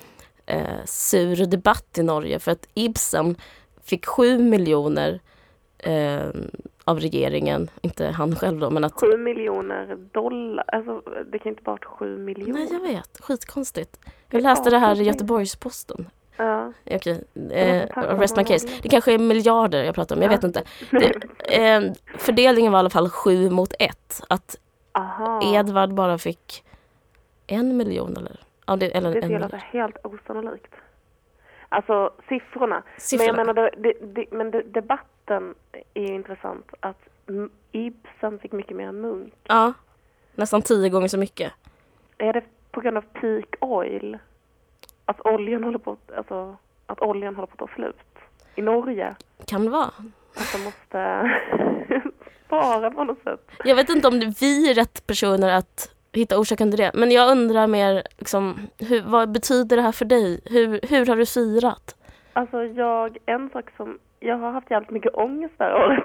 eh, 0.45 0.85
sur 0.85 1.45
debatt 1.45 1.97
i 1.97 2.03
Norge 2.03 2.39
för 2.39 2.51
att 2.51 2.67
Ibsen 2.73 3.35
fick 3.83 4.05
sju 4.05 4.37
miljoner 4.37 5.19
eh, 5.77 6.29
av 6.85 6.99
regeringen, 6.99 7.69
inte 7.81 8.07
han 8.07 8.35
själv 8.35 8.59
då 8.59 8.69
men 8.69 8.83
att... 8.83 8.93
Sju 8.93 9.17
miljoner 9.17 9.95
dollar, 10.11 10.63
alltså 10.67 11.01
det 11.31 11.39
kan 11.39 11.49
inte 11.49 11.63
bara 11.63 11.71
ha 11.71 11.95
sju 11.97 12.17
miljoner. 12.17 12.53
Nej 12.53 12.67
jag 12.71 12.79
vet, 12.79 13.17
skitkonstigt. 13.21 13.99
Jag 14.29 14.41
läste 14.41 14.69
det 14.69 14.77
här 14.77 15.01
i 15.01 15.03
Göteborgs-Posten. 15.03 16.09
Ja. 16.39 16.73
Okej, 16.85 17.23
eh, 17.51 17.87
rest 18.19 18.37
my 18.37 18.43
case. 18.43 18.67
Det 18.81 18.89
kanske 18.89 19.13
är 19.13 19.17
miljarder 19.17 19.83
jag 19.83 19.95
pratar 19.95 20.15
om, 20.15 20.21
jag 20.21 20.29
vet 20.29 20.43
inte. 20.43 20.63
Det, 20.91 21.11
eh, 21.55 21.81
fördelningen 22.17 22.71
var 22.71 22.79
i 22.79 22.81
alla 22.81 22.89
fall 22.89 23.09
sju 23.09 23.49
mot 23.49 23.73
ett. 23.79 24.21
Att 24.29 24.59
Aha. 24.91 25.41
Edvard 25.55 25.93
bara 25.93 26.17
fick 26.17 26.63
en 27.47 27.77
miljon 27.77 28.17
eller? 28.17 28.39
Ja, 28.65 28.75
det, 28.75 28.97
eller 28.97 29.13
det 29.13 29.27
ser 29.27 29.39
alltså 29.39 29.57
helt 29.57 29.97
osannolikt. 30.03 30.73
Alltså 31.69 32.13
siffrorna. 32.29 32.83
siffrorna. 32.97 33.33
Men 33.33 33.47
jag 33.47 33.55
menar, 33.55 33.71
det, 33.77 33.93
det, 34.01 34.25
men 34.31 34.71
debatten 34.71 35.55
är 35.93 36.01
ju 36.01 36.15
intressant. 36.15 36.65
Att 36.79 37.09
Ibsen 37.71 38.39
fick 38.39 38.51
mycket 38.51 38.77
mer 38.77 38.87
än 38.87 39.01
Munk. 39.01 39.33
Ja, 39.43 39.73
nästan 40.35 40.61
tio 40.61 40.89
gånger 40.89 41.07
så 41.07 41.17
mycket. 41.17 41.53
Är 42.17 42.33
det 42.33 42.43
på 42.71 42.81
grund 42.81 42.97
av 42.97 43.01
peak 43.01 43.55
oil? 43.59 44.17
Att 45.09 45.25
oljan 45.25 45.63
håller 45.63 45.79
på, 45.79 45.97
alltså, 46.17 46.57
att 46.85 47.01
oljan 47.01 47.35
håller 47.35 47.47
på 47.47 47.63
att 47.63 47.69
ta 47.69 47.75
slut 47.75 47.95
i 48.55 48.61
Norge? 48.61 49.15
Kan 49.47 49.65
det 49.65 49.71
vara. 49.71 49.91
Att 50.35 50.53
de 50.53 50.63
måste 50.63 51.31
spara 52.45 52.91
på 52.91 53.03
något 53.03 53.23
sätt. 53.23 53.51
Jag 53.63 53.75
vet 53.75 53.89
inte 53.89 54.07
om 54.07 54.19
vi 54.39 54.71
är 54.71 54.73
rätt 54.73 55.07
personer 55.07 55.57
att 55.57 55.95
hitta 56.11 56.39
orsaken 56.39 56.71
till 56.71 56.79
det. 56.79 56.91
Men 56.93 57.11
jag 57.11 57.31
undrar 57.31 57.67
mer, 57.67 58.03
liksom, 58.17 58.59
hur, 58.77 59.01
vad 59.01 59.31
betyder 59.31 59.75
det 59.75 59.81
här 59.81 59.91
för 59.91 60.05
dig? 60.05 60.41
Hur, 60.45 60.79
hur 60.89 61.05
har 61.05 61.15
du 61.15 61.25
firat? 61.25 61.95
Alltså 62.33 62.63
jag, 62.63 63.17
en 63.25 63.49
sak 63.49 63.71
som, 63.77 63.99
jag 64.19 64.37
har 64.37 64.51
haft 64.51 64.71
jävligt 64.71 64.91
mycket 64.91 65.15
ångest 65.15 65.53
det 65.57 65.63
här 65.63 65.75
året. 65.75 66.03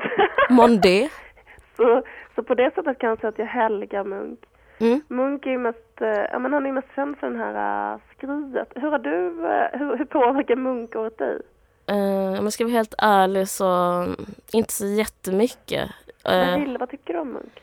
Månde? 0.51 1.09
så, 1.77 2.03
så 2.35 2.43
på 2.43 2.55
det 2.55 2.75
sättet 2.75 2.99
kan 2.99 3.09
jag 3.09 3.21
säga 3.21 3.29
att 3.29 3.39
jag 3.39 3.47
helgar 3.47 4.05
Munk. 4.05 4.39
Mm. 4.79 5.01
Munk 5.09 5.47
är 5.47 5.51
ju 5.51 5.59
mest, 5.59 6.01
eh, 6.01 6.09
ja 6.09 6.39
men 6.39 6.53
han 6.53 6.67
är 6.67 6.73
mest 6.73 6.89
känd 6.95 7.19
för 7.19 7.31
den 7.31 7.39
här 7.39 7.95
uh, 7.95 8.01
skriet. 8.17 8.69
Hur 8.75 8.91
har 8.91 8.99
du, 8.99 9.11
uh, 9.11 9.79
hur, 9.79 9.97
hur 9.97 10.05
påverkar 10.05 10.57
munkåret 10.57 11.19
dig? 11.19 11.39
Uh, 11.91 12.39
om 12.39 12.45
jag 12.45 12.53
ska 12.53 12.65
vara 12.65 12.73
helt 12.73 12.95
ärlig 12.99 13.49
så 13.49 14.05
inte 14.53 14.73
så 14.73 14.87
jättemycket. 14.87 15.91
Uh, 16.29 16.69
vad, 16.69 16.81
vad 16.81 16.91
tycker 16.91 17.13
du 17.13 17.21
om 17.21 17.33
Munk? 17.33 17.61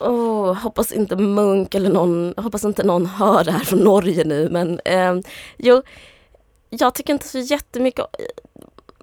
Oh, 0.00 0.54
hoppas 0.54 0.92
inte 0.92 1.16
Munk 1.16 1.74
eller 1.74 1.90
någon, 1.90 2.34
hoppas 2.36 2.64
inte 2.64 2.86
någon 2.86 3.06
hör 3.06 3.44
det 3.44 3.52
här 3.52 3.64
från 3.64 3.78
Norge 3.78 4.24
nu 4.24 4.48
men 4.50 4.80
eh, 4.84 5.14
jo, 5.56 5.82
jag 6.70 6.94
tycker 6.94 7.12
inte 7.12 7.28
så 7.28 7.38
jättemycket 7.38 8.06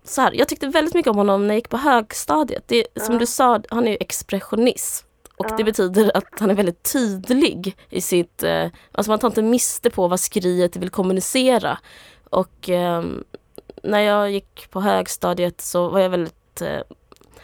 så 0.03 0.21
här, 0.21 0.31
jag 0.33 0.47
tyckte 0.47 0.67
väldigt 0.67 0.93
mycket 0.93 1.09
om 1.09 1.17
honom 1.17 1.41
när 1.41 1.53
jag 1.53 1.55
gick 1.55 1.69
på 1.69 1.77
högstadiet. 1.77 2.63
Det, 2.67 2.87
ja. 2.93 3.01
Som 3.01 3.17
du 3.17 3.25
sa, 3.25 3.61
han 3.69 3.87
är 3.87 3.91
ju 3.91 3.97
expressionist. 3.99 5.05
Och 5.39 5.45
ja. 5.49 5.55
det 5.57 5.63
betyder 5.63 6.17
att 6.17 6.39
han 6.39 6.49
är 6.49 6.55
väldigt 6.55 6.91
tydlig 6.93 7.77
i 7.89 8.01
sitt, 8.01 8.43
eh, 8.43 8.67
alltså 8.91 9.11
man 9.11 9.19
tar 9.19 9.27
inte 9.27 9.41
miste 9.41 9.89
på 9.89 10.07
vad 10.07 10.19
skriet 10.19 10.75
vill 10.75 10.89
kommunicera. 10.89 11.77
Och 12.29 12.69
eh, 12.69 13.03
när 13.83 13.99
jag 13.99 14.31
gick 14.31 14.71
på 14.71 14.81
högstadiet 14.81 15.61
så 15.61 15.89
var 15.89 15.99
jag 15.99 16.09
väldigt 16.09 16.61
eh, 16.61 16.79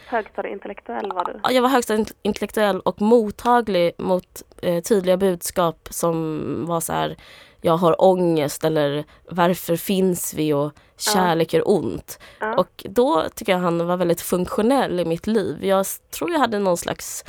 Högstadieintellektuell 0.06 1.12
var 1.12 1.24
du? 1.24 1.54
Jag 1.54 1.62
var 1.62 1.68
högstadieintellektuell 1.68 2.80
och 2.80 3.00
mottaglig 3.00 3.92
mot 3.98 4.42
eh, 4.62 4.82
tydliga 4.82 5.16
budskap 5.16 5.88
som 5.90 6.66
var 6.66 6.80
så 6.80 6.92
här 6.92 7.16
jag 7.60 7.76
har 7.76 8.04
ångest 8.04 8.64
eller 8.64 9.04
varför 9.30 9.76
finns 9.76 10.34
vi 10.34 10.52
och 10.52 10.72
kärlek 10.96 11.52
gör 11.52 11.70
ont. 11.70 12.18
Ja. 12.40 12.56
Och 12.56 12.86
då 12.88 13.24
tycker 13.34 13.52
jag 13.52 13.58
han 13.58 13.86
var 13.86 13.96
väldigt 13.96 14.20
funktionell 14.20 15.00
i 15.00 15.04
mitt 15.04 15.26
liv. 15.26 15.64
Jag 15.64 15.86
tror 16.10 16.32
jag 16.32 16.38
hade 16.38 16.58
någon 16.58 16.76
slags 16.76 17.24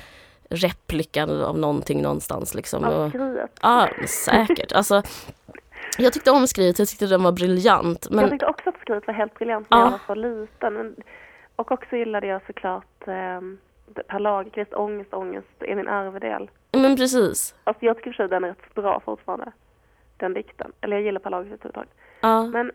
replika 0.49 1.23
av 1.23 1.57
någonting 1.57 2.01
någonstans. 2.01 2.55
Liksom. 2.55 2.83
Av 2.83 3.09
skriet? 3.09 3.51
Ja, 3.61 3.89
säkert. 4.07 4.71
Alltså, 4.71 5.03
jag 5.97 6.13
tyckte 6.13 6.31
om 6.31 6.47
skriet, 6.47 6.79
jag 6.79 6.87
tyckte 6.87 7.07
den 7.07 7.23
var 7.23 7.31
briljant. 7.31 8.07
Men... 8.09 8.19
Jag 8.19 8.29
tyckte 8.29 8.45
också 8.45 8.69
att 8.69 8.81
skriet 8.81 9.07
var 9.07 9.13
helt 9.13 9.33
briljant 9.33 9.67
när 9.69 9.77
ja. 9.77 9.83
jag 9.83 9.91
var 9.91 9.99
så 10.07 10.15
liten. 10.15 10.73
Men 10.73 10.95
och 11.57 11.71
också 11.71 11.95
gillade 11.95 12.27
jag 12.27 12.41
såklart 12.47 13.07
eh, 13.07 13.41
Per 14.07 14.19
Lagerkvist, 14.19 14.73
Ångest, 14.73 15.13
ångest 15.13 15.47
är 15.59 15.75
min 15.75 15.87
arvedel. 15.87 16.49
Men 16.71 16.95
precis. 16.95 17.55
Alltså 17.63 17.85
jag 17.85 17.97
tycker 17.97 18.11
för 18.11 18.27
den 18.27 18.43
är 18.43 18.47
rätt 18.47 18.75
bra 18.75 19.01
fortfarande. 19.05 19.51
Den 20.17 20.33
dikten. 20.33 20.71
Eller 20.81 20.95
jag 20.95 21.05
gillar 21.05 21.19
Per 21.19 21.29
Lagerkvist 21.29 21.65
överhuvudtaget. 21.65 21.93
Ja. 22.21 22.43
Men, 22.43 22.71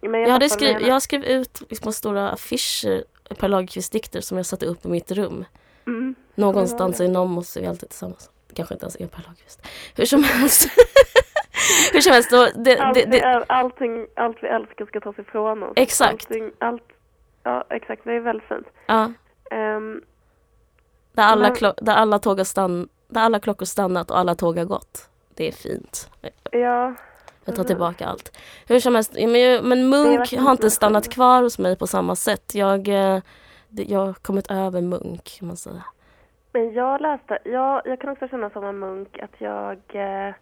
men 0.00 0.20
jag, 0.20 0.28
jag, 0.28 0.32
hade 0.32 0.48
skriv, 0.48 0.80
jag 0.80 1.02
skrev 1.02 1.24
ut 1.24 1.62
liksom 1.70 1.92
stora 1.92 2.30
affischer, 2.30 3.04
Per 3.40 3.48
Lagerkvist 3.48 3.92
dikter 3.92 4.20
som 4.20 4.36
jag 4.36 4.46
satte 4.46 4.66
upp 4.66 4.84
i 4.84 4.88
mitt 4.88 5.10
rum. 5.10 5.44
Mm. 5.86 6.14
Någonstans 6.34 7.00
i 7.00 7.08
någon 7.08 7.30
måste 7.30 7.60
vi 7.60 7.66
alltid 7.66 7.88
tillsammans. 7.88 8.30
Kanske 8.54 8.74
inte 8.74 8.84
ens 8.84 8.96
är 8.96 9.06
Per 9.06 9.22
Lagerkvist. 9.22 9.66
Hur 9.96 10.04
som 10.04 10.24
helst. 10.24 10.68
Hur 11.92 12.00
som 12.00 12.12
helst. 12.12 12.30
Då, 12.30 12.48
det, 12.54 12.78
allt, 12.78 12.94
det, 12.94 13.04
det, 13.04 13.44
allting, 13.48 14.06
allt 14.16 14.36
vi 14.42 14.48
älskar 14.48 14.86
ska 14.86 15.00
tas 15.00 15.18
ifrån 15.18 15.62
oss. 15.62 15.72
Exakt. 15.76 16.26
Allting, 16.30 16.50
allt, 16.58 16.82
Ja, 17.44 17.64
exakt. 17.70 18.04
Det 18.04 18.12
är 18.12 18.20
väldigt 18.20 18.48
fint. 18.48 18.66
Ja. 18.86 19.12
Um, 19.50 20.02
där, 21.12 21.22
alla 21.22 21.54
men... 21.60 21.72
där, 21.76 21.94
alla 21.94 22.18
tåg 22.18 22.38
har 22.38 22.44
stann 22.44 22.88
där 23.08 23.20
alla 23.20 23.40
klockor 23.40 23.66
stannat 23.66 24.10
och 24.10 24.18
alla 24.18 24.34
tåg 24.34 24.58
har 24.58 24.64
gått. 24.64 25.08
Det 25.34 25.48
är 25.48 25.52
fint. 25.52 26.10
Ja. 26.50 26.94
Jag 27.44 27.56
tar 27.56 27.64
tillbaka 27.64 28.06
allt. 28.06 28.36
Hur 28.66 28.80
som 28.80 28.94
helst, 28.94 29.12
men, 29.14 29.68
men 29.68 29.88
Munk 29.88 30.32
har 30.32 30.50
inte 30.50 30.70
stannat 30.70 31.08
kvar 31.08 31.42
hos 31.42 31.58
mig 31.58 31.76
på 31.76 31.86
samma 31.86 32.16
sätt. 32.16 32.54
Jag, 32.54 32.88
eh, 32.88 33.20
jag 33.68 33.98
har 33.98 34.12
kommit 34.12 34.50
över 34.50 34.80
Munk 34.80 35.24
kan 35.38 35.48
man 35.48 35.56
säga. 35.56 35.84
Men 36.54 36.72
jag 36.72 37.00
läste, 37.00 37.38
jag, 37.44 37.82
jag 37.84 38.00
kan 38.00 38.10
också 38.10 38.28
känna 38.28 38.50
som 38.50 38.64
en 38.64 38.78
munk 38.78 39.18
att 39.18 39.40
jag, 39.40 39.78
eh, 39.88 40.34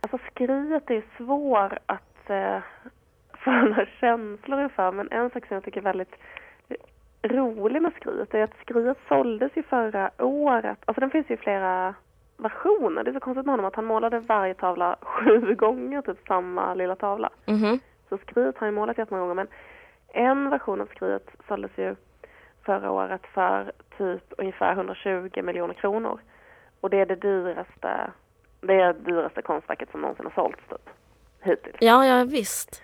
alltså 0.00 0.18
skriet 0.30 0.90
är 0.90 1.02
svår 1.16 1.78
att 1.86 2.30
eh, 2.30 2.58
få 3.32 3.50
några 3.68 3.86
känslor 3.86 4.68
för. 4.68 4.92
Men 4.92 5.12
en 5.12 5.30
sak 5.30 5.46
som 5.46 5.54
jag 5.54 5.64
tycker 5.64 5.80
är 5.80 5.84
väldigt 5.84 6.14
rolig 7.22 7.82
med 7.82 7.92
skriet 7.92 8.34
är 8.34 8.42
att 8.42 8.60
skriet 8.60 8.98
såldes 9.08 9.56
ju 9.56 9.62
förra 9.62 10.10
året. 10.18 10.78
Alltså 10.84 11.00
den 11.00 11.10
finns 11.10 11.30
ju 11.30 11.34
i 11.34 11.38
flera 11.38 11.94
versioner. 12.36 13.04
Det 13.04 13.10
är 13.10 13.14
så 13.14 13.20
konstigt 13.20 13.46
med 13.46 13.52
honom 13.52 13.66
att 13.66 13.76
han 13.76 13.84
målade 13.84 14.18
varje 14.20 14.54
tavla 14.54 14.96
sju 15.02 15.54
gånger, 15.54 16.02
typ 16.02 16.26
samma 16.26 16.74
lilla 16.74 16.96
tavla. 16.96 17.30
Mm 17.46 17.60
-hmm. 17.60 17.80
Så 18.08 18.18
skriet 18.18 18.58
har 18.58 18.66
han 18.66 18.74
målat 18.74 18.98
jättemånga 18.98 19.22
gånger. 19.22 19.34
Men 19.34 19.48
En 20.08 20.50
version 20.50 20.80
av 20.80 20.86
skriet 20.86 21.30
såldes 21.48 21.78
ju 21.78 21.96
förra 22.64 22.90
året 22.90 23.26
för 23.26 23.72
typ 24.00 24.32
ungefär 24.38 24.72
120 24.72 25.42
miljoner 25.42 25.74
kronor. 25.74 26.20
Och 26.80 26.90
det 26.90 27.00
är 27.00 27.06
det 27.06 27.14
dyraste, 27.14 28.10
det 28.60 28.74
är 28.74 28.92
det 28.92 29.00
dyraste 29.10 29.42
konstverket 29.42 29.90
som 29.90 30.00
någonsin 30.00 30.26
har 30.26 30.42
sålts 30.42 30.60
typ, 30.68 30.90
hittills. 31.40 31.76
Ja, 31.80 32.06
ja 32.06 32.24
visst. 32.24 32.82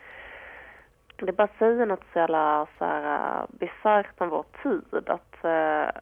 Det 1.17 1.33
bara 1.33 1.49
säger 1.59 1.87
något 1.87 2.05
så 2.13 2.19
jävla 2.19 2.67
så 2.79 2.85
här, 2.85 3.41
uh, 3.41 3.47
bisarrt 3.49 4.21
om 4.21 4.29
vår 4.29 4.45
tid. 4.63 5.09
Att 5.09 5.45
uh, 5.45 6.01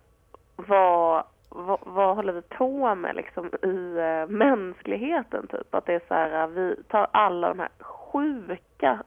vad, 0.57 1.25
vad, 1.49 1.79
vad 1.83 2.17
håller 2.17 2.33
vi 2.33 2.43
på 2.43 2.95
med 2.95 3.17
liksom 3.17 3.51
i 3.63 3.67
uh, 3.67 4.27
mänskligheten 4.29 5.47
typ? 5.47 5.75
Att 5.75 5.87
det 5.87 5.95
är 5.95 6.03
så 6.09 6.15
här, 6.15 6.47
vi 6.47 6.83
tar 6.89 7.07
alla 7.11 7.49
de 7.49 7.59
här 7.59 7.71
sjuka 7.81 9.03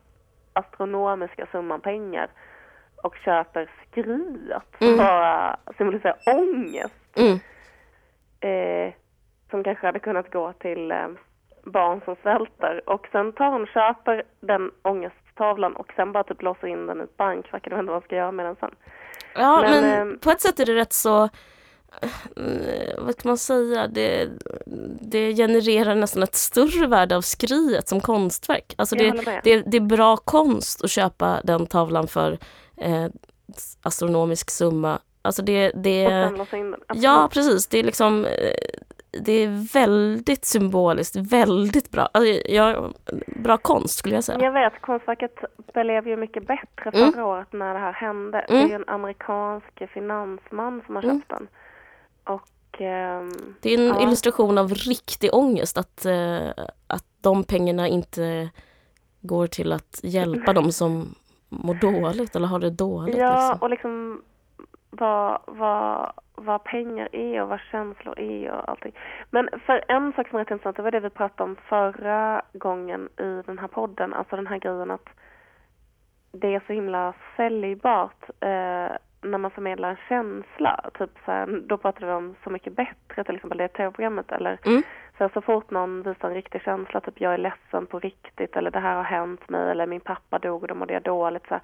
astronomiska 0.54 1.48
summan 1.52 1.82
pengar 1.82 2.30
och 3.04 3.16
köper 3.16 3.70
skriet 4.02 4.82
Mm. 4.82 4.98
bara 4.98 5.58
symboliserar 5.78 6.18
ångest. 6.26 6.94
Mm. 7.16 7.40
Eh, 8.40 8.94
som 9.50 9.64
kanske 9.64 9.86
hade 9.86 10.00
kunnat 10.00 10.32
gå 10.32 10.54
till 10.54 10.92
eh, 10.92 11.08
barn 11.66 12.02
som 12.06 12.16
svälter. 12.22 12.90
Och 12.90 13.08
sen 13.12 13.34
tar 13.34 13.52
hon 13.52 13.66
köper 13.68 14.24
den 14.40 14.72
ångesttavlan 14.82 15.76
och 15.76 15.92
sen 15.96 16.12
bara 16.12 16.24
typ 16.24 16.42
låser 16.42 16.68
in 16.68 16.88
den 16.88 17.00
i 17.02 17.04
ett 17.04 17.18
bankfack. 17.18 17.62
Jag 17.66 17.70
vet 17.72 17.80
inte 17.80 17.92
vad 17.92 18.02
hon 18.02 18.08
ska 18.08 18.16
göra 18.16 18.32
med 18.32 18.46
den 18.46 18.56
sen. 18.56 18.76
Ja, 19.36 19.62
men, 19.62 19.72
Men, 19.72 20.02
ehm, 20.02 20.20
på 20.20 20.30
ett 20.32 20.42
sätt 20.42 20.60
är 20.60 20.66
det 20.66 20.76
rätt 20.76 20.94
så, 20.94 21.24
eh, 21.24 21.30
vad 22.98 23.18
kan 23.18 23.30
man 23.30 23.38
säga, 23.38 23.88
det, 23.88 24.30
det 25.02 25.34
genererar 25.36 25.96
nästan 25.96 26.24
ett 26.24 26.36
större 26.36 26.88
värde 26.88 27.16
av 27.16 27.22
skriet 27.22 27.88
som 27.88 28.00
konstverk. 28.02 28.74
Alltså 28.78 28.96
det, 28.96 29.12
det, 29.44 29.62
det 29.62 29.78
är 29.78 29.82
bra 29.82 30.18
konst 30.18 30.84
att 30.84 30.92
köpa 30.92 31.42
den 31.44 31.66
tavlan 31.66 32.08
för 32.08 32.38
eh, 32.78 33.06
astronomisk 33.82 34.50
summa. 34.52 35.00
Alltså 35.22 35.42
det, 35.42 35.72
det. 35.76 36.32
Ja, 36.96 37.30
precis. 37.34 37.68
Det 37.68 37.80
är 37.80 37.84
liksom 37.84 38.26
eh, 38.26 38.32
det 39.24 39.32
är 39.32 39.74
väldigt 39.74 40.46
symboliskt, 40.46 41.16
väldigt 41.16 41.92
bra. 41.92 42.10
Alltså, 42.12 42.34
ja, 42.52 42.90
bra 43.28 43.58
konst 43.58 43.98
skulle 44.00 44.16
jag 44.16 44.24
säga. 44.24 44.40
Jag 44.42 44.52
vet, 44.52 44.82
konstverket 44.82 45.36
blev 45.74 46.08
ju 46.08 46.18
mycket 46.18 46.48
bättre 46.48 46.90
Mm. 46.94 47.12
förra 47.14 47.26
året 47.26 47.54
när 47.54 47.74
det 47.74 47.80
här 47.80 47.94
hände. 47.94 48.40
Mm. 48.40 48.62
Det 48.62 48.66
är 48.66 48.70
ju 48.70 48.76
en 48.84 48.90
amerikansk 48.90 49.90
finansman 49.94 50.82
som 50.86 50.96
har 50.96 51.04
Mm. 51.04 51.20
köpt 51.22 51.30
den. 51.30 51.48
Och 52.24 52.82
ehm, 52.82 53.32
Det 53.62 53.74
är 53.74 53.78
en 53.78 53.88
Ja. 53.88 54.02
illustration 54.04 54.58
av 54.58 54.74
riktig 54.74 55.34
ångest, 55.34 55.78
att, 55.78 56.06
eh, 56.06 56.48
att 56.88 57.06
de 57.22 57.44
pengarna 57.44 57.88
inte 57.88 58.50
går 59.22 59.48
till 59.48 59.72
att 59.74 60.00
hjälpa 60.04 60.54
dem 60.54 60.72
som 60.72 61.16
mår 61.50 61.74
dåligt 61.74 62.36
eller 62.36 62.48
har 62.48 62.60
det 62.60 62.70
dåligt. 62.70 63.18
Ja, 63.18 63.50
liksom. 63.50 63.62
och 63.62 63.70
liksom 63.70 64.22
vad, 64.90 65.40
vad, 65.46 66.12
vad 66.36 66.64
pengar 66.64 67.10
är 67.12 67.42
och 67.42 67.50
vad 67.50 67.60
känslor 67.72 68.20
är 68.20 68.52
och 68.52 68.70
allting. 68.70 68.94
Men 69.30 69.50
för 69.66 69.84
en 69.88 70.14
sak 70.14 70.30
som 70.30 70.36
är 70.36 70.44
rätt 70.44 70.52
intressant, 70.52 70.76
det 70.76 70.82
var 70.82 70.92
det 70.92 71.00
vi 71.00 71.10
pratade 71.10 71.50
om 71.50 71.56
förra 71.70 72.42
gången 72.54 73.10
i 73.18 73.42
den 73.46 73.60
här 73.60 73.68
podden, 73.68 74.14
alltså 74.14 74.36
den 74.36 74.48
här 74.48 74.60
grejen 74.60 74.92
att 74.92 75.10
det 76.32 76.56
är 76.56 76.64
så 76.68 76.74
himla 76.74 77.14
säljbart 77.36 78.30
eh, 78.40 78.96
när 79.22 79.38
man 79.38 79.52
förmedlar 79.52 79.90
en 79.90 79.98
känsla. 80.10 80.90
Typ 80.98 81.10
så 81.26 81.32
här, 81.32 81.62
då 81.68 81.78
pratade 81.78 82.06
vi 82.06 82.12
om 82.12 82.36
Så 82.44 82.50
mycket 82.50 82.76
bättre, 82.76 83.24
till 83.24 83.36
exempel 83.36 83.58
det 83.58 83.68
tv-programmet. 83.68 84.32
Eller 84.32 84.58
Mm. 84.66 84.82
så, 85.18 85.30
så 85.34 85.42
fort 85.42 85.72
någon 85.72 86.02
visar 86.04 86.28
en 86.28 86.34
riktig 86.34 86.62
känsla, 86.62 87.02
typ 87.02 87.22
jag 87.22 87.34
är 87.34 87.38
ledsen 87.38 87.86
på 87.86 88.00
riktigt 88.00 88.56
eller 88.56 88.72
det 88.72 88.80
här 88.80 88.96
har 88.96 89.04
hänt 89.04 89.50
mig 89.50 89.72
eller 89.72 89.88
min 89.88 90.02
pappa 90.02 90.40
dog 90.40 90.62
och 90.62 90.68
då 90.68 90.76
mådde 90.76 90.94
jag 90.94 91.04
dåligt. 91.04 91.48
Så 91.48 91.54
här, 91.54 91.62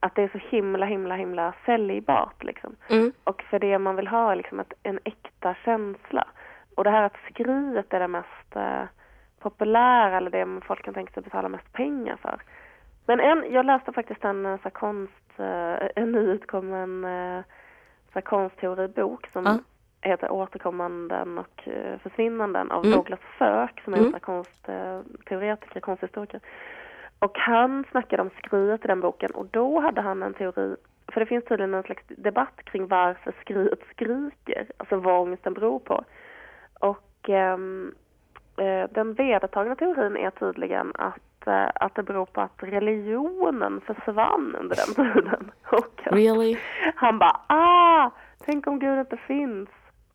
att 0.00 0.14
det 0.14 0.22
är 0.22 0.28
så 0.28 0.38
himla, 0.38 0.86
himla, 0.86 1.14
himla 1.14 1.54
säljbart 1.66 2.44
liksom. 2.44 2.76
Mm. 2.90 3.12
Och 3.24 3.42
för 3.42 3.58
det 3.58 3.78
man 3.78 3.96
vill 3.96 4.08
ha 4.08 4.32
är 4.32 4.36
liksom 4.36 4.60
ett, 4.60 4.72
en 4.82 4.98
äkta 5.04 5.54
känsla. 5.64 6.24
Och 6.76 6.84
det 6.84 6.90
här 6.90 7.02
att 7.02 7.16
skriet 7.30 7.94
är 7.94 8.00
det 8.00 8.08
mest 8.08 8.56
eh, 8.56 8.82
populära 9.40 10.16
eller 10.16 10.30
det 10.30 10.60
folk 10.66 10.84
kan 10.84 10.94
tänka 10.94 11.12
sig 11.12 11.22
betala 11.22 11.48
mest 11.48 11.72
pengar 11.72 12.16
för. 12.16 12.40
Men 13.06 13.20
en, 13.20 13.52
jag 13.52 13.66
läste 13.66 13.92
faktiskt 13.92 14.24
en 14.24 14.46
eh, 14.46 14.58
så 14.62 14.70
konst, 14.70 15.12
eh, 15.38 15.88
en 15.96 16.12
nyutkommen 16.12 17.04
eh, 17.04 17.44
så 18.12 18.20
konstteoribok 18.20 19.28
som 19.32 19.44
Ja. 19.44 19.58
heter 20.10 20.32
Återkommanden 20.32 21.38
och 21.38 21.68
försvinnanden 22.02 22.70
av 22.70 22.84
Mm. 22.84 22.96
Douglas 22.96 23.20
Firk 23.38 23.80
som 23.84 23.94
är 23.94 23.98
en 23.98 24.06
Mm. 24.06 24.20
konstteoretiker, 24.20 25.80
konsthistoriker. 25.80 26.40
Och 27.18 27.38
han 27.38 27.84
snackade 27.90 28.22
om 28.22 28.30
skriet 28.38 28.84
i 28.84 28.88
den 28.88 29.00
boken 29.00 29.30
och 29.30 29.46
då 29.46 29.80
hade 29.80 30.00
han 30.00 30.22
en 30.22 30.34
teori, 30.34 30.76
för 31.12 31.20
det 31.20 31.26
finns 31.26 31.44
tydligen 31.44 31.74
en 31.74 31.82
slags 31.82 32.02
debatt 32.08 32.62
kring 32.64 32.86
varför 32.86 33.34
skriet 33.40 33.80
skriker, 33.90 34.66
alltså 34.76 34.96
vad 34.96 35.20
ångesten 35.20 35.54
beror 35.54 35.78
på. 35.78 36.04
Och 36.80 37.28
ehm, 37.28 37.94
eh, 38.56 38.90
den 38.90 39.14
vedertagna 39.14 39.76
teorin 39.76 40.16
är 40.16 40.30
tydligen 40.30 40.92
att, 40.94 41.20
eh, 41.46 41.68
att 41.74 41.94
det 41.94 42.02
beror 42.02 42.26
på 42.26 42.40
att 42.40 42.52
religionen 42.56 43.80
försvann 43.80 44.56
under 44.60 44.76
den 44.76 44.94
tiden. 45.14 45.50
Och 45.72 46.00
Really? 46.04 46.56
han 46.96 47.18
bara 47.18 47.40
ah, 47.46 48.10
tänk 48.44 48.66
om 48.66 48.78
Gud 48.78 48.98
inte 48.98 49.16
finns, 49.16 49.68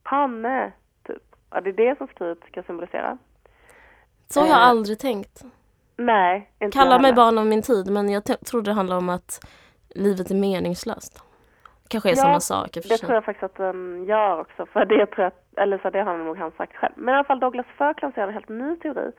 panne, 0.03 0.71
typ. 1.07 1.23
Ja, 1.51 1.61
det 1.61 1.69
är 1.69 1.73
det 1.73 1.97
som 1.97 2.07
skriet 2.07 2.38
ska 2.51 2.63
symbolisera. 2.63 3.17
Så 4.28 4.39
har 4.39 4.47
jag 4.47 4.57
Eh, 4.57 4.67
aldrig 4.67 4.99
tänkt. 4.99 5.43
Nej, 5.97 6.51
inte 6.59 6.78
Kalla 6.78 6.99
mig 6.99 7.13
barn 7.13 7.38
av 7.38 7.45
min 7.45 7.61
tid, 7.61 7.91
men 7.91 8.09
jag 8.09 8.23
trodde 8.25 8.71
det 8.71 8.75
handlade 8.75 8.99
om 9.01 9.09
att 9.09 9.47
livet 9.89 10.32
är 10.32 10.36
meningslöst. 10.36 11.23
Kanske 11.89 12.09
är 12.09 12.11
Ja, 12.11 12.15
samma 12.21 12.39
sak 12.39 12.69
Det 12.73 12.97
tror 12.97 13.13
jag 13.13 13.25
faktiskt 13.25 13.43
att 13.43 13.55
den 13.55 14.05
gör 14.05 14.39
också, 14.39 14.65
för 14.65 14.86
det 14.86 15.05
tror 15.05 15.23
jag, 15.23 15.63
eller 15.63 15.78
så 15.78 15.89
det 15.89 16.01
har 16.01 16.17
nog 16.17 16.38
han 16.38 16.51
sagt 16.51 16.75
själv. 16.75 16.93
Men 16.95 17.13
i 17.13 17.17
alla 17.17 17.23
fall 17.23 17.39
Douglas 17.39 17.65
Firk 17.78 18.01
lanserade 18.01 18.30
en 18.30 18.34
helt 18.34 18.49
ny 18.49 18.75
teori 18.75 19.11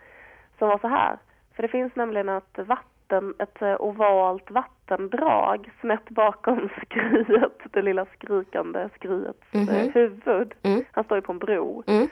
som 0.58 0.68
var 0.68 0.78
så 0.78 0.88
här. 0.88 1.18
För 1.58 1.62
det 1.62 1.68
finns 1.68 1.96
nämligen 1.96 2.28
ett 2.28 2.58
vatten, 2.58 3.34
ett 3.38 3.62
eh, 3.62 3.76
ovalt 3.80 4.50
vattendrag 4.50 5.70
snett 5.80 6.08
bakom 6.08 6.68
skriet, 6.82 7.58
det 7.72 7.82
lilla 7.82 8.04
skrikande 8.06 8.88
skriets 8.94 9.38
eh, 9.52 9.60
Mhm. 9.60 9.92
huvud. 9.94 10.54
Mm. 10.62 10.84
Han 10.92 11.04
står 11.04 11.18
ju 11.18 11.22
på 11.22 11.32
en 11.32 11.38
bro, 11.38 11.82
Mm. 11.86 12.08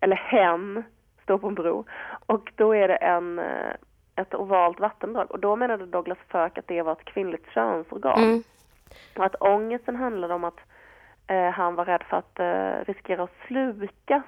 eller 0.00 0.16
hen 0.16 0.84
står 1.22 1.38
på 1.38 1.48
en 1.48 1.54
bro. 1.54 1.84
Och 2.26 2.52
då 2.56 2.74
är 2.74 2.88
det 2.88 2.96
en, 2.96 3.38
eh, 3.38 3.72
ett 4.16 4.34
ovalt 4.34 4.80
vattendrag. 4.80 5.30
Och 5.30 5.38
då 5.40 5.56
menade 5.56 5.86
Douglas 5.86 6.18
Firk 6.28 6.58
att 6.58 6.66
det 6.68 6.82
var 6.82 6.92
ett 6.92 7.04
kvinnligt 7.04 7.50
könsorgan. 7.50 8.18
Mm. 8.22 8.42
Och 9.18 9.24
att 9.24 9.34
ångesten 9.40 9.96
handlade 9.96 10.34
om 10.34 10.44
att 10.44 10.60
eh, 11.26 11.50
han 11.50 11.74
var 11.74 11.84
rädd 11.84 12.02
för 12.02 12.16
att 12.16 12.38
eh, 12.40 12.84
riskera 12.94 13.22
att 13.22 13.36
slukas 13.46 14.24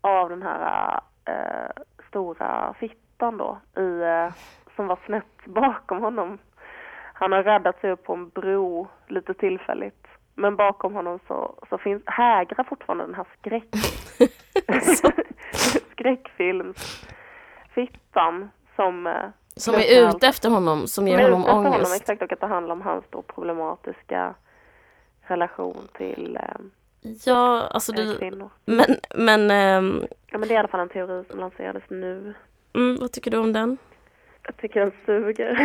av 0.00 0.28
den 0.30 0.42
här 0.42 1.00
eh, 1.24 1.82
stora 2.08 2.74
fittan 2.80 3.00
då, 3.18 3.58
i, 3.76 4.00
eh, 4.02 4.32
som 4.76 4.86
var 4.86 4.98
snett 5.06 5.44
bakom 5.44 6.00
honom. 6.00 6.38
Han 7.14 7.32
har 7.32 7.42
räddat 7.42 7.80
sig 7.80 7.90
upp 7.90 8.04
på 8.04 8.12
en 8.14 8.28
bro 8.28 8.88
lite 9.08 9.34
tillfälligt. 9.34 10.06
Men 10.34 10.56
bakom 10.56 10.94
honom 10.94 11.18
så, 11.28 11.54
så 11.68 11.78
finns, 11.78 12.02
hägrar 12.06 12.64
fortfarande 12.64 13.04
den 13.04 13.14
här 13.14 13.26
skräck, 13.38 13.68
skräckfilmsfittan 15.92 18.50
som 18.76 19.06
eh, 19.06 19.12
Som 19.56 19.74
är 19.74 20.08
ute 20.08 20.26
efter 20.26 20.50
honom, 20.50 20.86
som 20.86 21.08
ger 21.08 21.22
honom 21.22 21.40
efter 21.40 21.52
honom, 21.52 21.72
ångest. 21.74 22.00
exakt, 22.00 22.22
och 22.22 22.32
att 22.32 22.40
det 22.40 22.46
handlar 22.46 22.72
om 22.72 22.82
hans 22.82 23.04
då 23.10 23.22
problematiska 23.22 24.34
relation 25.22 25.88
till 25.96 26.36
eh, 26.42 26.56
Ja, 27.24 27.68
alltså 27.70 27.92
eh, 27.92 27.96
det, 28.08 28.16
kvinnor. 28.18 28.50
men, 28.64 28.86
men 29.14 29.50
ehm, 29.50 30.02
Ja, 30.30 30.38
men 30.38 30.48
det 30.48 30.54
är 30.54 30.56
i 30.56 30.58
alla 30.58 30.68
fall 30.68 30.80
en 30.80 30.88
teori 30.88 31.24
som 31.30 31.40
lanserades 31.40 31.82
nu. 31.88 32.34
Mm, 32.76 32.96
vad 33.00 33.12
tycker 33.12 33.30
du 33.30 33.36
om 33.36 33.52
den? 33.52 33.78
Jag 34.42 34.56
tycker 34.56 34.80
den 34.80 34.92
suger. 35.06 35.56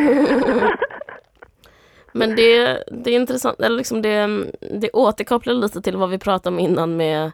Men 2.13 2.35
det, 2.35 2.83
det 2.91 3.11
är 3.11 3.15
intressant, 3.15 3.59
eller 3.59 3.77
liksom 3.77 4.01
det, 4.01 4.45
det 4.59 4.89
återkopplar 4.93 5.53
lite 5.53 5.81
till 5.81 5.97
vad 5.97 6.09
vi 6.09 6.17
pratade 6.19 6.55
om 6.55 6.59
innan 6.59 6.97
med 6.97 7.31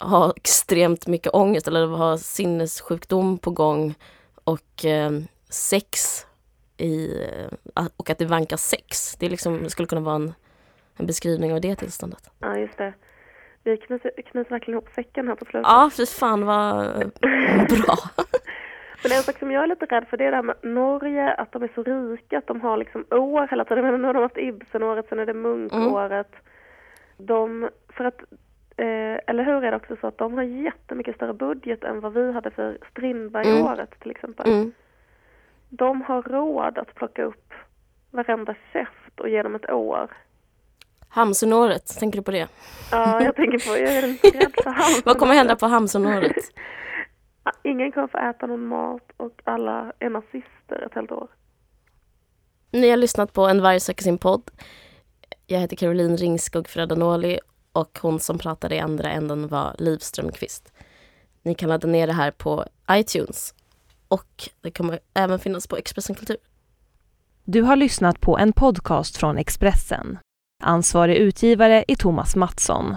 ha 0.00 0.32
extremt 0.36 1.06
mycket 1.06 1.34
ångest 1.34 1.68
eller 1.68 1.86
ha 1.86 2.18
sinnessjukdom 2.18 3.38
på 3.38 3.50
gång 3.50 3.94
och 4.44 4.84
eh, 4.84 5.10
sex 5.50 6.20
i, 6.76 7.22
eh, 7.74 7.86
och 7.96 8.10
att 8.10 8.18
det 8.18 8.26
vankas 8.26 8.68
sex. 8.68 9.16
Det, 9.16 9.28
liksom, 9.28 9.62
det 9.62 9.70
skulle 9.70 9.88
kunna 9.88 10.00
vara 10.00 10.16
en, 10.16 10.34
en 10.96 11.06
beskrivning 11.06 11.52
av 11.52 11.60
det 11.60 11.76
tillståndet. 11.76 12.30
ja, 12.38 12.58
just 12.58 12.78
det. 12.78 12.94
Vi 13.62 13.76
knyter, 13.76 14.10
knyter 14.30 14.50
verkligen 14.50 14.78
ihop 14.78 14.88
säcken 14.94 15.28
här 15.28 15.34
på 15.34 15.44
slutet. 15.44 15.62
Ja, 15.64 15.90
fy 15.96 16.06
fan 16.06 16.46
vad 16.46 16.84
bra. 17.68 17.96
Men 19.02 19.12
en 19.12 19.22
sak 19.22 19.38
som 19.38 19.50
jag 19.50 19.62
är 19.62 19.66
lite 19.66 19.86
rädd 19.86 20.06
för 20.10 20.16
det 20.16 20.24
är 20.24 20.30
det 20.30 20.36
här 20.36 20.42
med 20.42 20.56
Norge, 20.62 21.34
att 21.34 21.52
de 21.52 21.62
är 21.62 21.70
så 21.74 21.82
rika, 21.82 22.38
att 22.38 22.46
de 22.46 22.60
har 22.60 22.76
liksom 22.76 23.04
år 23.10 23.48
hela 23.50 23.64
tiden. 23.64 23.84
Menar, 23.84 23.98
nu 23.98 24.06
har 24.06 24.14
de 24.14 24.22
haft 24.22 24.38
Ibsenåret, 24.38 25.08
sen 25.08 25.18
är 25.18 25.26
det 25.26 25.34
Munkåret. 25.34 26.32
De, 27.16 27.68
för 27.88 28.04
att, 28.04 28.20
eh, 28.76 29.20
eller 29.26 29.44
hur 29.44 29.64
är 29.64 29.70
det 29.70 29.76
också 29.76 29.96
så 30.00 30.06
att 30.06 30.18
de 30.18 30.34
har 30.34 30.42
jättemycket 30.42 31.16
större 31.16 31.34
budget 31.34 31.84
än 31.84 32.00
vad 32.00 32.12
vi 32.12 32.32
hade 32.32 32.50
för 32.50 32.78
Strindbergåret 32.90 34.00
till 34.00 34.10
exempel. 34.10 34.48
Mm. 34.48 34.72
De 35.68 36.02
har 36.02 36.22
råd 36.22 36.78
att 36.78 36.94
plocka 36.94 37.24
upp 37.24 37.52
varenda 38.10 38.54
käft 38.72 39.20
och 39.20 39.28
genom 39.28 39.54
ett 39.54 39.70
år. 39.70 40.10
Hamsunåret, 41.08 41.98
tänker 41.98 42.18
du 42.18 42.22
på 42.22 42.30
det? 42.30 42.48
Ja, 42.92 43.22
jag 43.22 43.36
tänker 43.36 43.58
på, 43.58 43.78
jag 43.78 43.96
är 43.96 44.02
rädd 44.02 44.52
för 44.62 44.70
Hamsun. 44.70 45.02
Vad 45.04 45.18
kommer 45.18 45.34
hända 45.34 45.56
på 45.56 45.66
Hamsunåret? 45.66 46.36
Ingen 47.62 47.92
kommer 47.92 48.08
få 48.08 48.18
äta 48.18 48.46
någon 48.46 48.66
mat 48.66 49.12
och 49.16 49.40
alla 49.44 49.92
är 49.98 50.10
nazister 50.10 50.86
ett 50.86 50.94
helt 50.94 51.12
år. 51.12 51.28
Ni 52.70 52.90
har 52.90 52.96
lyssnat 52.96 53.32
på 53.32 53.46
En 53.46 53.62
varg 53.62 53.80
söker 53.80 54.02
sin 54.02 54.18
podd. 54.18 54.50
Jag 55.46 55.60
heter 55.60 55.76
Caroline 55.76 56.16
Ringskog 56.16 56.68
Fredanoli 56.68 57.38
och 57.72 57.98
hon 58.02 58.20
som 58.20 58.38
pratade 58.38 58.74
i 58.74 58.80
andra 58.80 59.10
änden 59.10 59.48
var 59.48 59.74
Liv 59.78 59.98
Strömqvist. 59.98 60.72
Ni 61.42 61.54
kan 61.54 61.68
ladda 61.68 61.88
ner 61.88 62.06
det 62.06 62.12
här 62.12 62.30
på 62.30 62.64
iTunes 62.90 63.54
och 64.08 64.48
det 64.60 64.70
kommer 64.70 64.98
även 65.14 65.38
finnas 65.38 65.66
på 65.66 65.76
Expressen 65.76 66.16
Kultur. 66.16 66.36
Du 67.44 67.62
har 67.62 67.76
lyssnat 67.76 68.20
på 68.20 68.38
en 68.38 68.52
podcast 68.52 69.16
från 69.16 69.38
Expressen. 69.38 70.18
Ansvarig 70.62 71.16
utgivare 71.16 71.84
är 71.88 71.94
Thomas 71.94 72.36
Mattsson. 72.36 72.96